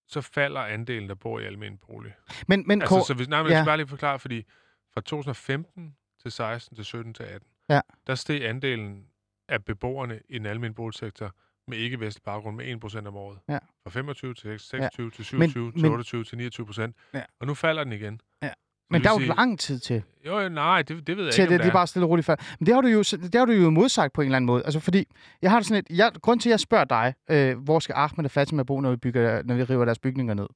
så 0.07 0.21
falder 0.21 0.61
andelen, 0.61 1.09
der 1.09 1.15
bor 1.15 1.39
i 1.39 1.45
almen 1.45 1.77
bolig. 1.77 2.13
Men, 2.47 2.63
men 2.67 2.81
Altså, 2.81 2.95
Kåre- 2.99 3.05
så 3.05 3.13
hvis, 3.13 3.27
nej, 3.27 3.41
men 3.43 3.51
jeg 3.51 3.55
ja. 3.57 3.61
skal 3.61 3.69
bare 3.69 3.77
lige 3.77 3.87
forklare, 3.87 4.19
fordi 4.19 4.45
fra 4.93 5.01
2015 5.01 5.95
til 6.21 6.31
16 6.31 6.75
til 6.75 6.85
17 6.85 7.13
til 7.13 7.23
18, 7.23 7.49
Ja. 7.69 7.81
der 8.07 8.15
steg 8.15 8.43
andelen 8.45 9.07
af 9.47 9.65
beboerne 9.65 10.21
i 10.29 10.37
den 10.37 10.45
almindelige 10.45 10.75
boligsektor 10.75 11.35
med 11.67 11.77
ikke-vestlig 11.77 12.23
baggrund 12.23 12.55
med 12.55 12.65
1% 12.65 13.07
om 13.07 13.15
året. 13.15 13.39
Ja. 13.49 13.59
Fra 13.83 13.89
25 13.89 14.33
til 14.33 14.59
26 14.59 15.11
til 15.11 15.19
Men- 15.37 15.49
27 15.49 15.71
til 15.71 15.81
men- 15.81 15.91
28 15.91 16.23
til 16.23 16.37
29 16.37 16.65
procent. 16.65 16.95
Ja. 17.13 17.23
Og 17.39 17.47
nu 17.47 17.53
falder 17.53 17.83
den 17.83 17.93
igen. 17.93 18.21
Ja. 18.43 18.53
Men 18.91 19.01
det 19.01 19.03
der 19.03 19.09
er 19.09 19.13
jo 19.13 19.19
sige- 19.19 19.35
lang 19.35 19.59
tid 19.59 19.79
til. 19.79 20.03
Jo, 20.25 20.39
jo, 20.39 20.49
nej, 20.49 20.81
det, 20.81 21.07
det 21.07 21.17
ved 21.17 21.23
jeg 21.23 21.33
til 21.33 21.41
ikke, 21.41 21.49
det, 21.53 21.59
om 21.59 21.63
det 21.63 21.69
er 21.69 21.73
bare 21.73 21.87
stille 21.87 22.05
og 22.05 22.09
roligt 22.09 22.25
før. 22.25 22.35
Men 22.59 22.65
det 22.65 22.73
har 22.75 22.81
du 22.81 22.87
jo, 22.87 22.99
det 23.01 23.35
har 23.35 23.45
du 23.45 23.51
jo 23.51 23.69
modsagt 23.69 24.13
på 24.13 24.21
en 24.21 24.25
eller 24.25 24.35
anden 24.35 24.45
måde. 24.45 24.63
Altså 24.65 24.79
fordi, 24.79 25.05
jeg 25.41 25.51
har 25.51 25.59
det 25.59 25.67
sådan 25.67 25.83
et, 25.89 25.97
jeg, 25.97 26.11
grund 26.21 26.39
til, 26.39 26.49
at 26.49 26.51
jeg 26.51 26.59
spørger 26.59 26.85
dig, 26.85 27.13
øh, 27.29 27.57
hvor 27.57 27.79
skal 27.79 27.93
Ahmed 27.97 28.25
og 28.25 28.31
Fatima 28.31 28.63
bo, 28.63 28.79
når 28.81 28.89
vi, 28.89 28.95
bygger, 28.95 29.43
når 29.43 29.55
vi 29.55 29.63
river 29.63 29.85
deres 29.85 29.99
bygninger 29.99 30.33
ned? 30.33 30.47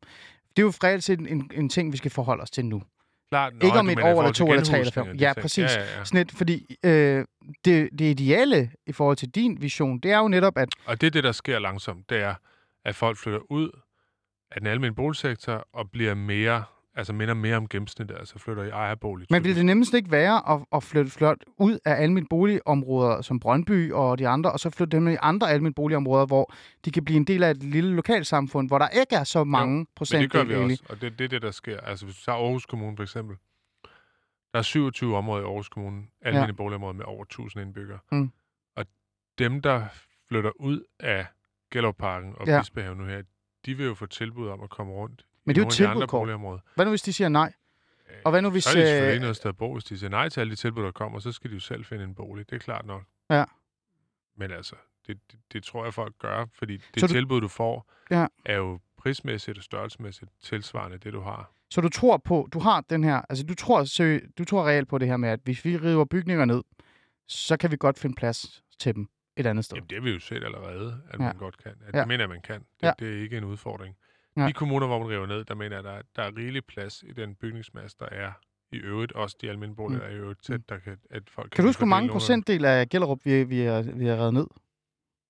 Det 0.49 0.61
er 0.61 0.63
jo 0.63 0.73
reelt 0.83 1.03
set 1.03 1.19
en, 1.19 1.51
en 1.53 1.69
ting, 1.69 1.91
vi 1.91 1.97
skal 1.97 2.11
forholde 2.11 2.41
os 2.41 2.51
til 2.51 2.65
nu. 2.65 2.81
Klart, 3.31 3.53
ikke 3.63 3.79
om 3.79 3.89
et 3.89 3.99
år 3.99 4.21
eller 4.21 4.31
to 4.31 4.47
eller 4.49 4.63
tre 4.63 4.79
eller 4.79 4.91
fem. 4.91 5.15
Ja, 5.15 5.33
præcis. 5.41 5.75
Ja, 5.75 5.79
ja, 5.81 5.97
ja. 5.97 6.03
Sådan 6.03 6.21
et, 6.21 6.31
fordi 6.31 6.75
øh, 6.83 7.25
det, 7.65 7.89
det 7.99 8.05
ideelle 8.05 8.71
i 8.87 8.91
forhold 8.91 9.17
til 9.17 9.29
din 9.29 9.61
vision, 9.61 9.99
det 9.99 10.11
er 10.11 10.17
jo 10.17 10.27
netop, 10.27 10.57
at 10.57 10.69
Og 10.85 11.01
det 11.01 11.07
er 11.07 11.11
det, 11.11 11.23
der 11.23 11.31
sker 11.31 11.59
langsomt. 11.59 12.09
Det 12.09 12.21
er, 12.21 12.35
at 12.85 12.95
folk 12.95 13.17
flytter 13.17 13.39
ud 13.51 13.69
af 14.51 14.61
den 14.61 14.67
almindelige 14.67 14.95
boligsektor 14.95 15.67
og 15.73 15.91
bliver 15.91 16.13
mere, 16.13 16.63
altså 16.95 17.13
minder 17.13 17.33
mere 17.33 17.57
om 17.57 17.67
gennemsnittet, 17.67 18.17
altså 18.17 18.39
flytter 18.39 18.63
i 18.63 18.69
ejerbolig. 18.69 19.27
Men 19.29 19.43
vil 19.43 19.55
det 19.55 19.65
nemmest 19.65 19.93
ikke 19.93 20.11
være 20.11 20.49
at, 20.53 20.65
at 20.73 20.83
flytte 20.83 21.11
flot 21.11 21.43
ud 21.57 21.79
af 21.85 22.03
almindelige 22.03 22.29
boligområder 22.29 23.21
som 23.21 23.39
Brøndby 23.39 23.91
og 23.91 24.19
de 24.19 24.27
andre, 24.27 24.51
og 24.51 24.59
så 24.59 24.69
flytte 24.69 24.97
dem 24.97 25.07
i 25.07 25.15
andre 25.21 25.49
almindelige 25.49 25.73
boligområder, 25.73 26.25
hvor 26.25 26.53
de 26.85 26.91
kan 26.91 27.05
blive 27.05 27.17
en 27.17 27.23
del 27.23 27.43
af 27.43 27.51
et 27.51 27.63
lille 27.63 27.95
lokalsamfund, 27.95 28.67
hvor 28.67 28.77
der 28.77 28.87
ikke 28.89 29.15
er 29.15 29.23
så 29.23 29.43
mange 29.43 29.77
Men 29.77 29.87
procent 29.95 30.21
det 30.21 30.31
gør 30.31 30.43
vi 30.43 30.53
egentlig. 30.53 30.79
også, 30.81 30.93
og 30.93 31.01
det, 31.01 31.19
det 31.19 31.25
er 31.25 31.29
det, 31.29 31.41
der 31.41 31.51
sker. 31.51 31.79
Altså, 31.79 32.05
hvis 32.05 32.15
du 32.15 32.23
tager 32.23 32.37
Aarhus 32.37 32.65
Kommune 32.65 32.95
for 32.95 33.03
eksempel, 33.03 33.35
der 34.53 34.59
er 34.59 34.63
27 34.63 35.17
områder 35.17 35.43
i 35.43 35.45
Aarhus 35.45 35.69
Kommune, 35.69 36.03
almindelige 36.21 36.53
ja. 36.53 36.57
boligområder 36.57 36.93
med 36.93 37.05
over 37.05 37.23
1000 37.23 37.61
indbyggere. 37.61 37.99
Mm. 38.11 38.31
Og 38.75 38.85
dem, 39.37 39.61
der 39.61 39.85
flytter 40.27 40.51
ud 40.55 40.83
af 40.99 41.25
Gellerparken 41.71 42.33
og 42.37 42.47
ja. 42.47 42.59
Bispehaven 42.59 42.97
nu 42.97 43.05
her, 43.05 43.21
de 43.65 43.77
vil 43.77 43.85
jo 43.85 43.93
få 43.93 44.05
tilbud 44.05 44.47
om 44.47 44.61
at 44.61 44.69
komme 44.69 44.93
rundt 44.93 45.25
Men 45.45 45.55
det 45.55 45.61
er 45.61 45.65
jo 45.65 45.71
tilbud, 45.71 46.07
Kåre. 46.07 46.59
Hvad 46.75 46.85
nu, 46.85 46.89
hvis 46.91 47.01
de 47.01 47.13
siger 47.13 47.29
nej? 47.29 47.53
Og 48.25 48.31
hvad 48.31 48.41
nu, 48.41 48.49
hvis... 48.49 48.63
Så 48.63 48.69
er 48.69 48.73
de 48.73 48.79
selvfølgelig 48.81 49.07
øh, 49.07 49.13
ikke 49.13 49.21
noget 49.21 49.35
sted 49.35 49.49
at 49.49 49.57
bo. 49.57 49.73
Hvis 49.73 49.83
de 49.83 49.97
siger 49.97 50.09
nej 50.09 50.29
til 50.29 50.39
alle 50.39 50.51
de 50.51 50.55
tilbud, 50.55 50.83
der 50.83 50.91
kommer, 50.91 51.19
så 51.19 51.31
skal 51.31 51.49
de 51.49 51.53
jo 51.55 51.59
selv 51.59 51.85
finde 51.85 52.03
en 52.03 52.15
bolig. 52.15 52.49
Det 52.49 52.55
er 52.55 52.59
klart 52.59 52.85
nok. 52.85 53.03
Ja. 53.29 53.43
Men 54.37 54.51
altså, 54.51 54.75
det, 55.07 55.19
det, 55.31 55.39
det 55.53 55.63
tror 55.63 55.83
jeg, 55.83 55.93
folk 55.93 56.15
gør, 56.19 56.45
fordi 56.53 56.73
det 56.77 56.99
Så 56.99 57.07
du- 57.07 57.13
tilbud, 57.13 57.41
du 57.41 57.47
får, 57.47 57.91
Ja. 58.11 58.27
er 58.45 58.55
jo 58.55 58.79
prismæssigt 58.97 59.57
og 59.57 59.63
størrelsesmæssigt 59.63 60.31
tilsvarende 60.41 60.97
det, 60.97 61.13
du 61.13 61.21
har. 61.21 61.51
Så 61.71 61.81
du 61.81 61.89
tror 61.89 62.17
på, 62.17 62.49
du 62.53 62.59
har 62.59 62.81
den 62.81 63.03
her, 63.03 63.21
altså 63.29 63.45
du 63.45 63.55
tror, 63.55 63.83
sø, 63.83 64.19
du 64.37 64.45
tror 64.45 64.67
reelt 64.67 64.87
på 64.89 64.97
det 64.97 65.07
her 65.07 65.17
med, 65.17 65.29
at 65.29 65.39
hvis 65.43 65.65
vi 65.65 65.77
river 65.77 66.05
bygninger 66.05 66.45
ned, 66.45 66.63
så 67.27 67.57
kan 67.57 67.71
vi 67.71 67.77
godt 67.79 67.99
finde 67.99 68.15
plads 68.15 68.63
til 68.79 68.95
dem 68.95 69.07
et 69.37 69.45
andet 69.45 69.65
sted. 69.65 69.77
Jamen, 69.77 69.89
det 69.89 69.97
har 69.97 70.03
vi 70.03 70.11
jo 70.11 70.19
set 70.19 70.43
allerede, 70.43 71.01
at 71.09 71.19
Ja. 71.19 71.25
man 71.25 71.37
godt 71.37 71.57
kan. 71.57 71.71
At 71.87 71.93
Ja. 71.95 71.99
Det 71.99 72.07
mener 72.07 72.27
man 72.27 72.41
kan. 72.41 72.59
Det, 72.59 72.67
ja. 72.83 72.91
det 72.99 73.17
er 73.17 73.21
ikke 73.21 73.37
en 73.37 73.43
udfordring. 73.43 73.95
Ja. 74.37 74.47
De 74.47 74.53
kommuner, 74.53 74.87
hvor 74.87 74.99
man 74.99 75.07
river 75.09 75.25
ned, 75.25 75.45
der 75.45 75.55
mener 75.55 75.75
jeg, 75.75 75.83
der, 75.83 76.01
der 76.15 76.23
er 76.23 76.37
rigelig 76.37 76.65
plads 76.65 77.03
i 77.07 77.11
den 77.13 77.35
bygningsmasse, 77.35 77.97
der 77.99 78.05
er 78.11 78.31
i 78.71 78.77
øvrigt. 78.77 79.11
Også 79.11 79.35
de 79.41 79.49
almindelige 79.49 79.75
boliger 79.75 80.01
Mm. 80.01 80.07
er 80.07 80.11
i 80.11 80.17
øvrigt 80.17 80.43
tæt, 80.43 80.69
der 80.69 80.77
kan, 80.77 80.97
at 81.09 81.23
folk 81.29 81.51
Kan 81.51 81.63
du 81.63 81.67
huske, 81.69 81.79
hvor 81.79 81.87
mange 81.87 82.09
procentdel 82.09 82.65
af 82.65 82.89
Gellerup, 82.89 83.19
vi, 83.23 83.43
vi, 83.43 83.61
er, 83.61 83.81
vi 83.81 84.07
er 84.07 84.15
reddet 84.17 84.33
ned? 84.33 84.47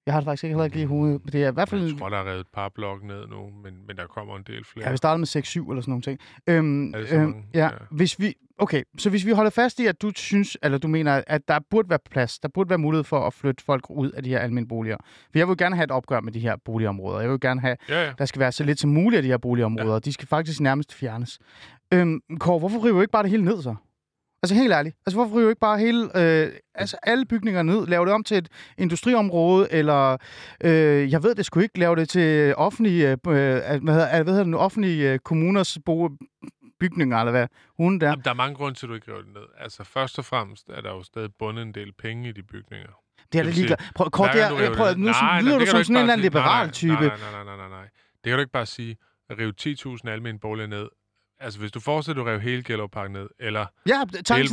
Jeg 0.06 0.14
har 0.14 0.20
det 0.22 0.26
faktisk 0.26 0.44
ikke 0.44 0.54
heller 0.54 0.66
ikke 0.66 0.76
lige 0.76 0.84
i 0.84 0.88
hovedet. 0.88 1.22
men 1.26 1.32
Det 1.34 1.44
er 1.44 1.50
i 1.50 1.54
hvert 1.54 1.70
fald... 1.70 1.88
Jeg 1.88 1.98
tror, 2.00 2.10
der 2.10 2.18
er 2.18 2.26
revet 2.30 2.40
et 2.40 2.48
par 2.54 2.70
blokke 2.76 3.08
ned 3.08 3.28
nu, 3.28 3.50
men, 3.64 3.74
men 3.88 3.98
der 3.98 4.08
kommer 4.08 4.38
en 4.38 4.44
del 4.48 4.66
flere. 4.66 4.86
Ja, 4.86 4.92
vi 4.92 4.98
startede 4.98 5.20
med 5.20 5.28
6-7 5.28 5.70
eller 5.72 5.82
sådan 5.82 5.92
nogle 5.92 6.02
ting. 6.02 6.20
Øhm, 6.48 6.94
øhm, 7.12 7.36
ja, 7.54 7.64
Ja. 7.64 7.70
hvis 7.92 8.20
vi, 8.20 8.34
okay, 8.58 8.84
så 8.98 9.10
hvis 9.10 9.26
vi 9.26 9.32
holder 9.32 9.52
fast 9.52 9.80
i, 9.80 9.86
at 9.86 10.02
du 10.02 10.12
synes, 10.16 10.58
eller 10.64 10.78
du 10.78 10.88
mener, 10.88 11.22
at 11.28 11.48
der 11.48 11.60
burde 11.70 11.90
være 11.90 12.00
plads, 12.12 12.40
der 12.40 12.48
burde 12.54 12.70
være 12.70 12.80
mulighed 12.80 13.04
for 13.04 13.28
at 13.28 13.34
flytte 13.34 13.64
folk 13.64 13.90
ud 13.90 14.12
af 14.12 14.24
de 14.24 14.30
her 14.30 14.40
almindelige 14.40 14.68
boliger. 14.70 14.98
For 15.02 15.38
jeg 15.40 15.48
vil 15.48 15.52
jo 15.60 15.64
gerne 15.66 15.76
have 15.76 15.84
et 15.84 15.92
opgør 15.92 16.22
med 16.22 16.32
de 16.32 16.40
her 16.40 16.56
boligområder. 16.66 17.20
Jeg 17.20 17.30
vil 17.30 17.40
gerne 17.40 17.62
have, 17.62 17.78
Ja, 17.90 18.04
ja. 18.06 18.12
der 18.18 18.26
skal 18.26 18.40
være 18.40 18.52
så 18.52 18.64
lidt 18.64 18.80
som 18.80 18.90
muligt 18.90 19.18
af 19.18 19.24
de 19.24 19.30
her 19.30 19.38
boligområder. 19.38 19.94
Ja. 19.94 20.00
De 20.00 20.14
skal 20.14 20.28
faktisk 20.28 20.60
nærmest 20.62 20.94
fjernes. 20.94 21.40
Øhm, 21.94 22.20
Kåre, 22.40 22.60
hvorfor 22.60 22.86
river 22.86 22.96
vi 22.98 23.02
ikke 23.04 23.12
bare 23.12 23.24
det 23.24 23.32
hele 23.32 23.44
ned 23.46 23.62
så? 23.62 23.76
Altså 24.44 24.56
helt 24.56 24.74
ærligt. 24.74 24.96
Altså 25.06 25.18
hvorfor 25.18 25.40
vi 25.40 25.50
ikke 25.50 25.60
bare 25.60 25.80
hele, 25.80 26.18
øh, 26.22 26.52
altså 26.76 26.98
alle 27.04 27.26
bygninger 27.26 27.64
ned, 27.64 27.88
laver 27.88 28.06
det 28.06 28.14
om 28.14 28.24
til 28.24 28.38
et 28.38 28.48
industriområde, 28.78 29.68
eller 29.72 30.18
øh, 30.64 31.12
jeg 31.12 31.24
ved 31.24 31.36
det 31.36 31.46
sgu 31.46 31.60
ikke, 31.60 31.80
lave 31.80 31.96
det 31.96 32.10
til 32.10 32.56
offentlige, 32.58 33.12
øh, 33.12 33.18
hvad 33.24 33.94
hedder, 33.94 34.24
hvad 34.24 34.34
hedder 34.34 34.44
det 34.44 34.48
nu, 34.48 34.58
offentlige 34.58 35.14
øh, 35.14 35.20
kommuners 35.20 35.78
bo, 35.86 36.10
bygninger, 36.80 37.18
eller 37.18 37.32
hvad 37.32 37.48
hun 37.78 38.00
der. 38.00 38.08
Jamen, 38.08 38.24
der 38.24 38.30
er 38.30 38.36
mange 38.36 38.56
grunde 38.56 38.80
til, 38.80 38.86
at 38.86 38.90
du 38.90 38.94
ikke 38.94 39.12
river 39.12 39.22
det 39.22 39.34
ned. 39.34 39.48
Altså, 39.60 39.84
først 39.84 40.20
og 40.20 40.26
fremmest 40.26 40.70
er 40.70 40.82
der 40.82 40.90
jo 40.90 41.04
stadig 41.04 41.30
bundet 41.40 41.62
en 41.62 41.74
del 41.74 41.92
penge 41.94 42.30
i 42.30 42.32
de 42.32 42.44
bygninger. 42.44 42.90
Det 43.34 43.40
er 43.40 43.44
det 43.44 43.54
ligeglad. 43.54 43.78
Prøv, 43.96 44.10
Kåre, 44.10 44.28
Hver 44.28 44.34
det 44.34 44.42
gang 44.42 44.52
du 44.52 44.64
er, 44.64 44.68
river 44.68 44.78
prøv, 44.78 44.98
nu 44.98 45.06
Nej, 45.06 45.42
lyder 45.42 45.60
du 45.60 45.66
som 45.66 45.84
sådan 45.84 45.96
en 45.96 46.02
eller 46.02 46.14
anden 46.14 46.24
liberal 46.24 46.72
type. 46.72 46.94
Nej, 46.94 47.18
nej, 47.32 47.44
nej, 47.44 47.56
nej, 47.58 47.70
nej. 47.70 47.88
Det 48.24 48.30
kan 48.30 48.34
du 48.34 48.40
ikke 48.40 48.52
bare 48.52 48.66
sige, 48.66 48.98
rive 49.40 49.54
10.000 49.62 50.10
almindelige 50.10 50.40
boliger 50.40 50.68
ned. 50.68 50.88
Altså, 51.44 51.60
hvis 51.60 51.72
du 51.72 51.80
fortsætter, 51.80 52.24
at 52.24 52.28
rive 52.28 52.40
hele 52.40 52.64
Gellerparken 52.64 53.14
ned, 53.14 53.30
eller 53.40 53.66
Ja, 53.88 54.04
hele 54.36 54.50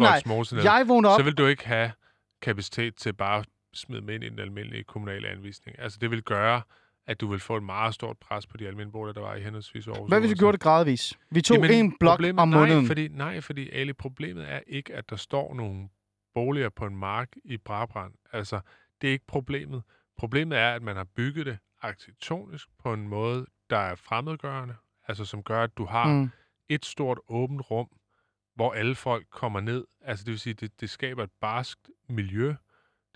ned, 0.52 0.62
jeg 0.62 0.84
vågner 0.88 1.08
op, 1.08 1.20
så 1.20 1.24
vil 1.24 1.34
du 1.34 1.46
ikke 1.46 1.66
have 1.66 1.92
kapacitet 2.42 2.94
til 2.94 3.12
bare 3.12 3.38
at 3.38 3.46
smide 3.74 4.00
dem 4.00 4.08
ind 4.08 4.24
i 4.24 4.28
den 4.28 4.38
almindelige 4.38 4.84
kommunale 4.84 5.28
anvisning. 5.28 5.78
Altså, 5.78 5.98
det 6.00 6.10
vil 6.10 6.22
gøre, 6.22 6.62
at 7.06 7.20
du 7.20 7.28
vil 7.28 7.40
få 7.40 7.56
et 7.56 7.62
meget 7.62 7.94
stort 7.94 8.16
pres 8.18 8.46
på 8.46 8.56
de 8.56 8.66
almindelige 8.66 8.92
boliger, 8.92 9.12
der 9.12 9.20
var 9.20 9.34
i 9.34 9.42
henholdsvis 9.42 9.86
Aarhus. 9.88 10.08
hvad 10.08 10.20
hvis 10.20 10.30
vi 10.30 10.34
gjorde 10.34 10.52
det 10.52 10.60
gradvis? 10.60 11.18
Vi 11.30 11.42
tog 11.42 11.56
Jamen, 11.56 11.70
en 11.70 11.96
blok 12.00 12.20
om 12.36 12.48
måneden. 12.48 12.78
Nej, 12.78 12.86
fordi, 12.86 13.08
nej, 13.08 13.40
fordi 13.40 13.70
Ali, 13.70 13.92
problemet 13.92 14.50
er 14.52 14.60
ikke, 14.66 14.94
at 14.94 15.10
der 15.10 15.16
står 15.16 15.54
nogle 15.54 15.88
boliger 16.34 16.68
på 16.68 16.86
en 16.86 16.96
mark 16.96 17.28
i 17.44 17.56
Brabrand. 17.56 18.12
Altså, 18.32 18.60
det 19.00 19.08
er 19.08 19.12
ikke 19.12 19.26
problemet. 19.26 19.82
Problemet 20.18 20.58
er, 20.58 20.74
at 20.74 20.82
man 20.82 20.96
har 20.96 21.06
bygget 21.16 21.46
det 21.46 21.58
arkitektonisk 21.82 22.68
på 22.82 22.92
en 22.92 23.08
måde, 23.08 23.46
der 23.70 23.78
er 23.78 23.94
fremmedgørende. 23.94 24.74
Altså, 25.08 25.24
som 25.24 25.42
gør, 25.42 25.62
at 25.62 25.78
du 25.78 25.84
har 25.84 26.06
mm. 26.06 26.30
Mm. 26.70 26.74
et 26.74 26.84
stort 26.84 27.18
åbent 27.28 27.70
rum, 27.70 27.88
hvor 28.54 28.72
alle 28.72 28.94
folk 28.94 29.26
kommer 29.30 29.60
ned. 29.60 29.86
Altså, 30.00 30.24
det 30.24 30.30
vil 30.30 30.40
sige, 30.40 30.54
det, 30.54 30.80
det 30.80 30.90
skaber 30.90 31.24
et 31.24 31.30
barskt 31.40 31.90
miljø. 32.08 32.54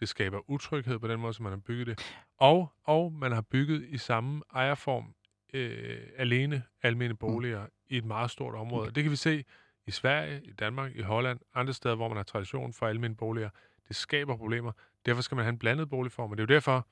Det 0.01 0.09
skaber 0.09 0.51
utryghed 0.51 0.99
på 0.99 1.09
den 1.09 1.21
måde, 1.21 1.35
som 1.35 1.43
man 1.43 1.53
har 1.53 1.61
bygget 1.61 1.87
det. 1.87 2.17
Og, 2.37 2.73
og 2.85 3.13
man 3.13 3.33
har 3.33 3.41
bygget 3.41 3.85
i 3.89 3.99
samme 3.99 4.43
ejerform 4.55 5.15
øh, 5.55 5.99
alene 6.17 6.63
almene 6.83 7.17
boliger 7.17 7.63
mm. 7.63 7.71
i 7.89 7.97
et 7.97 8.05
meget 8.05 8.31
stort 8.31 8.55
område. 8.55 8.91
Det 8.91 9.03
kan 9.03 9.11
vi 9.11 9.17
se 9.17 9.45
i 9.87 9.91
Sverige, 9.91 10.41
i 10.45 10.53
Danmark, 10.53 10.97
i 10.97 11.03
Holland, 11.03 11.41
andre 11.55 11.73
steder, 11.73 11.95
hvor 11.95 12.09
man 12.09 12.17
har 12.17 12.25
tradition 12.25 12.73
for 12.73 12.87
almene 12.87 13.17
boliger. 13.17 13.51
Det 13.89 13.97
skaber 13.97 14.37
problemer. 14.37 14.73
Derfor 15.07 15.23
skal 15.23 15.37
man 15.37 15.45
have 15.45 15.53
en 15.53 15.59
blandet 15.59 15.89
boligform. 15.89 16.31
Og 16.31 16.37
det 16.37 16.43
er 16.43 16.47
jo 16.47 16.55
derfor, 16.55 16.87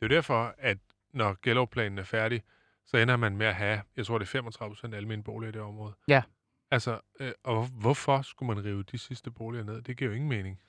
det 0.00 0.02
er 0.02 0.06
jo 0.06 0.16
derfor 0.16 0.54
at 0.58 0.78
når 1.12 1.36
Gellerup-planen 1.42 1.98
er 1.98 2.02
færdig, 2.02 2.42
så 2.90 2.96
ender 2.96 3.16
man 3.16 3.36
med 3.36 3.46
at 3.46 3.54
have, 3.54 3.82
jeg 3.96 4.06
tror, 4.06 4.18
det 4.18 4.24
er 4.24 4.30
35 4.30 4.74
procent 4.74 4.94
almene 4.94 5.22
boliger 5.22 5.48
i 5.48 5.52
det 5.52 5.60
område. 5.60 5.94
Ja. 6.08 6.22
Altså, 6.70 7.00
øh, 7.20 7.32
og 7.44 7.66
hvorfor 7.66 8.22
skulle 8.22 8.54
man 8.54 8.64
rive 8.64 8.82
de 8.82 8.98
sidste 8.98 9.30
boliger 9.30 9.64
ned? 9.64 9.82
Det 9.82 9.96
giver 9.96 10.10
jo 10.10 10.14
ingen 10.14 10.28
mening. 10.28 10.60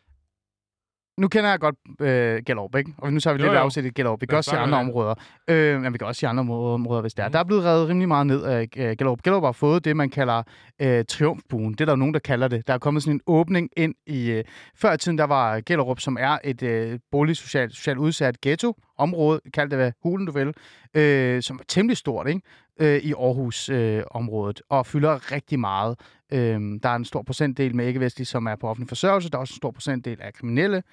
Nu 1.21 1.27
kender 1.27 1.49
jeg 1.49 1.59
godt 1.59 1.75
øh, 1.99 2.41
Gellerup, 2.45 2.75
ikke? 2.75 2.93
Og 2.97 3.13
nu 3.13 3.19
tager 3.19 3.33
vi 3.33 3.41
Jo, 3.41 3.47
lidt 3.47 3.57
jo. 3.57 3.59
afsæt 3.59 3.85
i 3.85 3.89
Gellerup. 3.89 4.21
Vi 4.21 4.25
kan 4.25 4.37
også 4.37 4.51
se 4.51 4.57
andre 4.57 4.77
områder. 4.77 5.15
Øh, 5.47 5.81
men 5.81 5.93
vi 5.93 5.97
kan 5.97 6.07
også 6.07 6.19
se 6.19 6.27
andre 6.27 6.41
områder, 6.73 7.01
hvis 7.01 7.13
det 7.13 7.23
er. 7.23 7.27
Mhm. 7.27 7.31
Der 7.31 7.39
er 7.39 7.43
blevet 7.43 7.63
revet 7.63 7.89
rimelig 7.89 8.07
meget 8.07 8.27
ned 8.27 8.43
af 8.43 8.67
øh, 8.77 8.95
Gellerup. 8.97 9.21
Gellerup 9.23 9.43
har 9.43 9.51
fået 9.51 9.85
det, 9.85 9.97
man 9.97 10.09
kalder 10.09 10.43
øh, 10.81 11.05
triumfbuen. 11.05 11.73
Det 11.73 11.81
er 11.81 11.85
der 11.85 11.91
jo 11.91 11.97
nogen, 11.97 12.13
der 12.13 12.19
kalder 12.19 12.47
det. 12.47 12.67
Der 12.67 12.73
er 12.73 12.77
kommet 12.77 13.03
sådan 13.03 13.15
en 13.15 13.21
åbning 13.27 13.69
ind 13.77 13.95
i... 14.07 14.31
Øh, 14.31 14.43
før 14.75 14.93
i 14.93 14.97
tiden, 14.97 15.17
der 15.17 15.23
var 15.23 15.59
Gellerup, 15.65 15.99
som 15.99 16.17
er 16.19 16.37
et 16.43 16.63
øh, 16.63 16.99
boligsocialt 17.11 17.75
socialt 17.75 17.97
udsat 17.97 18.41
ghetto-område. 18.41 19.41
Kald 19.53 19.69
det 19.69 19.77
hvad 19.77 19.91
hulen 20.03 20.25
du 20.25 20.31
vil. 20.31 20.53
Øh, 20.93 21.41
som 21.41 21.57
er 21.59 21.63
temmelig 21.67 21.97
stort, 21.97 22.27
ikke? 22.27 22.41
øh, 22.81 22.97
i 22.97 23.13
Aarhus-området, 23.13 23.97
øh, 23.97 24.03
området, 24.11 24.61
og 24.69 24.85
fylder 24.85 25.31
rigtig 25.31 25.59
meget. 25.59 25.99
Øh, 26.33 26.59
der 26.83 26.89
er 26.89 26.95
en 26.95 27.05
stor 27.05 27.21
procentdel 27.21 27.75
med 27.75 27.87
ikke-vestlige, 27.87 28.25
som 28.25 28.45
er 28.45 28.55
på 28.55 28.67
offentlig 28.67 28.89
forsørgelse. 28.89 29.29
Der 29.29 29.37
er 29.37 29.39
også 29.39 29.51
en 29.51 29.57
stor 29.57 29.71
procentdel 29.71 30.17
af 30.21 30.33
kriminelle. 30.33 30.83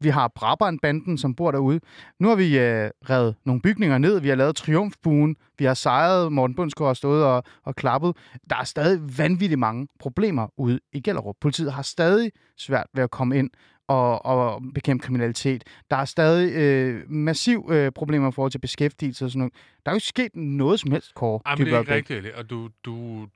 Vi 0.00 0.08
har 0.08 0.28
Brabrand-banden, 0.28 1.18
som 1.18 1.34
bor 1.34 1.50
derude. 1.50 1.80
Nu 2.18 2.28
har 2.28 2.34
vi 2.34 2.58
øh, 2.58 2.90
revet 3.10 3.34
nogle 3.44 3.62
bygninger 3.62 3.98
ned. 3.98 4.20
Vi 4.20 4.28
har 4.28 4.36
lavet 4.36 4.56
Triumfbuen. 4.56 5.36
Vi 5.58 5.64
har 5.64 5.74
sejret. 5.74 6.32
Morten 6.32 6.56
Bundsgaard 6.56 6.88
har 6.88 6.94
stået 6.94 7.24
og, 7.24 7.42
og 7.64 7.76
klappet. 7.76 8.16
Der 8.50 8.56
er 8.56 8.64
stadig 8.64 9.18
vanvittigt 9.18 9.58
mange 9.58 9.88
problemer 9.98 10.48
ude 10.56 10.80
i 10.92 11.00
Gellerup. 11.00 11.36
Politiet 11.40 11.72
har 11.72 11.82
stadig 11.82 12.32
svært 12.56 12.86
ved 12.94 13.02
at 13.02 13.10
komme 13.10 13.38
ind 13.38 13.50
og, 13.88 14.26
og 14.26 14.62
bekæmpe 14.74 15.02
kriminalitet. 15.02 15.64
Der 15.90 15.96
er 15.96 16.04
stadig 16.04 16.52
øh, 16.52 17.10
massiv 17.10 17.68
øh, 17.70 17.92
problemer 17.92 18.28
i 18.28 18.32
forhold 18.32 18.50
til 18.50 18.58
beskæftigelse 18.58 19.24
og 19.24 19.30
sådan 19.30 19.38
noget. 19.38 19.54
Der 19.86 19.92
er 19.92 19.94
jo 19.94 20.00
sket 20.00 20.36
noget 20.36 20.80
som 20.80 20.90
helst, 20.90 21.14
Kåre. 21.14 21.40
Jamen, 21.50 21.66
det 21.66 21.74
er 21.74 21.80
ikke 21.80 21.94
rigtigt, 21.94 22.34
og 22.34 22.50
du... 22.50 22.68
du 22.84 23.26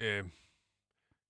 øh, 0.00 0.22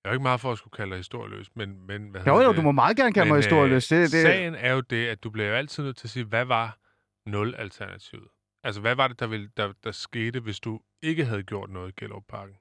jeg 0.05 0.11
er 0.11 0.13
jo 0.13 0.15
ikke 0.15 0.23
meget 0.23 0.41
for 0.41 0.53
at 0.53 0.59
skulle 0.59 0.73
kalde 0.73 0.91
dig 0.91 0.99
historieløs, 0.99 1.57
men... 1.57 1.87
men 1.87 2.11
hvad 2.11 2.23
jo, 2.27 2.41
jo, 2.41 2.49
det? 2.49 2.57
du 2.57 2.63
må 2.63 2.73
meget 2.73 2.97
gerne 2.97 3.13
kalde 3.13 3.27
men, 3.27 3.33
mig 3.33 3.39
historieløs. 3.39 3.89
Det, 3.89 4.13
det... 4.13 4.23
Sagen 4.23 4.55
er 4.55 4.73
jo 4.73 4.81
det, 4.81 5.09
at 5.09 5.25
du 5.25 5.31
bliver 5.31 5.49
jo 5.49 5.55
altid 5.55 5.83
nødt 5.83 5.97
til 5.97 6.07
at 6.07 6.11
sige, 6.11 6.25
hvad 6.25 6.45
var 6.45 6.79
nul-alternativet? 7.27 8.29
Altså, 8.65 8.81
hvad 8.81 8.95
var 8.95 9.09
det, 9.09 9.21
der, 9.21 9.27
ville, 9.27 9.51
der, 9.57 9.73
der 9.85 9.93
skete, 9.93 10.41
hvis 10.41 10.61
du 10.61 10.81
ikke 11.03 11.25
havde 11.25 11.43
gjort 11.43 11.71
noget 11.71 11.89
i 11.89 11.93
Gellerup-parken? 12.01 12.57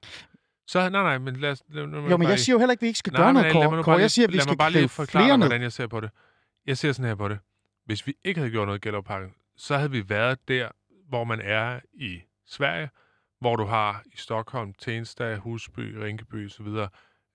Så, 0.66 0.88
nej, 0.88 1.02
nej, 1.02 1.18
men 1.18 1.36
lad 1.36 1.50
os... 1.50 1.62
Lad, 1.68 1.86
lad 1.86 2.10
jo, 2.10 2.16
men 2.16 2.28
jeg 2.28 2.38
siger 2.38 2.54
jo 2.54 2.58
heller 2.58 2.72
ikke, 2.72 2.80
at 2.80 2.82
vi 2.82 2.86
ikke 2.86 2.98
skal 2.98 3.12
nej, 3.12 3.22
gøre 3.22 3.32
nej, 3.32 3.52
noget, 3.52 3.70
Kåre. 3.70 3.82
Kåre, 3.82 3.98
jeg 3.98 4.10
siger, 4.10 4.26
at 4.26 4.32
vi 4.32 4.36
lad 4.36 4.42
skal 4.42 4.50
mig 4.50 4.58
bare 4.58 4.70
lige 4.70 4.88
forklare 4.88 5.28
dig, 5.28 5.36
hvordan 5.36 5.62
jeg 5.62 5.72
ser 5.72 5.86
på 5.86 6.00
det. 6.00 6.10
Jeg 6.66 6.78
ser 6.78 6.92
sådan 6.92 7.08
her 7.08 7.14
på 7.14 7.28
det. 7.28 7.38
Hvis 7.84 8.06
vi 8.06 8.14
ikke 8.24 8.40
havde 8.40 8.50
gjort 8.50 8.68
noget 8.68 8.78
i 8.78 8.88
Gellerup-parken, 8.88 9.34
så 9.56 9.76
havde 9.76 9.90
vi 9.90 10.08
været 10.08 10.48
der, 10.48 10.68
hvor 11.08 11.24
man 11.24 11.40
er 11.40 11.80
i 11.92 12.20
Sverige, 12.46 12.90
hvor 13.40 13.56
du 13.56 13.64
har 13.64 14.02
i 14.06 14.16
Stockholm, 14.16 14.74
Tensta, 14.74 15.36
Husby, 15.36 15.94
Rinkeby 15.94 16.46
osv., 16.46 16.66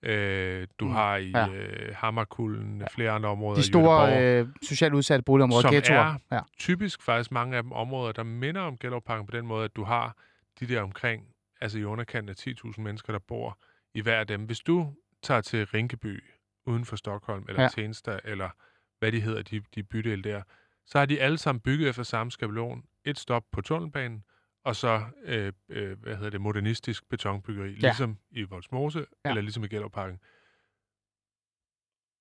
Øh, 0.06 0.66
du 0.80 0.84
Mm, 0.84 0.90
har 0.92 1.16
i 1.16 1.30
ja. 1.30 1.48
øh, 1.48 1.94
Hammerkulden, 1.96 2.80
ja. 2.80 2.86
flere 2.90 3.10
andre 3.10 3.28
områder 3.28 3.56
De 3.60 3.66
store 3.66 4.22
øh, 4.40 4.48
socialt 4.62 4.94
udsatte 4.94 5.22
boligområder, 5.22 5.62
Som 5.62 5.72
ghettoer. 5.72 5.96
er- 5.98 6.18
Ja. 6.32 6.40
typisk 6.58 7.02
faktisk 7.02 7.30
mange 7.32 7.56
af 7.56 7.62
dem 7.62 7.72
områder, 7.72 8.12
der 8.12 8.22
minder 8.22 8.60
om 8.60 8.78
Gellerup-parken 8.78 9.26
på 9.26 9.36
den 9.36 9.46
måde, 9.46 9.64
at 9.64 9.76
du 9.76 9.84
har 9.84 10.16
de 10.60 10.66
der 10.66 10.82
omkring, 10.82 11.24
altså 11.60 11.78
i 11.78 11.84
underkanten 11.84 12.28
af 12.28 12.36
10.000 12.36 12.80
mennesker, 12.82 13.12
der 13.12 13.20
bor 13.28 13.58
i 13.94 14.00
hver 14.00 14.20
af 14.20 14.26
dem. 14.26 14.44
Hvis 14.44 14.60
du 14.60 14.92
tager 15.22 15.40
til 15.40 15.66
Rinkeby 15.66 16.24
uden 16.66 16.84
for 16.84 16.96
Stockholm, 16.96 17.44
eller 17.48 17.62
ja. 17.62 17.68
Tensta, 17.68 18.18
eller 18.24 18.50
hvad 18.98 19.12
de 19.12 19.20
hedder, 19.20 19.42
de, 19.42 19.60
de 19.74 19.82
bydele 19.82 20.22
der, 20.22 20.42
så 20.86 20.98
har 20.98 21.06
de 21.06 21.20
alle 21.20 21.38
sammen 21.38 21.60
bygget 21.60 21.88
efter 21.88 22.02
samme 22.02 22.30
skabelon. 22.30 22.82
Et 23.04 23.18
stop 23.18 23.42
på 23.52 23.60
tunnelbanen, 23.60 24.24
og 24.66 24.76
så, 24.76 25.04
øh, 25.24 25.52
øh, 25.68 25.98
hvad 26.02 26.16
hedder 26.16 26.30
det, 26.30 26.40
modernistisk 26.40 27.08
betonbyggeri, 27.08 27.70
Ja. 27.72 27.78
ligesom 27.80 28.18
i 28.30 28.42
Voldsmose, 28.42 28.98
Ja. 29.24 29.28
eller 29.30 29.42
ligesom 29.42 29.64
i 29.64 29.68
Gellerup-parken. 29.68 30.20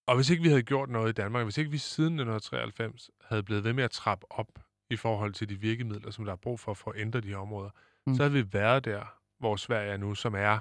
Og 0.08 0.16
hvis 0.16 0.30
ikke 0.30 0.43
vi 0.43 0.50
havde 0.50 0.64
gjort 0.64 0.89
noget 0.89 1.10
i 1.10 1.14
Danmark, 1.14 1.43
hvis 1.43 1.58
ikke 1.58 1.72
vi 1.72 1.78
siden 1.78 2.14
1993 2.14 3.10
havde 3.22 3.43
blevet 3.43 3.64
ved 3.64 3.74
med 3.74 3.84
at 3.84 3.91
trappe 3.91 4.26
op 4.32 4.48
i 4.89 4.96
forhold 4.96 5.34
til 5.34 5.50
de 5.50 5.56
virkemidler, 5.60 6.12
som 6.12 6.26
der 6.26 6.32
er 6.32 6.36
brug 6.36 6.60
for 6.60 6.74
for 6.74 6.91
at 6.91 7.00
ændre 7.02 7.22
de 7.22 7.28
her 7.28 7.38
områder, 7.38 7.70
mm. 8.06 8.16
så 8.16 8.24
havde 8.24 8.34
vi 8.34 8.54
været 8.54 8.86
der, 8.86 9.20
hvor 9.39 9.56
Sverige 9.56 9.91
er 9.91 9.98
nu, 9.98 10.16
som 10.16 10.36
er 10.36 10.60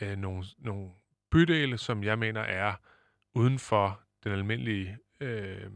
øh, 0.00 0.16
nogle, 0.18 0.44
nogle 0.58 0.90
bydele, 1.30 1.78
som 1.78 2.04
jeg 2.04 2.18
mener 2.18 2.40
er 2.40 2.74
uden 3.34 3.58
for 3.58 4.00
den 4.24 4.32
almindelige 4.32 4.98
øh, 5.20 5.70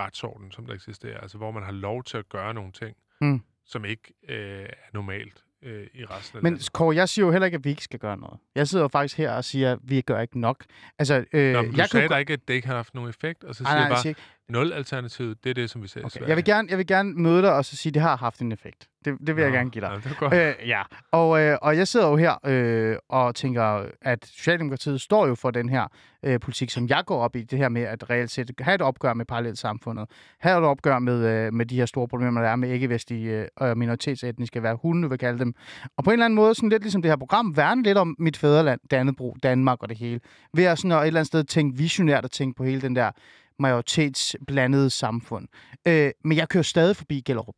retsorden, 0.00 0.52
som 0.52 0.66
der 0.66 0.74
eksisterer. 0.74 1.20
Altså 1.20 1.38
hvor 1.38 1.50
man 1.50 1.62
har 1.62 1.72
lov 1.72 2.04
til 2.04 2.16
at 2.18 2.28
gøre 2.28 2.54
nogle 2.54 2.72
ting, 2.72 2.96
Mm. 3.20 3.40
Som 3.68 3.84
ikke 3.84 4.14
øh, 4.28 4.62
er 4.62 4.66
normalt 4.94 5.44
øh, 5.62 5.86
i 5.94 6.04
resten 6.04 6.36
af 6.38 6.42
Men 6.42 6.52
landet. 6.52 6.72
Kåre, 6.72 6.96
jeg 6.96 7.08
siger 7.08 7.26
jo 7.26 7.32
heller 7.32 7.46
ikke, 7.46 7.56
at 7.56 7.64
vi 7.64 7.70
ikke 7.70 7.82
skal 7.82 7.98
gøre 7.98 8.16
noget. 8.16 8.40
Jeg 8.54 8.68
sidder 8.68 8.84
jo 8.84 8.88
faktisk 8.88 9.16
her 9.18 9.32
og 9.32 9.44
siger, 9.44 9.72
at 9.72 9.78
vi 9.82 10.00
gør 10.00 10.20
ikke 10.20 10.40
nok. 10.40 10.64
Altså, 10.98 11.24
øh, 11.32 11.52
Nå, 11.52 11.62
men 11.62 11.70
du 11.70 11.76
jeg 11.76 11.88
sagde 11.88 12.04
kan... 12.08 12.10
da 12.10 12.16
ikke, 12.18 12.32
at 12.32 12.48
det 12.48 12.54
ikke 12.54 12.68
har 12.68 12.76
haft 12.76 12.94
nogen 12.94 13.10
effekt, 13.10 13.44
og 13.44 13.54
så 13.54 13.62
Nej, 13.62 13.70
siger 13.72 13.74
nej, 13.74 13.82
jeg 13.82 13.88
jeg 13.88 13.94
bare, 13.94 14.02
siger 14.02 14.10
ikke... 14.10 14.20
nul-alternativet, 14.50 15.44
det 15.44 15.50
er 15.50 15.54
det, 15.54 15.70
som 15.70 15.82
vi 15.82 15.88
ser 15.88 16.00
i 16.00 16.04
Okay. 16.04 16.10
Sverige. 16.10 16.28
Jeg 16.28 16.36
vil, 16.36 16.44
gerne, 16.44 16.68
jeg 16.70 16.78
vil 16.78 16.86
gerne 16.86 17.12
møde 17.12 17.42
dig 17.42 17.54
og 17.54 17.64
så 17.64 17.76
sige, 17.76 17.90
at 17.90 17.94
det 17.94 18.02
har 18.02 18.16
haft 18.16 18.40
en 18.40 18.52
effekt. 18.52 18.88
Det, 19.04 19.18
det 19.26 19.36
vil 19.36 19.42
jeg 19.42 19.50
Nå, 19.50 19.56
gerne 19.56 19.70
give 19.70 19.84
dig. 19.84 19.90
Ja, 19.90 19.96
det 19.96 20.06
er 20.06 20.14
godt. 20.14 20.34
Øh, 20.34 20.68
ja, 20.68 20.82
og, 21.12 21.40
øh, 21.40 21.58
og 21.62 21.76
jeg 21.76 21.88
sidder 21.88 22.08
jo 22.08 22.16
her 22.16 22.34
øh, 22.46 22.96
og 23.08 23.34
tænker, 23.34 23.86
at 24.02 24.26
Socialdemokratiet 24.26 25.00
står 25.00 25.26
jo 25.26 25.34
for 25.34 25.50
den 25.50 25.68
her 25.68 25.86
øh, 26.22 26.40
politik, 26.40 26.70
som 26.70 26.88
jeg 26.88 27.02
går 27.06 27.20
op 27.20 27.36
i, 27.36 27.42
det 27.42 27.58
her 27.58 27.68
med 27.68 27.82
at 27.82 28.10
reelt 28.10 28.30
set 28.30 28.50
have 28.60 28.74
et 28.74 28.82
opgør 28.82 29.14
med 29.14 29.24
parallelsamfundet, 29.24 30.06
have 30.38 30.58
et 30.58 30.64
opgør 30.64 30.98
med, 30.98 31.26
øh, 31.26 31.54
med 31.54 31.66
de 31.66 31.76
her 31.76 31.86
store 31.86 32.08
problemer, 32.08 32.40
der 32.40 32.48
er 32.48 32.56
med 32.56 32.70
ikke-vestlige 32.70 33.48
øh, 33.62 33.76
minoritetsetniske, 33.76 34.60
hvad 34.60 34.74
hun 34.82 35.10
vil 35.10 35.18
kalde 35.18 35.38
dem. 35.38 35.54
Og 35.96 36.04
på 36.04 36.10
en 36.10 36.12
eller 36.12 36.24
anden 36.24 36.34
måde, 36.34 36.54
sådan 36.54 36.68
lidt 36.68 36.82
ligesom 36.82 37.02
det 37.02 37.10
her 37.10 37.16
program, 37.16 37.56
værne 37.56 37.82
lidt 37.82 37.98
om 37.98 38.16
mit 38.18 38.36
fædreland, 38.36 38.80
Dannebro, 38.90 39.36
Danmark 39.42 39.82
og 39.82 39.88
det 39.88 39.98
hele. 39.98 40.20
Ved 40.54 40.64
at 40.64 40.78
sådan 40.78 40.92
at 40.92 40.98
et 40.98 41.06
eller 41.06 41.20
andet 41.20 41.26
sted 41.26 41.44
tænke 41.44 41.78
visionært 41.78 42.24
og 42.24 42.30
tænke 42.30 42.56
på 42.56 42.64
hele 42.64 42.80
den 42.80 42.96
der 42.96 43.10
majoritetsblandede 43.58 44.90
samfund. 44.90 45.48
Øh, 45.88 46.10
men 46.24 46.36
jeg 46.36 46.48
kører 46.48 46.62
stadig 46.62 46.96
forbi 46.96 47.20
Gellerup 47.20 47.56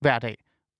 hver 0.00 0.18
dag 0.18 0.36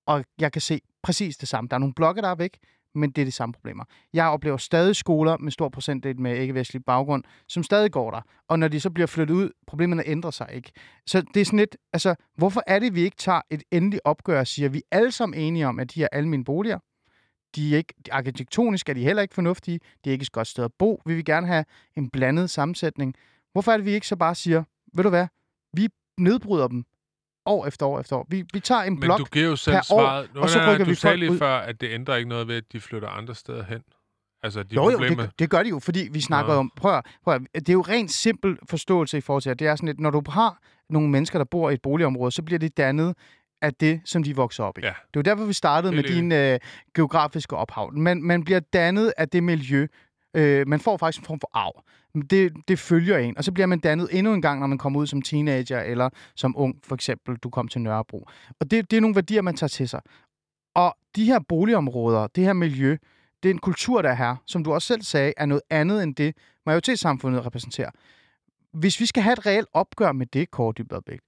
og 0.06 0.24
jeg 0.40 0.52
kan 0.52 0.62
se 0.62 0.80
præcis 1.02 1.36
det 1.36 1.48
samme. 1.48 1.68
Der 1.68 1.74
er 1.74 1.78
nogle 1.78 1.94
blokke, 1.94 2.22
der 2.22 2.28
er 2.28 2.34
væk, 2.34 2.58
men 2.94 3.10
det 3.10 3.22
er 3.22 3.24
de 3.24 3.32
samme 3.32 3.52
problemer. 3.52 3.84
Jeg 4.12 4.26
oplever 4.26 4.56
stadig 4.56 4.96
skoler 4.96 5.36
med 5.36 5.52
stor 5.52 5.68
procentdel 5.68 6.20
med 6.20 6.38
ikke-vestlig 6.38 6.84
baggrund, 6.84 7.24
som 7.48 7.62
stadig 7.62 7.92
går 7.92 8.10
der. 8.10 8.20
Og 8.48 8.58
når 8.58 8.68
de 8.68 8.80
så 8.80 8.90
bliver 8.90 9.06
flyttet 9.06 9.34
ud, 9.34 9.50
problemerne 9.66 10.06
ændrer 10.06 10.30
sig 10.30 10.48
ikke. 10.52 10.72
Så 11.06 11.22
det 11.34 11.40
er 11.40 11.44
sådan 11.44 11.58
lidt, 11.58 11.76
altså, 11.92 12.14
hvorfor 12.36 12.62
er 12.66 12.78
det, 12.78 12.94
vi 12.94 13.00
ikke 13.00 13.16
tager 13.16 13.40
et 13.50 13.62
endeligt 13.70 14.00
opgør 14.04 14.40
og 14.40 14.46
siger, 14.46 14.68
at 14.68 14.74
vi 14.74 14.82
er 14.90 14.96
alle 14.96 15.12
sammen 15.12 15.40
enige 15.40 15.66
om, 15.66 15.80
at 15.80 15.94
de 15.94 16.00
her 16.00 16.08
almindelige 16.12 16.44
boliger, 16.44 16.78
de 17.56 17.72
er 17.72 17.76
ikke, 17.76 17.94
arkitektonisk 18.10 18.88
er 18.88 18.94
de 18.94 19.04
heller 19.04 19.22
ikke 19.22 19.34
fornuftige, 19.34 19.80
de 20.04 20.10
er 20.10 20.12
ikke 20.12 20.22
et 20.22 20.32
godt 20.32 20.46
sted 20.46 20.64
at 20.64 20.72
bo. 20.78 21.02
Vi 21.06 21.14
vil 21.14 21.24
gerne 21.24 21.46
have 21.46 21.64
en 21.96 22.10
blandet 22.10 22.50
sammensætning. 22.50 23.14
Hvorfor 23.52 23.72
er 23.72 23.76
det, 23.76 23.86
vi 23.86 23.90
ikke 23.90 24.06
så 24.06 24.16
bare 24.16 24.34
siger, 24.34 24.62
ved 24.94 25.04
du 25.04 25.10
hvad, 25.10 25.26
vi 25.76 25.88
nedbryder 26.20 26.68
dem 26.68 26.84
år 27.46 27.66
efter 27.66 27.86
år 27.86 28.00
efter 28.00 28.16
år. 28.16 28.26
Vi, 28.30 28.44
vi 28.52 28.60
tager 28.60 28.82
en 28.82 28.92
Men 28.92 29.00
blok 29.00 29.18
du 29.18 29.24
giver 29.24 29.46
jo 29.48 29.56
selv 29.56 29.74
per 29.74 29.78
år, 29.78 29.82
svaret. 30.00 30.34
Nu, 30.34 30.40
og 30.40 30.50
så 30.50 30.58
nej, 30.58 30.66
nej, 30.66 30.74
rykker 30.74 30.84
du 30.84 30.90
vi 30.90 30.94
folk 30.96 31.18
lige 31.18 31.32
ud. 31.32 31.38
før, 31.38 31.56
at 31.58 31.80
det 31.80 31.90
ændrer 31.90 32.16
ikke 32.16 32.28
noget 32.28 32.48
ved, 32.48 32.56
at 32.56 32.64
de 32.72 32.80
flytter 32.80 33.08
andre 33.08 33.34
steder 33.34 33.64
hen. 33.64 33.82
Altså, 34.42 34.62
de 34.62 34.74
jo, 34.74 34.90
jo, 34.90 34.96
problemer... 34.98 35.22
det, 35.22 35.38
det 35.38 35.50
gør 35.50 35.62
de 35.62 35.68
jo, 35.68 35.78
fordi 35.78 36.08
vi 36.12 36.20
snakker 36.20 36.52
Nå. 36.52 36.58
om... 36.58 36.72
Prøv, 36.76 36.94
at- 36.96 37.04
prøv, 37.24 37.34
at- 37.34 37.40
det 37.54 37.68
er 37.68 37.72
jo 37.72 37.80
rent 37.80 38.10
simpel 38.10 38.58
forståelse 38.68 39.18
i 39.18 39.20
forhold 39.20 39.42
til, 39.42 39.50
at 39.50 39.58
det 39.58 39.66
er 39.66 39.76
sådan 39.76 39.86
lidt, 39.86 40.00
når 40.00 40.10
du 40.10 40.22
har 40.30 40.58
nogle 40.90 41.10
mennesker, 41.10 41.38
der 41.38 41.44
bor 41.44 41.70
i 41.70 41.74
et 41.74 41.82
boligområde, 41.82 42.32
så 42.32 42.42
bliver 42.42 42.58
det 42.58 42.76
dannet 42.76 43.14
af 43.62 43.74
det, 43.74 44.00
som 44.04 44.22
de 44.22 44.36
vokser 44.36 44.64
op 44.64 44.78
i. 44.78 44.80
Ja. 44.80 44.88
Det 44.88 44.94
er 44.94 45.10
jo 45.16 45.22
derfor, 45.22 45.44
vi 45.44 45.52
startede 45.52 45.94
med 45.94 46.02
Helt 46.04 46.14
din 46.16 46.32
øh, 46.32 46.58
geografiske 46.94 47.56
ophav. 47.56 47.92
Man, 47.94 48.22
man 48.22 48.44
bliver 48.44 48.60
dannet 48.60 49.12
af 49.16 49.28
det 49.28 49.42
miljø. 49.42 49.86
Øh, 50.34 50.68
man 50.68 50.80
får 50.80 50.96
faktisk 50.96 51.20
en 51.20 51.26
form 51.26 51.40
for 51.40 51.50
arv. 51.52 51.84
Det, 52.30 52.52
det 52.68 52.78
følger 52.78 53.18
en, 53.18 53.38
og 53.38 53.44
så 53.44 53.52
bliver 53.52 53.66
man 53.66 53.78
dannet 53.78 54.08
endnu 54.18 54.34
en 54.34 54.42
gang, 54.42 54.60
når 54.60 54.66
man 54.66 54.78
kommer 54.78 55.00
ud 55.00 55.06
som 55.06 55.22
teenager 55.22 55.80
eller 55.80 56.10
som 56.36 56.54
ung, 56.56 56.80
for 56.84 56.94
eksempel, 56.94 57.36
du 57.36 57.50
kom 57.50 57.68
til 57.68 57.80
Nørrebro. 57.80 58.28
Og 58.60 58.70
det, 58.70 58.90
det 58.90 58.96
er 58.96 59.00
nogle 59.00 59.14
værdier, 59.14 59.42
man 59.42 59.56
tager 59.56 59.68
til 59.68 59.88
sig. 59.88 60.00
Og 60.74 60.96
de 61.16 61.24
her 61.24 61.38
boligområder, 61.48 62.26
det 62.26 62.44
her 62.44 62.52
miljø, 62.52 62.96
det 63.42 63.48
er 63.48 63.54
en 63.54 63.58
kultur, 63.58 64.02
der 64.02 64.10
er 64.10 64.14
her, 64.14 64.36
som 64.46 64.64
du 64.64 64.72
også 64.72 64.86
selv 64.86 65.02
sagde, 65.02 65.32
er 65.36 65.46
noget 65.46 65.62
andet 65.70 66.02
end 66.02 66.14
det, 66.14 66.36
majoritetssamfundet 66.66 67.46
repræsenterer. 67.46 67.90
Hvis 68.72 69.00
vi 69.00 69.06
skal 69.06 69.22
have 69.22 69.32
et 69.32 69.46
reelt 69.46 69.68
opgør 69.72 70.12
med 70.12 70.26
det, 70.26 70.50
Kåre 70.50 70.72
Dybadbæk, 70.78 71.20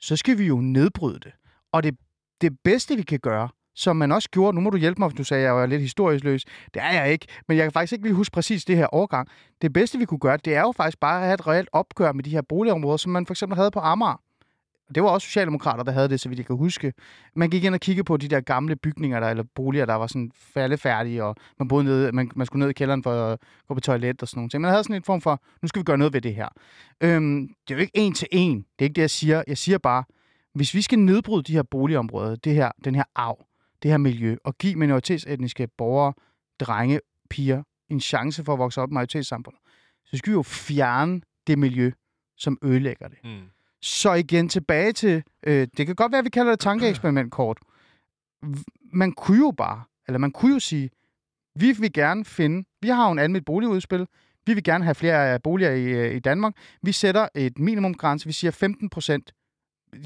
så 0.00 0.16
skal 0.16 0.38
vi 0.38 0.46
jo 0.46 0.56
nedbryde 0.60 1.20
det. 1.20 1.32
Og 1.72 1.82
det, 1.82 1.96
det 2.40 2.60
bedste, 2.64 2.96
vi 2.96 3.02
kan 3.02 3.20
gøre, 3.20 3.48
som 3.74 3.96
man 3.96 4.12
også 4.12 4.28
gjorde, 4.30 4.54
nu 4.54 4.60
må 4.60 4.70
du 4.70 4.76
hjælpe 4.76 4.98
mig, 4.98 5.08
hvis 5.08 5.16
du 5.16 5.24
sagde, 5.24 5.42
at 5.42 5.46
jeg 5.46 5.54
var 5.54 5.66
lidt 5.66 5.80
historieløs. 5.80 6.44
Det 6.74 6.82
er 6.82 6.92
jeg 6.92 7.12
ikke, 7.12 7.26
men 7.48 7.56
jeg 7.56 7.64
kan 7.64 7.72
faktisk 7.72 7.92
ikke 7.92 8.04
lige 8.04 8.14
huske 8.14 8.32
præcis 8.32 8.64
det 8.64 8.76
her 8.76 8.94
årgang. 8.94 9.28
Det 9.62 9.72
bedste, 9.72 9.98
vi 9.98 10.04
kunne 10.04 10.18
gøre, 10.18 10.36
det 10.36 10.54
er 10.54 10.60
jo 10.60 10.72
faktisk 10.76 11.00
bare 11.00 11.20
at 11.20 11.24
have 11.24 11.34
et 11.34 11.46
reelt 11.46 11.68
opgør 11.72 12.12
med 12.12 12.24
de 12.24 12.30
her 12.30 12.42
boligområder, 12.42 12.96
som 12.96 13.12
man 13.12 13.26
for 13.26 13.34
eksempel 13.34 13.56
havde 13.56 13.70
på 13.70 13.80
Amager. 13.80 14.20
Det 14.94 15.02
var 15.02 15.08
også 15.08 15.24
socialdemokrater, 15.26 15.84
der 15.84 15.92
havde 15.92 16.08
det, 16.08 16.20
så 16.20 16.28
vidt 16.28 16.38
jeg 16.38 16.46
kan 16.46 16.56
huske. 16.56 16.92
Man 17.36 17.50
gik 17.50 17.64
ind 17.64 17.74
og 17.74 17.80
kiggede 17.80 18.04
på 18.04 18.16
de 18.16 18.28
der 18.28 18.40
gamle 18.40 18.76
bygninger, 18.76 19.20
der, 19.20 19.28
eller 19.28 19.44
boliger, 19.54 19.86
der 19.86 19.94
var 19.94 20.06
sådan 20.06 20.30
faldefærdige, 20.34 21.24
og 21.24 21.36
man, 21.58 21.68
boede 21.68 21.84
nede, 21.84 22.12
man, 22.12 22.30
man 22.36 22.46
skulle 22.46 22.60
ned 22.60 22.70
i 22.70 22.72
kælderen 22.72 23.02
for 23.02 23.12
at 23.12 23.38
gå 23.68 23.74
på 23.74 23.80
toilet 23.80 24.22
og 24.22 24.28
sådan 24.28 24.38
nogle 24.38 24.50
ting. 24.50 24.60
Man 24.60 24.70
havde 24.70 24.84
sådan 24.84 24.96
en 24.96 25.02
form 25.02 25.20
for, 25.20 25.40
nu 25.62 25.68
skal 25.68 25.80
vi 25.80 25.84
gøre 25.84 25.98
noget 25.98 26.12
ved 26.12 26.20
det 26.20 26.34
her. 26.34 26.48
Øhm, 27.00 27.48
det 27.68 27.74
er 27.74 27.78
jo 27.78 27.80
ikke 27.80 27.96
en 27.96 28.14
til 28.14 28.28
en. 28.32 28.56
Det 28.56 28.64
er 28.78 28.84
ikke 28.84 28.94
det, 28.94 29.02
jeg 29.02 29.10
siger. 29.10 29.42
Jeg 29.46 29.58
siger 29.58 29.78
bare, 29.78 30.04
hvis 30.54 30.74
vi 30.74 30.82
skal 30.82 30.98
nedbryde 30.98 31.42
de 31.42 31.52
her 31.52 31.62
boligområder, 31.62 32.36
det 32.36 32.54
her, 32.54 32.70
den 32.84 32.94
her 32.94 33.04
arv, 33.14 33.46
det 33.82 33.90
her 33.90 33.98
miljø, 33.98 34.36
og 34.44 34.58
give 34.58 34.74
minoritetsetniske 34.74 35.68
borgere, 35.78 36.12
drenge, 36.60 37.00
piger, 37.30 37.62
en 37.88 38.00
chance 38.00 38.44
for 38.44 38.52
at 38.52 38.58
vokse 38.58 38.80
op 38.80 38.90
i 38.90 38.94
majoritetssamfundet, 38.94 39.60
så 40.04 40.16
skal 40.16 40.30
vi 40.30 40.34
jo 40.34 40.42
fjerne 40.42 41.20
det 41.46 41.58
miljø, 41.58 41.90
som 42.36 42.58
ødelægger 42.62 43.08
det. 43.08 43.18
Mm. 43.24 43.40
Så 43.82 44.12
igen 44.12 44.48
tilbage 44.48 44.92
til, 44.92 45.22
øh, 45.46 45.68
det 45.76 45.86
kan 45.86 45.94
godt 45.94 46.12
være, 46.12 46.18
at 46.18 46.24
vi 46.24 46.30
kalder 46.30 46.52
det 46.52 46.60
tankeeksperiment 46.60 47.32
kort. 47.32 47.58
Man 48.92 49.12
kunne 49.12 49.38
jo 49.38 49.50
bare, 49.56 49.82
eller 50.08 50.18
man 50.18 50.30
kunne 50.30 50.52
jo 50.52 50.60
sige, 50.60 50.90
vi 51.54 51.72
vil 51.72 51.92
gerne 51.92 52.24
finde, 52.24 52.64
vi 52.80 52.88
har 52.88 53.06
jo 53.06 53.12
en 53.12 53.18
almindeligt 53.18 53.46
boligudspil, 53.46 54.06
vi 54.46 54.54
vil 54.54 54.64
gerne 54.64 54.84
have 54.84 54.94
flere 54.94 55.40
boliger 55.40 55.70
i, 55.70 55.84
øh, 55.84 56.14
i 56.14 56.18
Danmark. 56.18 56.56
Vi 56.82 56.92
sætter 56.92 57.28
et 57.34 57.58
minimumgrænse, 57.58 58.26
vi 58.26 58.32
siger 58.32 58.50
15 58.50 58.90
procent 58.90 59.32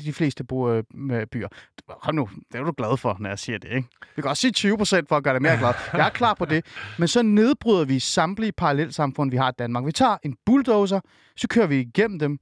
de 0.05 0.13
fleste 0.13 0.45
bo, 0.45 0.71
øh, 0.73 0.85
med 0.95 1.27
byer. 1.27 1.49
Hold 1.89 2.17
nu, 2.17 2.29
det 2.53 2.59
er 2.59 2.65
du 2.65 2.73
glad 2.77 2.97
for, 2.97 3.17
når 3.21 3.29
jeg 3.29 3.39
siger 3.39 3.59
det, 3.59 3.69
ikke? 3.73 3.89
Vi 4.17 4.23
kan 4.23 4.31
også 4.31 4.41
sige 4.41 4.53
20 4.53 4.77
procent 4.79 5.09
for 5.09 5.17
at 5.17 5.25
gøre 5.25 5.35
det 5.35 5.43
mere 5.43 5.59
glad. 5.59 5.73
Jeg 5.93 6.07
er 6.07 6.11
klar 6.11 6.35
på 6.35 6.45
det. 6.45 6.67
Men 6.99 7.09
så 7.09 7.23
nedbryder 7.23 7.85
vi 7.85 7.99
samtlige 7.99 8.53
parallelsamfund, 8.53 9.31
vi 9.31 9.37
har 9.37 9.49
i 9.51 9.55
Danmark. 9.59 9.87
Vi 9.87 9.93
tager 9.93 10.17
en 10.23 10.37
bulldozer, 10.47 11.01
så 11.37 11.49
kører 11.49 11.67
vi 11.67 11.81
igennem 11.81 12.19
dem, 12.19 12.39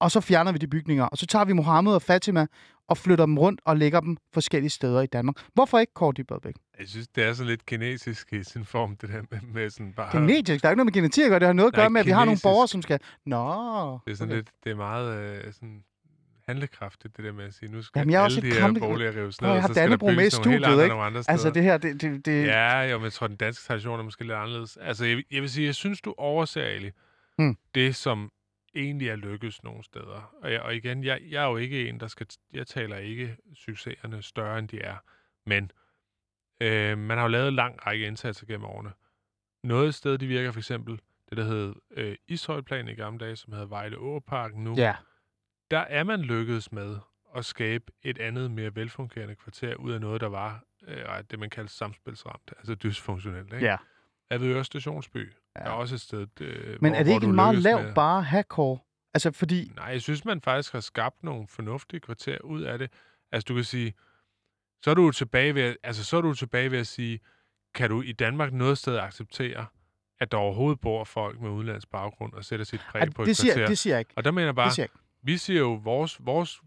og 0.00 0.10
så 0.10 0.20
fjerner 0.20 0.52
vi 0.52 0.58
de 0.58 0.66
bygninger. 0.66 1.04
Og 1.04 1.18
så 1.18 1.26
tager 1.26 1.44
vi 1.44 1.52
Mohammed 1.52 1.92
og 1.94 2.02
Fatima 2.02 2.46
og 2.88 2.98
flytter 2.98 3.26
dem 3.26 3.38
rundt 3.38 3.60
og 3.64 3.76
lægger 3.76 4.00
dem 4.00 4.16
forskellige 4.34 4.70
steder 4.70 5.00
i 5.00 5.06
Danmark. 5.06 5.36
Hvorfor 5.54 5.78
ikke 5.78 5.94
Kåre 5.94 6.12
Dybadbæk? 6.12 6.54
Jeg 6.78 6.88
synes, 6.88 7.08
det 7.08 7.24
er 7.24 7.32
så 7.32 7.44
lidt 7.44 7.66
kinesisk 7.66 8.32
i 8.32 8.42
sin 8.44 8.64
form, 8.64 8.96
det 8.96 9.08
der 9.08 9.22
med, 9.30 9.40
med 9.54 9.70
sådan 9.70 9.92
bare... 9.92 10.18
Genetisk, 10.18 10.62
der 10.62 10.68
er 10.68 10.72
ikke 10.72 10.76
noget 10.76 10.86
med 10.86 10.92
genetik 10.92 11.24
at 11.24 11.28
gøre. 11.30 11.38
Det 11.38 11.46
har 11.46 11.52
noget 11.52 11.68
at 11.68 11.74
gøre 11.74 11.90
med, 11.90 12.00
at 12.00 12.06
vi 12.06 12.10
har 12.10 12.18
nogle 12.18 12.30
kinesisk. 12.30 12.44
borgere, 12.44 12.68
som 12.68 12.82
skal... 12.82 13.00
Nå, 13.26 13.98
Det 14.06 14.12
er 14.12 14.16
sådan 14.16 14.30
okay. 14.30 14.36
lidt, 14.36 14.50
det 14.64 14.70
er 14.72 14.76
meget 14.76 15.16
øh, 15.18 15.52
sådan 15.52 15.82
handlekraftigt, 16.46 17.16
det 17.16 17.24
der 17.24 17.32
med 17.32 17.44
at 17.44 17.54
sige, 17.54 17.72
nu 17.72 17.82
skal 17.82 18.00
Jamen, 18.00 18.12
jeg 18.12 18.24
alle 18.24 18.40
de 18.42 18.52
her 18.52 18.72
boliger 18.80 19.10
rives 19.16 19.40
ned, 19.40 19.50
jeg 19.50 19.60
har 19.60 19.68
så 19.68 19.74
skal 19.74 19.82
der 19.82 19.88
Dannebrog 19.88 20.14
med 20.14 20.26
i 20.26 20.30
studiet, 20.30 20.54
ikke? 20.82 20.94
andre 20.94 21.22
steder. 21.22 21.32
Altså 21.32 21.50
det 21.50 21.62
her, 21.62 21.78
det... 21.78 22.00
det, 22.00 22.26
det... 22.26 22.46
Ja, 22.46 22.80
jo, 22.82 22.98
men 22.98 23.04
jeg 23.04 23.12
tror, 23.12 23.26
den 23.26 23.36
danske 23.36 23.64
tradition 23.66 23.98
er 24.00 24.04
måske 24.04 24.22
lidt 24.24 24.32
anderledes. 24.32 24.76
Altså, 24.76 25.04
jeg, 25.04 25.16
vil- 25.16 25.24
jeg 25.30 25.42
vil 25.42 25.50
sige, 25.50 25.66
jeg 25.66 25.74
synes, 25.74 26.00
du 26.00 26.14
overser, 26.18 26.62
Ali, 26.62 26.90
Hmm. 27.38 27.56
det, 27.74 27.96
som 27.96 28.32
egentlig 28.74 29.08
er 29.08 29.16
lykkes 29.16 29.62
nogle 29.64 29.84
steder. 29.84 30.32
Og, 30.42 30.52
jeg, 30.52 30.60
og 30.60 30.74
igen, 30.76 31.04
jeg, 31.04 31.20
jeg 31.30 31.44
er 31.44 31.48
jo 31.48 31.56
ikke 31.56 31.88
en, 31.88 32.00
der 32.00 32.06
skal... 32.06 32.26
Jeg 32.52 32.66
taler 32.66 32.96
ikke 32.96 33.36
succeserne 33.54 34.22
større, 34.22 34.58
end 34.58 34.68
de 34.68 34.80
er. 34.80 34.96
Men 35.46 35.70
øh, 36.60 36.98
man 36.98 37.16
har 37.18 37.24
jo 37.24 37.28
lavet 37.28 37.48
en 37.48 37.54
lang 37.54 37.86
række 37.86 38.06
indsatser 38.06 38.46
gennem 38.46 38.64
årene. 38.64 38.92
Noget 39.64 39.94
sted, 39.94 40.18
de 40.18 40.26
virker 40.26 40.52
for 40.52 40.60
eksempel, 40.60 41.00
det 41.30 41.36
der 41.38 41.44
hed 41.44 41.74
øh, 41.96 42.16
Ishøjplan 42.28 42.88
i 42.88 42.94
gamle 42.94 43.18
dage, 43.24 43.36
som 43.36 43.52
hedder 43.52 43.66
Vejle 43.66 43.98
Åparken 43.98 44.64
nu. 44.64 44.74
Ja, 44.76 44.94
Der 45.72 45.78
er 45.80 46.04
man 46.04 46.20
lykkedes 46.20 46.72
med 46.72 46.96
at 47.36 47.44
skabe 47.44 47.84
et 48.02 48.18
andet, 48.18 48.50
mere 48.50 48.76
velfungerende 48.76 49.34
kvarter 49.34 49.74
ud 49.74 49.92
af 49.92 50.00
noget, 50.00 50.20
der 50.20 50.26
var 50.28 50.62
øh, 50.88 51.04
det, 51.30 51.38
man 51.38 51.50
kalder 51.50 51.68
samspilsramt, 51.70 52.52
altså 52.58 52.74
dysfunktionelt. 52.74 53.52
Ikke? 53.52 53.66
ja. 53.66 53.76
Avedøre 54.30 54.64
Stationsby 54.64 55.32
ja. 55.56 55.60
Er 55.62 55.70
også 55.70 55.94
et 55.94 56.00
sted, 56.00 56.26
øh, 56.40 56.78
Men 56.82 56.90
hvor, 56.92 56.98
er 56.98 57.02
det 57.04 57.12
ikke 57.12 57.26
en 57.26 57.34
meget 57.34 57.58
lav 57.58 57.82
med- 57.82 57.94
bare 57.94 58.42
Kåre? 58.44 58.78
Altså, 59.14 59.30
fordi... 59.32 59.72
Nej, 59.76 59.84
jeg 59.86 60.02
synes, 60.02 60.24
man 60.24 60.40
faktisk 60.40 60.72
har 60.72 60.80
skabt 60.80 61.22
nogle 61.22 61.46
fornuftige 61.48 62.00
kvarterer 62.00 62.40
ud 62.40 62.62
af 62.62 62.78
det. 62.78 62.92
Altså, 63.32 63.44
du 63.48 63.54
kan 63.54 63.64
sige, 63.64 63.94
så 64.84 64.90
er 64.90 64.94
du 64.94 65.10
tilbage 65.10 65.54
ved, 65.54 65.62
at- 65.62 65.76
altså, 65.82 66.04
så 66.04 66.16
er 66.16 66.20
du 66.20 66.34
tilbage 66.34 66.70
ved 66.70 66.78
at 66.78 66.86
sige, 66.86 67.20
kan 67.74 67.90
du 67.90 68.02
i 68.02 68.12
Danmark 68.12 68.52
noget 68.52 68.78
sted 68.78 68.98
acceptere, 68.98 69.66
at 70.20 70.32
der 70.32 70.38
overhovedet 70.38 70.80
bor 70.80 71.04
folk 71.04 71.40
med 71.40 71.50
udenlandsk 71.50 71.90
baggrund 71.90 72.32
og 72.32 72.44
sætter 72.44 72.64
sit 72.66 72.80
præg 72.90 73.00
Ej, 73.02 73.10
på 73.10 73.22
et 73.22 73.26
det, 73.28 73.36
siger, 73.36 73.54
kvarter? 73.54 73.66
det 73.68 73.78
siger 73.78 73.94
jeg 73.94 74.00
ikke. 74.00 74.12
Og 74.16 74.24
der 74.24 74.30
mener 74.30 74.44
jeg 74.46 74.54
bare, 74.54 74.70
jeg. 74.78 74.88
Vi 75.22 75.36
siger 75.36 75.60
jo, 75.60 75.72
vores, 75.74 76.16
vores 76.20 76.60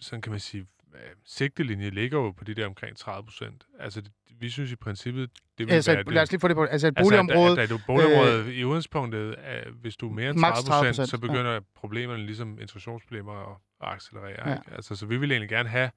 sådan 0.00 0.22
kan 0.22 0.30
man 0.30 0.40
sige, 0.40 0.66
øh, 0.94 1.00
sigtelinje 1.24 1.90
ligger 1.90 2.18
jo 2.18 2.30
på 2.30 2.44
de 2.44 2.54
der 2.54 2.66
omkring 2.66 2.96
30 2.96 3.24
procent. 3.24 3.66
Altså, 3.78 4.00
det, 4.00 4.12
vi 4.40 4.50
synes 4.50 4.72
i 4.72 4.76
princippet, 4.76 5.30
det 5.58 5.66
vil 5.66 5.72
Altså, 5.74 5.92
være... 5.92 6.02
det, 6.02 6.12
lad 6.12 6.22
os 6.22 6.30
lige 6.30 6.40
få 6.40 6.48
det 6.48 6.56
på. 6.56 6.64
Altså 6.64 6.86
et 6.86 6.94
Altså, 6.96 7.10
boligområde... 7.10 7.52
at, 7.52 7.58
at, 7.58 7.70
at 7.70 7.76
et 7.76 7.82
boligområde 7.86 8.44
øh, 8.44 8.48
i 8.48 8.64
udgangspunktet, 8.64 9.34
er, 9.38 9.70
hvis 9.70 9.96
du 9.96 10.08
er 10.08 10.12
mere 10.12 10.30
end 10.30 10.38
Maks 10.38 10.62
30 10.64 10.88
procent, 10.88 11.06
30%, 11.06 11.10
så 11.10 11.18
begynder 11.18 11.52
ja. 11.52 11.60
problemerne 11.74 12.26
ligesom 12.26 12.58
integrationsproblemer 12.60 13.32
at, 13.32 13.56
at 13.80 13.88
accelerere. 13.94 14.48
Ja. 14.50 14.54
Ikke? 14.54 14.72
Altså, 14.74 14.96
så 14.96 15.06
vi 15.06 15.16
vil 15.16 15.30
egentlig 15.32 15.48
gerne 15.48 15.68
have, 15.68 15.90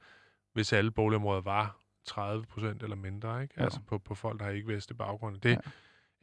hvis 0.53 0.73
alle 0.73 0.91
boligområder 0.91 1.41
var 1.41 1.77
30 2.05 2.45
procent 2.45 2.83
eller 2.83 2.95
mindre, 2.95 3.41
ikke? 3.43 3.53
Altså 3.57 3.79
på, 3.87 3.97
på 3.97 4.15
folk, 4.15 4.39
der 4.39 4.45
har 4.45 4.51
ikke 4.51 4.67
vestlig 4.67 4.97
baggrund. 4.97 5.41
Det 5.41 5.49
Ja. 5.49 5.55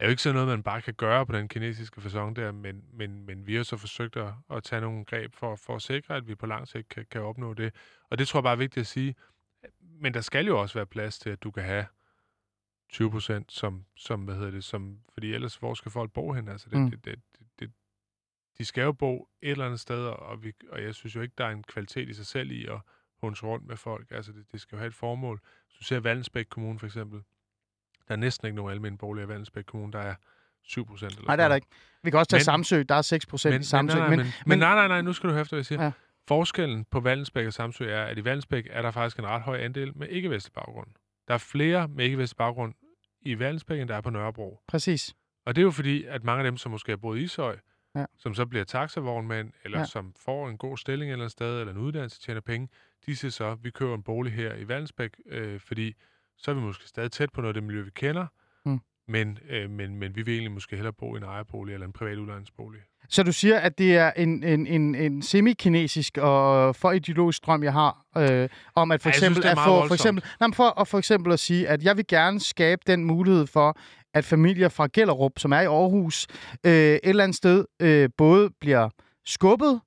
Er 0.01 0.05
jo 0.05 0.09
ikke 0.09 0.21
sådan 0.21 0.33
noget, 0.33 0.49
man 0.49 0.63
bare 0.63 0.81
kan 0.81 0.93
gøre 0.93 1.25
på 1.25 1.33
den 1.33 1.47
kinesiske 1.47 2.01
fasong 2.01 2.35
der, 2.35 2.51
men, 2.51 2.83
men, 2.93 3.25
men 3.25 3.47
vi 3.47 3.55
har 3.55 3.63
så 3.63 3.77
forsøgt 3.77 4.17
at, 4.17 4.33
at 4.51 4.63
tage 4.63 4.81
nogle 4.81 5.05
greb 5.05 5.33
for, 5.33 5.55
for 5.55 5.75
at 5.75 5.81
sikre, 5.81 6.15
at 6.15 6.27
vi 6.27 6.35
på 6.35 6.45
lang 6.45 6.67
sigt 6.67 6.89
kan, 6.89 7.05
kan 7.11 7.21
opnå 7.21 7.53
det. 7.53 7.75
Og 8.09 8.17
det 8.17 8.27
tror 8.27 8.39
jeg 8.39 8.43
bare 8.43 8.53
er 8.53 8.57
vigtigt 8.57 8.81
at 8.81 8.87
sige. 8.87 9.15
Men 9.79 10.13
der 10.13 10.21
skal 10.21 10.45
jo 10.45 10.61
også 10.61 10.73
være 10.73 10.85
plads 10.85 11.19
til, 11.19 11.29
at 11.29 11.43
du 11.43 11.51
kan 11.51 11.63
have 11.63 11.85
20 12.89 13.11
procent, 13.11 13.51
som, 13.51 13.85
som, 13.95 14.21
hvad 14.21 14.35
hedder 14.35 14.51
det, 14.51 14.63
som, 14.63 14.99
fordi 15.13 15.33
ellers, 15.33 15.55
hvor 15.55 15.73
skal 15.73 15.91
folk 15.91 16.11
bo 16.11 16.33
hen? 16.33 16.47
Altså, 16.47 16.69
det, 16.69 16.77
mm. 16.79 16.91
det, 16.91 17.05
det, 17.05 17.19
det, 17.39 17.47
det, 17.59 17.71
de 18.57 18.65
skal 18.65 18.81
jo 18.81 18.91
bo 18.91 19.27
et 19.41 19.51
eller 19.51 19.65
andet 19.65 19.79
sted, 19.79 20.05
og, 20.05 20.43
vi, 20.43 20.53
og 20.69 20.83
jeg 20.83 20.95
synes 20.95 21.15
jo 21.15 21.21
ikke, 21.21 21.33
der 21.37 21.45
er 21.45 21.51
en 21.51 21.63
kvalitet 21.63 22.09
i 22.09 22.13
sig 22.13 22.25
selv 22.25 22.51
i 22.51 22.65
at 22.65 22.79
hunse 23.21 23.45
rundt 23.45 23.67
med 23.67 23.77
folk. 23.77 24.11
Altså, 24.11 24.31
det, 24.31 24.51
det 24.51 24.61
skal 24.61 24.75
jo 24.75 24.79
have 24.79 24.87
et 24.87 24.95
formål. 24.95 25.41
Hvis 25.67 25.77
du 25.77 25.83
ser 25.83 25.99
Vallensbæk 25.99 26.45
Kommune 26.49 26.79
for 26.79 26.85
eksempel, 26.85 27.21
der 28.07 28.13
er 28.13 28.15
næsten 28.15 28.45
ikke 28.47 28.55
nogen 28.55 28.71
almindelige 28.71 28.97
boliger 28.97 29.25
i 29.25 29.29
Vallensbæk 29.29 29.63
Kommune, 29.63 29.91
der 29.93 29.99
er 29.99 30.15
7 30.63 30.85
procent. 30.85 31.11
eller 31.11 31.25
Nej, 31.27 31.35
det 31.35 31.43
er 31.43 31.47
der 31.47 31.55
ikke. 31.55 31.67
Vi 32.03 32.09
kan 32.09 32.19
også 32.19 32.29
tage 32.29 32.39
Men- 32.39 32.43
Samsø. 32.43 32.83
Der 32.89 32.95
er 32.95 33.01
6 33.01 33.25
procent 33.25 33.53
i 33.53 33.57
men, 33.57 33.63
Samsø. 33.63 33.97
nej, 33.97 34.07
nej, 34.07 34.09
Men, 34.09 34.17
men, 34.17 34.25
men, 34.25 34.33
men- 34.45 34.59
nej, 34.59 34.75
nej, 34.75 34.87
nej, 34.87 35.01
nu 35.01 35.13
skal 35.13 35.27
du 35.29 35.33
høre 35.33 35.41
efter, 35.41 35.55
hvad 35.55 35.59
jeg 35.59 35.65
siger. 35.65 35.83
Ja. 35.83 35.91
Forskellen 36.27 36.85
på 36.91 36.99
Vallensbæk 36.99 37.47
og 37.47 37.53
Samsø 37.53 37.89
er, 37.89 38.03
at 38.03 38.17
i 38.17 38.25
Vallensbæk 38.25 38.67
er 38.69 38.81
der 38.81 38.91
faktisk 38.91 39.19
en 39.19 39.25
ret 39.27 39.41
høj 39.41 39.57
andel 39.59 39.97
med 39.97 40.07
ikke-vestlig 40.07 40.53
baggrund. 40.53 40.87
Der 41.27 41.33
er 41.33 41.37
flere 41.37 41.87
med 41.87 42.05
ikke-vestlig 42.05 42.37
baggrund 42.37 42.73
i 43.21 43.39
Vallensbæk, 43.39 43.79
end 43.79 43.89
der 43.89 43.95
er 43.95 44.01
på 44.01 44.09
Nørrebro. 44.09 44.59
præcis. 44.67 45.15
Og 45.45 45.55
det 45.55 45.61
er 45.61 45.63
jo 45.63 45.71
fordi, 45.71 46.03
at 46.05 46.23
mange 46.23 46.39
af 46.39 46.43
dem, 46.51 46.57
som 46.57 46.71
måske 46.71 46.91
har 46.91 46.97
boet 46.97 47.19
i 47.19 47.23
Ishøj, 47.23 47.57
Ja. 47.95 48.05
som 48.17 48.33
så 48.33 48.45
bliver 48.45 48.63
taxavognmænd, 48.63 49.51
eller 49.63 49.79
Ja. 49.79 49.85
som 49.85 50.13
får 50.19 50.49
en 50.49 50.57
god 50.57 50.77
stilling 50.77 51.11
eller 51.11 51.23
andet 51.23 51.31
sted, 51.31 51.59
eller 51.59 51.73
en 51.73 51.79
uddannelse, 51.79 52.21
tjener 52.21 52.41
penge, 52.41 52.69
de 53.05 53.15
siger 53.15 53.31
så, 53.31 53.55
vi 53.55 53.69
køber 53.71 53.95
en 53.95 54.03
bolig 54.03 54.33
her 54.33 54.55
i 54.55 54.67
Vallensbæk, 54.67 55.11
øh, 55.25 55.59
fordi 55.59 55.93
så 56.41 56.51
er 56.51 56.55
vi 56.55 56.61
måske 56.61 56.87
stadig 56.87 57.11
tæt 57.11 57.29
på 57.33 57.41
noget 57.41 57.49
af 57.49 57.53
det 57.53 57.63
miljø, 57.63 57.81
vi 57.83 57.89
kender, 57.95 58.25
Mm. 58.65 58.79
men, 59.07 59.37
øh, 59.49 59.69
men, 59.69 59.95
men 59.95 60.15
vi 60.15 60.21
vil 60.21 60.33
egentlig 60.33 60.51
måske 60.51 60.75
hellere 60.75 60.93
bo 60.93 61.15
i 61.15 61.17
en 61.17 61.23
ejerbolig 61.23 61.73
eller 61.73 61.87
en 61.87 61.93
privat 61.93 62.17
udlejningsbolig. 62.17 62.79
Så 63.09 63.23
du 63.23 63.31
siger, 63.31 63.59
at 63.59 63.77
det 63.77 63.97
er 63.97 64.11
en, 64.11 64.43
en, 64.43 64.67
en, 64.67 64.95
en 64.95 65.21
semi-kinesisk 65.21 66.17
og 66.17 66.75
for 66.75 66.91
ideologisk 66.91 67.45
drøm, 67.45 67.63
jeg 67.63 67.73
har, 67.73 68.05
øh, 68.17 68.49
om 68.75 68.91
at 68.91 69.01
for 69.01 69.11
synes, 69.11 69.17
eksempel 69.37 69.45
er 69.45 69.51
at 69.51 69.57
få, 69.67 69.87
for 69.87 69.93
eksempel, 69.93 70.23
nej, 70.39 70.49
for, 70.53 70.79
at 70.81 70.87
for 70.87 70.97
eksempel 70.97 71.33
at 71.33 71.39
sige, 71.39 71.67
at 71.67 71.83
jeg 71.83 71.97
vil 71.97 72.07
gerne 72.07 72.39
skabe 72.39 72.81
den 72.87 73.05
mulighed 73.05 73.47
for, 73.47 73.77
at 74.13 74.25
familier 74.25 74.69
fra 74.69 74.87
Gellerup, 74.93 75.31
som 75.37 75.51
er 75.51 75.59
i 75.59 75.65
Aarhus, 75.65 76.27
øh, 76.65 76.71
et 76.73 76.99
eller 77.03 77.23
andet 77.23 77.37
sted 77.37 77.65
øh, 77.81 78.09
både 78.17 78.49
bliver 78.61 78.89
skubbet, 79.25 79.81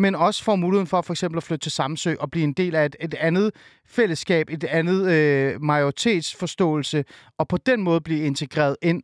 men 0.00 0.14
også 0.14 0.44
får 0.44 0.56
muligheden 0.56 0.86
for 0.86 1.02
for 1.02 1.12
eksempel 1.12 1.36
at 1.36 1.42
flytte 1.42 1.64
til 1.64 1.72
Samsø 1.72 2.14
og 2.20 2.30
blive 2.30 2.44
en 2.44 2.52
del 2.52 2.74
af 2.74 2.86
et, 2.86 2.96
et 3.00 3.14
andet 3.14 3.50
fællesskab, 3.86 4.50
et 4.50 4.64
andet 4.64 5.12
øh, 5.12 5.62
majoritetsforståelse, 5.62 7.04
og 7.38 7.48
på 7.48 7.56
den 7.56 7.82
måde 7.82 8.00
blive 8.00 8.20
integreret 8.20 8.76
ind. 8.82 9.02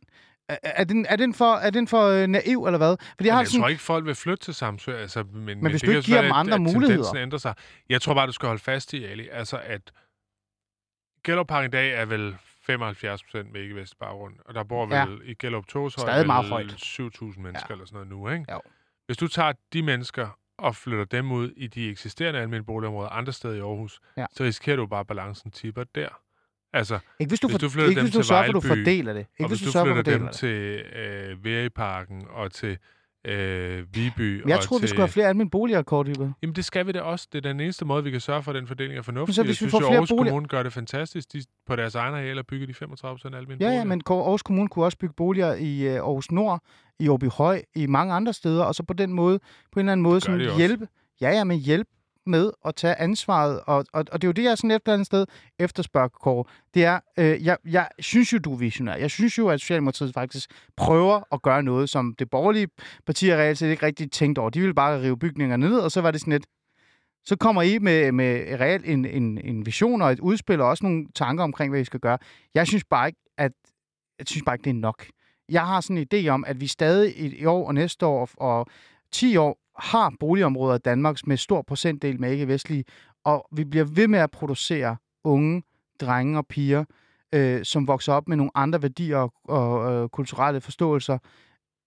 Er, 0.63 0.83
den, 0.83 1.05
er 1.09 1.15
den 1.15 1.33
for, 1.33 1.53
er 1.55 1.69
den 1.69 1.87
for 1.87 2.07
øh, 2.07 2.27
naiv, 2.27 2.65
eller 2.65 2.77
hvad? 2.77 2.97
Fordi 3.15 3.27
jeg 3.27 3.33
har 3.35 3.41
jeg 3.41 3.47
sådan, 3.47 3.61
tror 3.61 3.67
ikke, 3.69 3.81
folk 3.81 4.05
vil 4.05 4.15
flytte 4.15 4.43
til 4.43 4.53
Samsø, 4.53 4.97
altså, 4.97 5.23
men, 5.33 5.45
men, 5.63 5.71
hvis 5.71 5.81
det 5.81 5.87
du 5.87 5.91
ikke 5.95 6.05
giver 6.05 6.21
dem 6.21 6.31
at- 6.31 6.37
andre 6.37 6.53
at 6.53 6.61
muligheder. 6.61 6.87
tendensen 6.87 7.17
ændrer 7.17 7.39
sig. 7.39 7.53
Jeg 7.89 8.01
tror 8.01 8.13
bare, 8.13 8.27
du 8.27 8.31
skal 8.31 8.47
holde 8.47 8.61
fast 8.61 8.93
i, 8.93 9.03
Ali, 9.05 9.27
altså 9.31 9.57
at 9.63 9.81
Gellerup 11.23 11.47
Park 11.47 11.65
i 11.65 11.67
dag 11.71 11.93
er 11.93 12.05
vel 12.05 12.35
75 12.65 13.23
procent 13.23 13.53
med 13.53 13.61
ikke-vestlig 13.61 13.97
baggrund, 13.99 14.33
og 14.45 14.53
der 14.53 14.63
bor 14.63 14.85
vel 14.85 14.93
Ja. 14.95 15.05
i 15.23 15.33
Gellerup 15.33 15.67
Torshøj 15.67 16.01
Stadig 16.11 16.27
meget 16.27 16.43
vel 16.43 16.49
højt. 16.51 16.71
7.000 16.71 17.39
mennesker 17.39 17.65
Ja. 17.69 17.73
eller 17.73 17.85
sådan 17.85 17.95
noget 17.95 18.07
nu, 18.09 18.29
ikke? 18.29 18.45
Jo. 18.51 18.61
Hvis 19.05 19.17
du 19.17 19.27
tager 19.27 19.53
de 19.73 19.81
mennesker 19.81 20.37
og 20.57 20.75
flytter 20.75 21.05
dem 21.05 21.31
ud 21.31 21.51
i 21.57 21.67
de 21.67 21.89
eksisterende 21.89 22.39
almindelige 22.39 22.65
boligområder 22.65 23.09
andre 23.09 23.33
steder 23.33 23.53
i 23.55 23.59
Aarhus, 23.59 23.99
Ja. 24.17 24.25
så 24.31 24.43
risikerer 24.43 24.75
du 24.75 24.87
bare, 24.87 24.99
at 24.99 25.07
balancen 25.07 25.51
tipper 25.51 25.83
der. 25.95 26.09
Altså, 26.73 26.99
Ikke 27.19 27.29
hvis 27.29 27.39
du, 27.39 27.47
Hvis 27.47 27.53
for, 27.53 27.59
du 27.59 27.69
flytter 27.69 27.89
ikke 27.89 27.99
dem 27.99 28.05
hvis 28.05 28.13
du 28.13 28.19
til 28.19 28.25
sørger 28.27 28.43
for, 28.43 28.49
at 28.57 28.63
du 28.63 28.67
fordeler 28.67 29.13
det. 29.13 29.19
Ikke 29.19 29.43
og 29.43 29.47
hvis 29.47 29.61
du 29.61 29.71
for, 29.71 29.83
flytter 29.85 30.01
dem 30.17 30.21
det. 30.21 30.31
til 30.31 30.83
øh, 30.95 31.43
Væriparken 31.43 32.27
og 32.29 32.51
til 32.51 32.77
øh, 33.27 33.85
Viby 33.95 34.39
Men 34.39 34.49
jeg 34.49 34.59
tror, 34.59 34.77
til... 34.77 34.81
vi 34.83 34.87
skulle 34.87 35.01
have 35.01 35.07
flere 35.09 35.27
almindelige 35.27 35.51
boliger, 35.51 35.81
Kort 35.81 36.07
Hyber. 36.07 36.31
Jamen, 36.41 36.55
det 36.55 36.65
skal 36.65 36.87
vi 36.87 36.91
da 36.91 37.01
også. 37.01 37.27
Det 37.33 37.45
er 37.45 37.49
den 37.51 37.59
eneste 37.59 37.85
måde, 37.85 38.03
vi 38.03 38.11
kan 38.11 38.19
sørge 38.19 38.43
for, 38.43 38.51
at 38.51 38.55
den 38.55 38.67
fordeling 38.67 38.97
er 38.97 39.01
fornuftig. 39.01 39.35
så 39.35 39.41
jeg 39.41 39.45
hvis 39.45 39.51
vi 39.51 39.55
synes 39.55 39.71
får 39.71 39.79
jo, 39.79 39.85
flere 39.87 39.93
Aarhus 39.95 40.09
boliger- 40.09 40.31
Kommune 40.31 40.47
gør 40.47 40.63
det 40.63 40.73
fantastisk. 40.73 41.33
De, 41.33 41.41
på 41.67 41.75
deres 41.75 41.95
egen 41.95 42.13
arealer 42.13 42.43
bygger 42.43 42.67
de 42.67 42.73
35 42.73 43.15
procent 43.17 43.35
almindelige 43.35 43.65
Ja, 43.65 43.69
boliger. 43.69 43.79
ja, 43.79 43.85
men 43.85 44.01
Aarhus 44.09 44.41
Kommune 44.43 44.69
kunne 44.69 44.85
også 44.85 44.97
bygge 44.97 45.13
boliger 45.17 45.53
i 45.55 45.81
øh, 45.87 45.93
Aarhus 45.93 46.31
Nord, 46.31 46.61
i 46.99 47.09
Åby 47.09 47.29
Høj, 47.29 47.61
i 47.75 47.87
mange 47.87 48.13
andre 48.13 48.33
steder, 48.33 48.63
og 48.63 48.75
så 48.75 48.83
på 48.83 48.93
den 48.93 49.13
måde, 49.13 49.39
på 49.71 49.79
en 49.79 49.85
eller 49.85 49.91
anden 49.91 50.03
måde, 50.03 50.21
sådan 50.21 50.55
hjælpe. 50.57 50.87
Ja, 51.21 51.29
ja, 51.29 51.43
men 51.43 51.57
hjælp 51.59 51.87
med 52.27 52.51
at 52.65 52.75
tage 52.75 52.95
ansvaret, 52.95 53.59
og, 53.65 53.85
og, 53.93 54.05
og 54.11 54.21
det 54.21 54.23
er 54.23 54.27
jo 54.27 54.31
det, 54.31 54.43
jeg 54.43 54.57
sådan 54.57 54.71
et 54.71 54.81
eller 54.85 54.93
andet 54.93 55.05
sted 55.05 55.25
efterspørger, 55.59 56.07
Kåre. 56.07 56.43
Det 56.73 56.85
er, 56.85 56.99
øh, 57.19 57.45
jeg, 57.45 57.57
jeg 57.65 57.87
synes 57.99 58.33
jo, 58.33 58.37
du 58.37 58.53
er 58.53 58.57
visionær. 58.57 58.95
Jeg 58.95 59.11
synes 59.11 59.37
jo, 59.37 59.49
at 59.49 59.59
Socialdemokratiet 59.59 60.13
faktisk 60.13 60.49
prøver 60.77 61.21
at 61.31 61.41
gøre 61.41 61.63
noget, 61.63 61.89
som 61.89 62.15
det 62.19 62.29
borgerlige 62.29 62.67
partier 63.05 63.37
reelt 63.37 63.57
set 63.57 63.69
ikke 63.69 63.85
rigtig 63.85 64.11
tænkte 64.11 64.39
over. 64.39 64.49
De 64.49 64.59
ville 64.59 64.73
bare 64.73 65.01
rive 65.01 65.19
bygninger 65.19 65.57
ned, 65.57 65.79
og 65.79 65.91
så 65.91 66.01
var 66.01 66.11
det 66.11 66.21
sådan 66.21 66.33
et, 66.33 66.45
så 67.25 67.35
kommer 67.35 67.61
I 67.61 67.77
med, 67.77 68.11
med 68.11 68.59
reelt 68.59 68.85
en, 68.85 69.05
en, 69.05 69.37
en 69.43 69.65
vision 69.65 70.01
og 70.01 70.11
et 70.11 70.19
udspil, 70.19 70.61
og 70.61 70.67
også 70.67 70.85
nogle 70.85 71.07
tanker 71.15 71.43
omkring, 71.43 71.71
hvad 71.71 71.81
I 71.81 71.83
skal 71.83 71.99
gøre. 71.99 72.17
Jeg 72.53 72.67
synes 72.67 72.83
bare 72.83 73.07
ikke, 73.07 73.19
at 73.37 73.51
jeg 74.19 74.27
synes 74.27 74.43
bare 74.43 74.55
ikke, 74.55 74.63
det 74.63 74.69
er 74.69 74.73
nok. 74.73 75.05
Jeg 75.49 75.67
har 75.67 75.81
sådan 75.81 75.97
en 75.97 76.07
idé 76.13 76.27
om, 76.27 76.45
at 76.47 76.61
vi 76.61 76.67
stadig 76.67 77.19
i, 77.19 77.45
år 77.45 77.67
og 77.67 77.73
næste 77.73 78.05
år 78.05 78.29
og 78.37 78.67
10 79.11 79.37
år 79.37 79.57
har 79.79 80.13
boligområder 80.19 80.75
i 80.75 80.79
Danmark 80.79 81.27
med 81.27 81.37
stor 81.37 81.61
procentdel 81.61 82.19
med 82.19 82.31
ikke-vestlige, 82.31 82.83
og 83.25 83.47
vi 83.51 83.63
bliver 83.65 83.85
ved 83.85 84.07
med 84.07 84.19
at 84.19 84.31
producere 84.31 84.97
unge, 85.23 85.63
drenge 86.01 86.37
og 86.37 86.47
piger, 86.47 86.85
øh, 87.33 87.65
som 87.65 87.87
vokser 87.87 88.13
op 88.13 88.27
med 88.27 88.37
nogle 88.37 88.51
andre 88.55 88.81
værdier 88.81 89.17
og, 89.17 89.33
og 89.45 89.91
øh, 89.93 90.09
kulturelle 90.09 90.61
forståelser, 90.61 91.17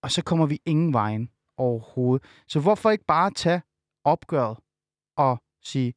og 0.03 0.11
så 0.11 0.23
kommer 0.23 0.45
vi 0.45 0.59
ingen 0.65 0.93
vejen 0.93 1.29
overhovedet. 1.57 2.25
Så 2.47 2.59
hvorfor 2.59 2.91
ikke 2.91 3.05
bare 3.05 3.31
tage 3.31 3.61
opgøret 4.03 4.57
og 5.17 5.41
sige, 5.63 5.93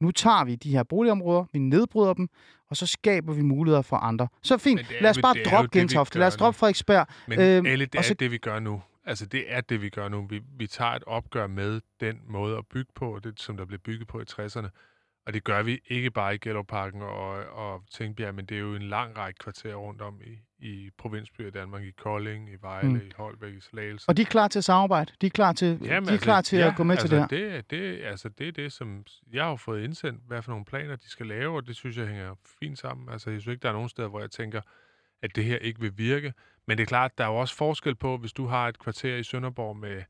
nu 0.00 0.10
tager 0.10 0.44
vi 0.44 0.54
de 0.54 0.70
her 0.72 0.82
boligområder, 0.82 1.44
vi 1.52 1.58
nedbryder 1.58 2.12
dem, 2.14 2.28
og 2.70 2.76
så 2.76 2.86
skaber 2.86 3.32
vi 3.32 3.42
muligheder 3.42 3.82
for 3.82 3.96
andre. 3.96 4.28
Så 4.42 4.58
fint, 4.58 4.76
Men 4.76 4.84
det 4.88 4.96
er 4.98 5.02
lad 5.02 5.10
os 5.10 5.18
bare 5.22 5.34
droppe 5.44 5.78
Gentofte, 5.78 6.18
lad 6.18 6.26
os 6.26 6.36
droppe 6.36 6.58
Frederiksberg. 6.58 7.06
Men 7.28 7.40
Øhm, 7.40 7.48
øhm, 7.48 7.66
Elle, 7.66 7.86
det 7.86 7.98
er 7.98 8.02
så- 8.02 8.14
det, 8.14 8.30
vi 8.30 8.38
gør 8.38 8.58
nu. 8.58 8.82
Altså, 9.04 9.26
det 9.26 9.44
er 9.52 9.60
det, 9.60 9.82
vi 9.82 9.88
gør 9.88 10.08
nu. 10.08 10.26
Vi, 10.26 10.42
vi 10.58 10.66
tager 10.66 10.92
et 10.92 11.04
opgør 11.06 11.46
med 11.46 11.80
den 12.00 12.20
måde 12.26 12.56
at 12.58 12.66
bygge 12.66 12.92
på, 12.94 13.20
det, 13.24 13.40
som 13.40 13.56
der 13.56 13.64
blev 13.64 13.78
bygget 13.78 14.08
på 14.08 14.20
i 14.20 14.24
60'erne. 14.30 14.68
Og 15.26 15.34
det 15.34 15.44
gør 15.44 15.62
vi 15.62 15.80
ikke 15.86 16.10
bare 16.10 16.34
i 16.34 16.38
Gellerparken 16.38 17.02
og, 17.02 17.30
og 17.44 17.82
Tingbjerg, 17.90 18.34
men 18.34 18.46
det 18.46 18.56
er 18.56 18.60
jo 18.60 18.74
en 18.74 18.82
lang 18.82 19.18
række 19.18 19.38
kvarterer 19.38 19.74
rundt 19.74 20.02
om 20.02 20.20
i, 20.24 20.66
i 20.66 20.90
provinsbyer 20.98 21.46
i 21.46 21.50
Danmark, 21.50 21.82
i 21.82 21.90
Kolding, 21.90 22.48
i 22.50 22.56
Vejle, 22.60 22.88
Mm. 22.88 22.96
i 22.96 23.10
Holbæk, 23.16 23.54
i 23.54 23.60
Slagelse. 23.60 24.08
Og 24.08 24.16
de 24.16 24.22
er 24.22 24.26
klar 24.26 24.48
til 24.48 24.58
at 24.58 24.64
samarbejde. 24.64 25.12
De 25.20 25.26
er 25.26 25.30
klar 25.30 25.52
til, 25.52 25.80
de 25.80 25.88
er 25.88 26.16
klar 26.16 26.40
til 26.40 26.56
at 26.56 26.76
gå 26.76 26.82
med 26.82 26.94
altså, 26.94 27.08
til 27.08 27.16
det 27.16 27.40
her. 27.40 27.60
Det, 27.60 27.70
det, 27.70 28.00
altså, 28.04 28.28
det 28.28 28.48
er 28.48 28.52
det, 28.52 28.72
som 28.72 29.04
jeg 29.32 29.44
har 29.44 29.56
fået 29.56 29.84
indsendt, 29.84 30.22
hvad 30.26 30.42
for 30.42 30.50
nogle 30.50 30.64
planer 30.64 30.96
de 30.96 31.08
skal 31.08 31.26
lave, 31.26 31.56
og 31.56 31.66
det 31.66 31.76
synes 31.76 31.96
jeg 31.96 32.06
hænger 32.06 32.34
fint 32.60 32.78
sammen. 32.78 33.08
Altså, 33.08 33.30
jeg 33.30 33.40
synes 33.40 33.52
ikke, 33.52 33.62
der 33.62 33.68
er 33.68 33.72
nogen 33.72 33.88
steder, 33.88 34.08
hvor 34.08 34.20
jeg 34.20 34.30
tænker, 34.30 34.60
at 35.22 35.36
det 35.36 35.44
her 35.44 35.56
ikke 35.56 35.80
vil 35.80 35.98
virke. 35.98 36.32
Men 36.70 36.78
det 36.78 36.82
er 36.82 36.86
klart, 36.86 37.18
der 37.18 37.24
er 37.24 37.28
jo 37.28 37.36
også 37.36 37.54
forskel 37.56 37.94
på, 37.94 38.16
hvis 38.16 38.32
du 38.32 38.46
har 38.46 38.68
et 38.68 38.78
kvarter 38.78 39.16
i 39.16 39.22
Sønderborg 39.22 39.76
med 39.76 40.02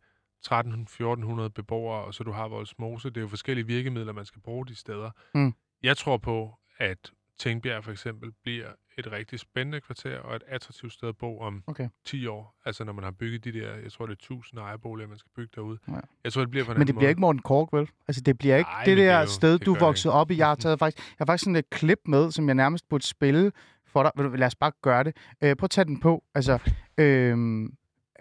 1300-1400 1.47 1.49
beboere, 1.49 2.05
og 2.05 2.15
så 2.15 2.25
du 2.25 2.33
har 2.33 2.49
Voldsmose. 2.49 3.09
Det 3.09 3.17
er 3.17 3.21
jo 3.21 3.29
forskellige 3.29 3.67
virkemidler, 3.67 4.13
man 4.13 4.25
skal 4.25 4.43
bruge 4.43 4.67
de 4.67 4.75
steder. 4.75 5.11
Mm. 5.35 5.55
Jeg 5.83 5.97
tror 5.97 6.17
på, 6.17 6.55
at 6.79 7.11
Tingbjerg 7.39 7.85
for 7.85 7.91
eksempel 7.93 8.31
bliver 8.43 8.67
et 8.99 9.13
rigtig 9.13 9.39
spændende 9.41 9.81
kvarter 9.81 10.19
og 10.19 10.37
et 10.37 10.43
attraktivt 10.49 10.93
sted 10.93 11.09
at 11.09 11.17
bo 11.17 11.41
om 11.41 11.63
Okay. 11.67 11.89
10 12.05 12.27
år. 12.27 12.55
Altså 12.65 12.85
når 12.85 12.93
man 12.93 13.05
har 13.05 13.11
bygget 13.11 13.45
de 13.45 13.53
der, 13.53 13.75
jeg 13.77 13.93
tror 13.93 14.07
det 14.07 14.13
er 14.13 14.17
1000 14.17 14.61
ejerboliger, 14.61 15.09
man 15.09 15.19
skal 15.19 15.31
bygge 15.37 15.53
derude. 15.55 15.79
Ja. 15.89 15.93
Jeg 16.25 16.33
tror, 16.33 16.43
det 16.43 16.51
bliver 16.51 16.65
på 16.67 16.73
en 16.73 16.79
Men 16.79 16.87
det 16.87 16.95
bliver 16.95 17.03
måde. 17.07 17.11
ikke 17.11 17.21
Morten 17.21 17.43
Kork, 17.43 17.69
vel? 17.73 17.89
Altså, 18.09 18.21
det 18.23 18.39
bliver 18.39 18.57
ikke 18.57 18.71
Nej, 18.71 18.85
det 18.85 18.97
det 18.97 19.07
der 19.07 19.13
er 19.15 19.21
jo- 19.21 19.27
sted, 19.27 19.53
det 19.59 19.67
du 19.67 19.73
det 19.75 19.81
voksede 19.81 20.15
op 20.15 20.31
i. 20.31 20.37
Jeg 20.37 20.47
har 20.47 20.55
taget 20.55 20.79
faktisk, 20.79 20.99
jeg 21.09 21.15
har 21.19 21.25
faktisk 21.27 21.45
sådan 21.45 21.57
et 21.57 21.71
klip 21.71 21.99
med, 22.07 22.31
som 22.31 22.47
jeg 22.49 22.55
nærmest 22.55 22.89
burde 22.89 23.07
spille 23.07 23.53
for 23.93 24.03
dig. 24.03 24.39
Lad 24.39 24.47
os 24.47 24.55
bare 24.55 24.73
gøre 24.83 25.05
det. 25.05 25.17
Øh, 25.43 25.57
prøv 25.57 25.65
at 25.65 25.71
tage 25.71 25.85
den 25.85 26.01
på. 26.01 26.23
Altså, 26.35 26.59
øh, 26.99 27.37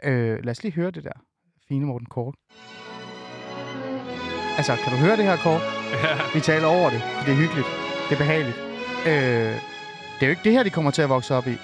øh, 0.04 0.44
lad 0.44 0.50
os 0.50 0.64
lige 0.64 0.74
høre 0.74 0.92
det 0.92 1.04
der. 1.04 1.18
Fine 1.68 1.86
Morten 1.86 2.08
Kork. 2.08 2.34
Altså, 4.58 4.76
kan 4.84 4.92
du 4.94 4.98
høre 4.98 5.18
det 5.18 5.26
her, 5.26 5.38
Kork? 5.38 5.62
Vi 6.36 6.40
taler 6.40 6.68
over 6.68 6.90
det. 6.90 7.02
Det 7.26 7.32
er 7.34 7.40
hyggeligt. 7.44 7.68
Det 8.08 8.14
er 8.16 8.22
behageligt. 8.26 8.58
Øh, 9.08 9.54
det 10.16 10.22
er 10.24 10.28
jo 10.30 10.30
ikke 10.30 10.44
det 10.44 10.52
her, 10.52 10.64
de 10.64 10.70
kommer 10.70 10.92
til 10.92 11.02
at 11.02 11.10
vokse 11.10 11.36
op 11.36 11.48
i. 11.48 11.56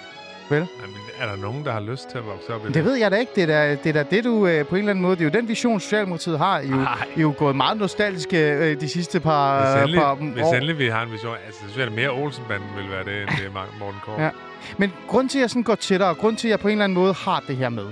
Jamen, 0.52 0.96
er 1.20 1.26
der 1.26 1.36
nogen, 1.42 1.66
der 1.66 1.72
har 1.72 1.80
lyst 1.80 2.10
til 2.10 2.18
at 2.18 2.26
vokse 2.26 2.54
op 2.54 2.70
i 2.70 2.72
Det 2.72 2.86
ved 2.86 2.96
jeg 2.96 3.12
da 3.12 3.16
ikke. 3.16 3.32
Det 3.36 3.44
er 3.44 3.48
da 3.48 3.76
det, 3.84 3.86
er 3.86 3.94
da 3.94 4.04
det 4.16 4.24
du 4.24 4.48
øh, 4.48 4.66
på 4.66 4.76
en 4.76 4.80
eller 4.80 4.90
anden 4.92 5.02
måde... 5.02 5.16
Det 5.16 5.22
er 5.22 5.26
jo 5.26 5.40
den 5.40 5.48
vision, 5.48 5.80
Socialdemokratiet 5.80 6.38
har. 6.38 6.60
I 6.60 6.68
jo, 6.68 6.76
Nej. 6.76 7.08
I 7.16 7.18
er 7.20 7.22
jo 7.22 7.34
gået 7.38 7.56
meget 7.56 7.78
nostalgiske 7.78 8.52
øh, 8.54 8.82
de 8.82 8.90
sidste 8.90 9.20
par, 9.20 9.66
Hvis 9.66 9.82
endelig, 9.82 10.00
par 10.02 10.16
hvis 10.16 10.44
år. 10.44 10.54
endelig 10.54 10.80
vi 10.80 10.88
har 10.88 11.04
en 11.04 11.12
vision, 11.12 11.36
altså 11.46 11.60
så 11.62 11.66
synes 11.68 11.78
jeg, 11.78 11.86
at 11.86 11.92
mere 11.92 12.10
Olsenbanden 12.10 12.70
vil 12.78 12.90
være 12.92 13.04
det, 13.04 13.22
end 13.22 13.30
det 13.38 13.46
er 13.46 13.80
Morten 13.80 14.00
Kåre. 14.06 14.22
Ja. 14.24 14.30
Men 14.78 14.94
grund 15.08 15.30
til, 15.30 15.38
at 15.38 15.42
jeg 15.42 15.50
sådan 15.50 15.64
går 15.64 15.76
tættere, 15.76 16.10
og 16.10 16.18
grund 16.18 16.38
til, 16.38 16.48
at 16.48 16.52
jeg 16.52 16.60
på 16.60 16.68
en 16.68 16.72
eller 16.72 16.84
anden 16.84 16.96
måde 17.00 17.14
har 17.14 17.44
det 17.48 17.56
her 17.58 17.70
med, 17.70 17.86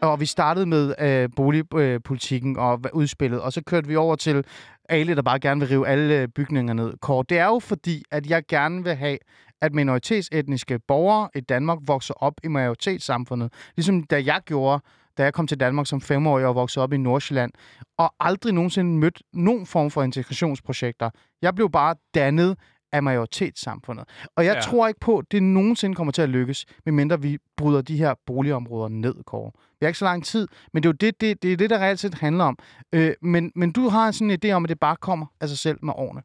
og 0.00 0.20
vi 0.20 0.26
startede 0.26 0.66
med 0.66 0.94
øh, 1.00 1.28
boligpolitikken 1.36 2.58
og 2.58 2.80
udspillet, 2.92 3.40
og 3.40 3.52
så 3.52 3.62
kørte 3.66 3.88
vi 3.88 3.96
over 3.96 4.16
til 4.16 4.44
alle, 4.88 5.14
der 5.16 5.22
bare 5.22 5.38
gerne 5.38 5.60
vil 5.60 5.68
rive 5.68 5.88
alle 5.88 6.14
øh, 6.14 6.28
bygninger 6.28 6.74
ned. 6.74 6.92
Kort. 7.02 7.30
Det 7.30 7.38
er 7.38 7.46
jo 7.46 7.58
fordi, 7.58 8.02
at 8.10 8.26
jeg 8.26 8.42
gerne 8.48 8.84
vil 8.84 8.94
have, 8.94 9.18
at 9.62 9.74
minoritetsetniske 9.74 10.78
borgere 10.78 11.28
i 11.34 11.40
Danmark 11.40 11.78
vokser 11.86 12.14
op 12.14 12.34
i 12.44 12.48
majoritetssamfundet. 12.48 13.52
Ligesom 13.76 14.02
da 14.02 14.22
jeg 14.24 14.40
gjorde, 14.44 14.82
da 15.18 15.24
jeg 15.24 15.34
kom 15.34 15.46
til 15.46 15.60
Danmark 15.60 15.86
som 15.86 16.00
femårig 16.00 16.46
og 16.46 16.54
voksede 16.54 16.82
op 16.82 16.92
i 16.92 16.96
Nordsjælland, 16.96 17.52
og 17.98 18.14
aldrig 18.20 18.52
nogensinde 18.52 18.98
mødt 18.98 19.22
nogen 19.32 19.66
form 19.66 19.90
for 19.90 20.02
integrationsprojekter. 20.02 21.10
Jeg 21.42 21.54
blev 21.54 21.70
bare 21.70 21.94
dannet 22.14 22.56
af 22.92 23.02
majoritetssamfundet. 23.02 24.04
Og 24.36 24.44
jeg 24.44 24.54
ja. 24.54 24.60
Tror 24.60 24.88
ikke 24.88 25.00
på, 25.00 25.18
at 25.18 25.24
det 25.30 25.42
nogensinde 25.42 25.94
kommer 25.94 26.12
til 26.12 26.22
at 26.22 26.28
lykkes, 26.28 26.66
medmindre 26.84 27.22
vi 27.22 27.38
bryder 27.56 27.82
de 27.82 27.96
her 27.96 28.14
boligområder 28.26 28.88
ned, 28.88 29.14
Kåre. 29.26 29.50
Vi 29.54 29.84
har 29.84 29.88
ikke 29.88 29.98
så 29.98 30.04
lang 30.04 30.24
tid, 30.24 30.48
men 30.72 30.82
det 30.82 30.88
er 30.88 30.92
jo 30.92 30.96
det, 31.00 31.20
det, 31.20 31.42
det, 31.42 31.52
er 31.52 31.56
det 31.56 31.70
der 31.70 31.78
reelt 31.78 32.00
set 32.00 32.14
handler 32.14 32.44
om. 32.44 32.58
Øh, 32.92 33.14
men, 33.22 33.52
men 33.54 33.72
du 33.72 33.88
har 33.88 34.10
sådan 34.10 34.30
en 34.30 34.38
idé 34.44 34.50
om, 34.50 34.64
at 34.64 34.68
det 34.68 34.80
bare 34.80 34.96
kommer 34.96 35.26
af 35.40 35.48
sig 35.48 35.58
selv 35.58 35.78
med 35.82 35.92
årene. 35.96 36.22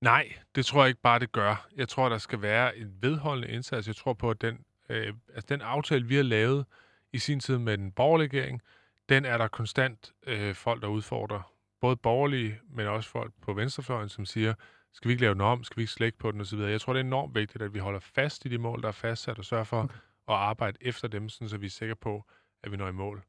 Nej, 0.00 0.32
det 0.54 0.66
tror 0.66 0.82
jeg 0.82 0.88
ikke 0.88 1.00
bare, 1.00 1.18
det 1.18 1.32
gør. 1.32 1.66
Jeg 1.76 1.88
tror, 1.88 2.08
der 2.08 2.18
skal 2.18 2.42
være 2.42 2.76
en 2.76 2.98
vedholdende 3.02 3.48
indsats. 3.48 3.86
Jeg 3.86 3.96
tror 3.96 4.12
på, 4.12 4.30
at 4.30 4.40
den, 4.40 4.64
øh, 4.88 5.14
altså 5.34 5.46
den 5.48 5.60
aftale, 5.60 6.06
vi 6.06 6.16
har 6.16 6.22
lavet 6.22 6.66
i 7.12 7.18
sin 7.18 7.40
tid 7.40 7.58
med 7.58 7.78
den 7.78 7.92
borgerlige 7.92 8.28
regering, 8.28 8.62
den 9.08 9.24
er 9.24 9.38
der 9.38 9.48
konstant 9.48 10.12
øh, 10.26 10.54
folk, 10.54 10.82
der 10.82 10.88
udfordrer. 10.88 11.52
Både 11.80 11.96
borgerlige, 11.96 12.60
men 12.70 12.86
også 12.86 13.10
folk 13.10 13.32
på 13.42 13.52
venstrefløjen, 13.52 14.08
som 14.08 14.24
siger, 14.24 14.54
skal 14.92 15.08
vi 15.08 15.12
ikke 15.12 15.22
lave 15.22 15.34
den 15.34 15.40
om, 15.40 15.64
skal 15.64 15.76
vi 15.76 15.82
ikke 15.82 15.92
slække 15.92 16.18
på 16.18 16.32
den 16.32 16.40
osv. 16.40 16.58
Jeg 16.58 16.80
tror, 16.80 16.92
det 16.92 17.00
er 17.00 17.04
enormt 17.04 17.34
vigtigt, 17.34 17.62
at 17.62 17.74
vi 17.74 17.78
holder 17.78 18.00
fast 18.00 18.44
i 18.44 18.48
de 18.48 18.58
mål, 18.58 18.82
der 18.82 18.88
er 18.88 18.92
fastsat, 18.92 19.38
og 19.38 19.44
sørger 19.44 19.64
for 19.64 19.82
okay. 19.82 19.94
at 20.28 20.34
arbejde 20.34 20.78
efter 20.80 21.08
dem, 21.08 21.28
sådan, 21.28 21.48
så 21.48 21.56
vi 21.56 21.66
er 21.66 21.70
sikre 21.70 21.96
på, 21.96 22.24
at 22.62 22.72
vi 22.72 22.76
når 22.76 22.88
i 22.88 22.92
mål. 22.92 23.22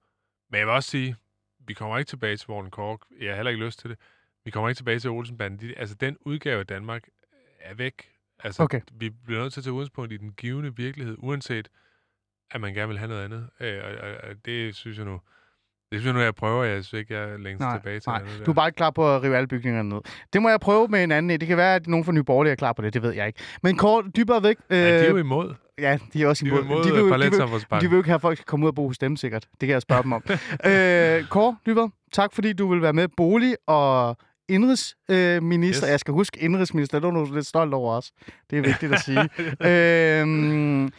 Men 0.50 0.60
jeg 0.60 0.68
vil 0.68 0.74
også 0.74 0.90
sige, 0.90 1.16
vi 1.60 1.74
kommer 1.74 1.98
ikke 1.98 2.10
tilbage 2.10 2.38
til 2.38 2.52
Morten 2.52 2.72
Kork. 2.72 3.02
Jeg 3.20 3.30
har 3.30 3.36
heller 3.36 3.50
ikke 3.50 3.66
lyst 3.66 3.80
til 3.80 3.90
det. 3.90 4.00
Vi 4.48 4.52
kommer 4.52 4.70
ikke 4.70 4.80
tilbage 4.80 5.00
til 5.00 5.10
Olsenbanden. 5.10 5.60
De, 5.70 5.74
altså, 5.78 5.96
den 5.96 6.18
udgave 6.22 6.60
af 6.60 6.68
Danmark 6.68 7.04
er 7.62 7.74
væk. 7.76 7.94
Altså, 8.44 8.64
Okay. 8.64 8.82
vi 9.00 9.10
bliver 9.26 9.42
nødt 9.42 9.54
til 9.54 9.60
at 9.60 9.64
tage 9.64 9.74
udgangspunkt 9.74 10.12
i 10.14 10.18
den 10.18 10.32
givende 10.38 10.76
virkelighed, 10.76 11.16
uanset 11.20 11.68
at 12.52 12.62
man 12.62 12.74
gerne 12.74 12.88
vil 12.88 12.98
have 12.98 13.10
noget 13.10 13.24
andet. 13.24 13.50
Øh, 13.60 13.80
og, 13.84 13.92
og, 14.10 14.30
og, 14.30 14.36
det 14.46 14.76
synes 14.76 14.98
jeg 14.98 15.06
nu, 15.06 15.20
det 15.92 16.00
synes 16.00 16.06
jeg 16.06 16.14
nu, 16.14 16.20
jeg 16.20 16.36
prøver. 16.36 16.64
Jeg 16.64 16.86
synes 16.86 17.00
ikke, 17.02 17.14
jeg 17.14 17.24
er 17.30 17.38
længst 17.38 17.60
Nej, 17.60 17.78
tilbage 17.78 18.00
til 18.00 18.10
nej. 18.10 18.24
noget. 18.24 18.46
Du 18.46 18.52
er 18.52 18.56
bare 18.56 18.68
ikke 18.68 18.78
klar 18.78 18.90
på 18.92 19.16
at 19.16 19.24
rive 19.24 19.36
alle 19.38 19.48
bygningerne 19.48 19.90
ned. 19.90 20.02
Det 20.34 20.42
må 20.42 20.50
jeg 20.50 20.60
prøve 20.60 20.88
med 20.88 21.04
en 21.04 21.12
anden. 21.12 21.40
Det 21.40 21.48
kan 21.48 21.58
være, 21.58 21.76
at 21.76 21.88
nogen 21.88 22.06
fra 22.06 22.12
Nye 22.12 22.24
Borgerlige 22.24 22.52
er 22.52 22.56
klar 22.56 22.74
på 22.74 22.82
det. 22.82 22.94
Det 22.94 23.02
ved 23.02 23.12
jeg 23.14 23.28
ikke. 23.28 23.40
Men 23.64 23.78
kort, 23.78 24.06
dybere 24.16 24.44
væk. 24.44 24.58
Øh, 24.70 24.78
Ja, 24.78 25.00
de 25.00 25.06
er 25.06 25.10
jo 25.10 25.18
imod. 25.18 25.54
ja, 25.80 26.00
de 26.14 26.24
er 26.24 26.28
også 26.28 26.46
De 26.46 26.50
er 26.52 26.56
jo 26.56 26.62
imod. 26.62 26.72
imod 26.76 26.84
de, 26.84 26.92
vil, 26.92 27.00
jo- 27.00 27.06
de, 27.06 27.20
vil, 27.72 27.82
de 27.82 27.88
vil 27.88 27.92
jo 27.92 27.98
ikke 27.98 28.10
have, 28.10 28.16
at 28.16 28.22
folk 28.22 28.38
skal 28.38 28.46
komme 28.46 28.64
ud 28.66 28.70
og 28.70 28.76
bo 28.76 28.88
hos 28.88 28.98
dem, 28.98 29.16
sikkert. 29.16 29.44
Det 29.52 29.68
kan 29.68 29.70
jeg 29.70 29.82
spørge 29.82 30.04
dem 30.04 30.14
om. 30.14 30.24
øh, 30.70 31.28
Kåre 31.30 31.58
Dybere, 31.66 31.92
tak 32.12 32.34
fordi 32.34 32.54
du 32.54 32.68
vil 32.72 32.82
være 32.82 32.94
med. 32.94 33.08
Bolig 33.18 33.56
og 33.68 34.18
indrigsminister. 34.50 35.86
Øh. 35.86 35.88
Yes. 35.88 35.92
Jeg 35.92 36.00
skal 36.00 36.14
huske 36.14 36.40
indrigsminister. 36.40 37.00
Det 37.00 37.08
er 37.08 37.12
du 37.12 37.34
lidt 37.34 37.46
stolt 37.46 37.74
over 37.74 37.94
os. 37.94 38.12
Det 38.50 38.58
er 38.58 38.62
vigtigt 38.62 38.94
at 38.94 39.02
sige. 39.02 39.20
øh, 39.70 40.90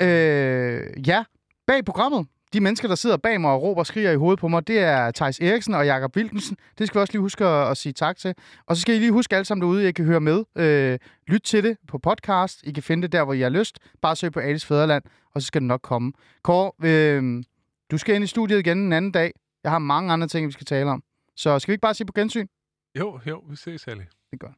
øh, 0.00 1.08
ja, 1.08 1.24
bag 1.66 1.84
programmet. 1.84 2.26
De 2.52 2.60
mennesker, 2.60 2.88
der 2.88 2.94
sidder 2.94 3.16
bag 3.16 3.40
mig 3.40 3.50
og 3.50 3.62
råber 3.62 3.80
og 3.80 3.86
skriger 3.86 4.12
i 4.12 4.16
hovedet 4.16 4.40
på 4.40 4.48
mig, 4.48 4.68
det 4.68 4.78
er 4.78 5.10
Thijs 5.10 5.40
Eriksen 5.40 5.74
og 5.74 5.86
Jakob 5.86 6.16
Wilkensen. 6.16 6.56
Det 6.78 6.86
skal 6.86 6.98
vi 6.98 7.00
også 7.00 7.12
lige 7.12 7.20
huske 7.20 7.44
at, 7.44 7.70
at 7.70 7.76
sige 7.76 7.92
tak 7.92 8.16
til. 8.16 8.34
Og 8.66 8.76
så 8.76 8.82
skal 8.82 8.94
I 8.94 8.98
lige 8.98 9.12
huske 9.12 9.36
alle 9.36 9.44
sammen 9.44 9.62
derude, 9.62 9.82
at 9.82 9.88
I 9.88 9.92
kan 9.92 10.04
høre 10.04 10.20
med. 10.20 10.44
Øh, 10.56 10.98
lyt 11.28 11.42
til 11.42 11.64
det 11.64 11.76
på 11.88 11.98
podcast. 11.98 12.60
I 12.62 12.72
kan 12.72 12.82
finde 12.82 13.02
det 13.02 13.12
der, 13.12 13.24
hvor 13.24 13.32
I 13.32 13.40
har 13.40 13.48
lyst. 13.48 13.78
Bare 14.02 14.16
søg 14.16 14.32
på 14.32 14.40
Alice 14.40 14.66
Fæderland, 14.66 15.04
og 15.34 15.42
så 15.42 15.46
skal 15.46 15.60
det 15.60 15.68
nok 15.68 15.80
komme. 15.82 16.12
Kåre, 16.42 16.72
øh, 16.84 17.42
du 17.90 17.98
skal 17.98 18.14
ind 18.14 18.24
i 18.24 18.26
studiet 18.26 18.58
igen 18.58 18.78
en 18.78 18.92
anden 18.92 19.12
dag. 19.12 19.32
Jeg 19.64 19.70
har 19.72 19.78
mange 19.78 20.12
andre 20.12 20.28
ting, 20.28 20.46
vi 20.46 20.52
skal 20.52 20.66
tale 20.66 20.90
om. 20.90 21.02
Så 21.36 21.58
skal 21.58 21.72
vi 21.72 21.74
ikke 21.74 21.82
bare 21.82 21.94
sige 21.94 22.06
på 22.06 22.12
gensyn? 22.12 22.46
Jo, 22.94 23.20
jo, 23.26 23.38
vi 23.48 23.56
ses, 23.56 23.88
Ali. 23.88 24.04
Det 24.30 24.40
gør 24.40 24.52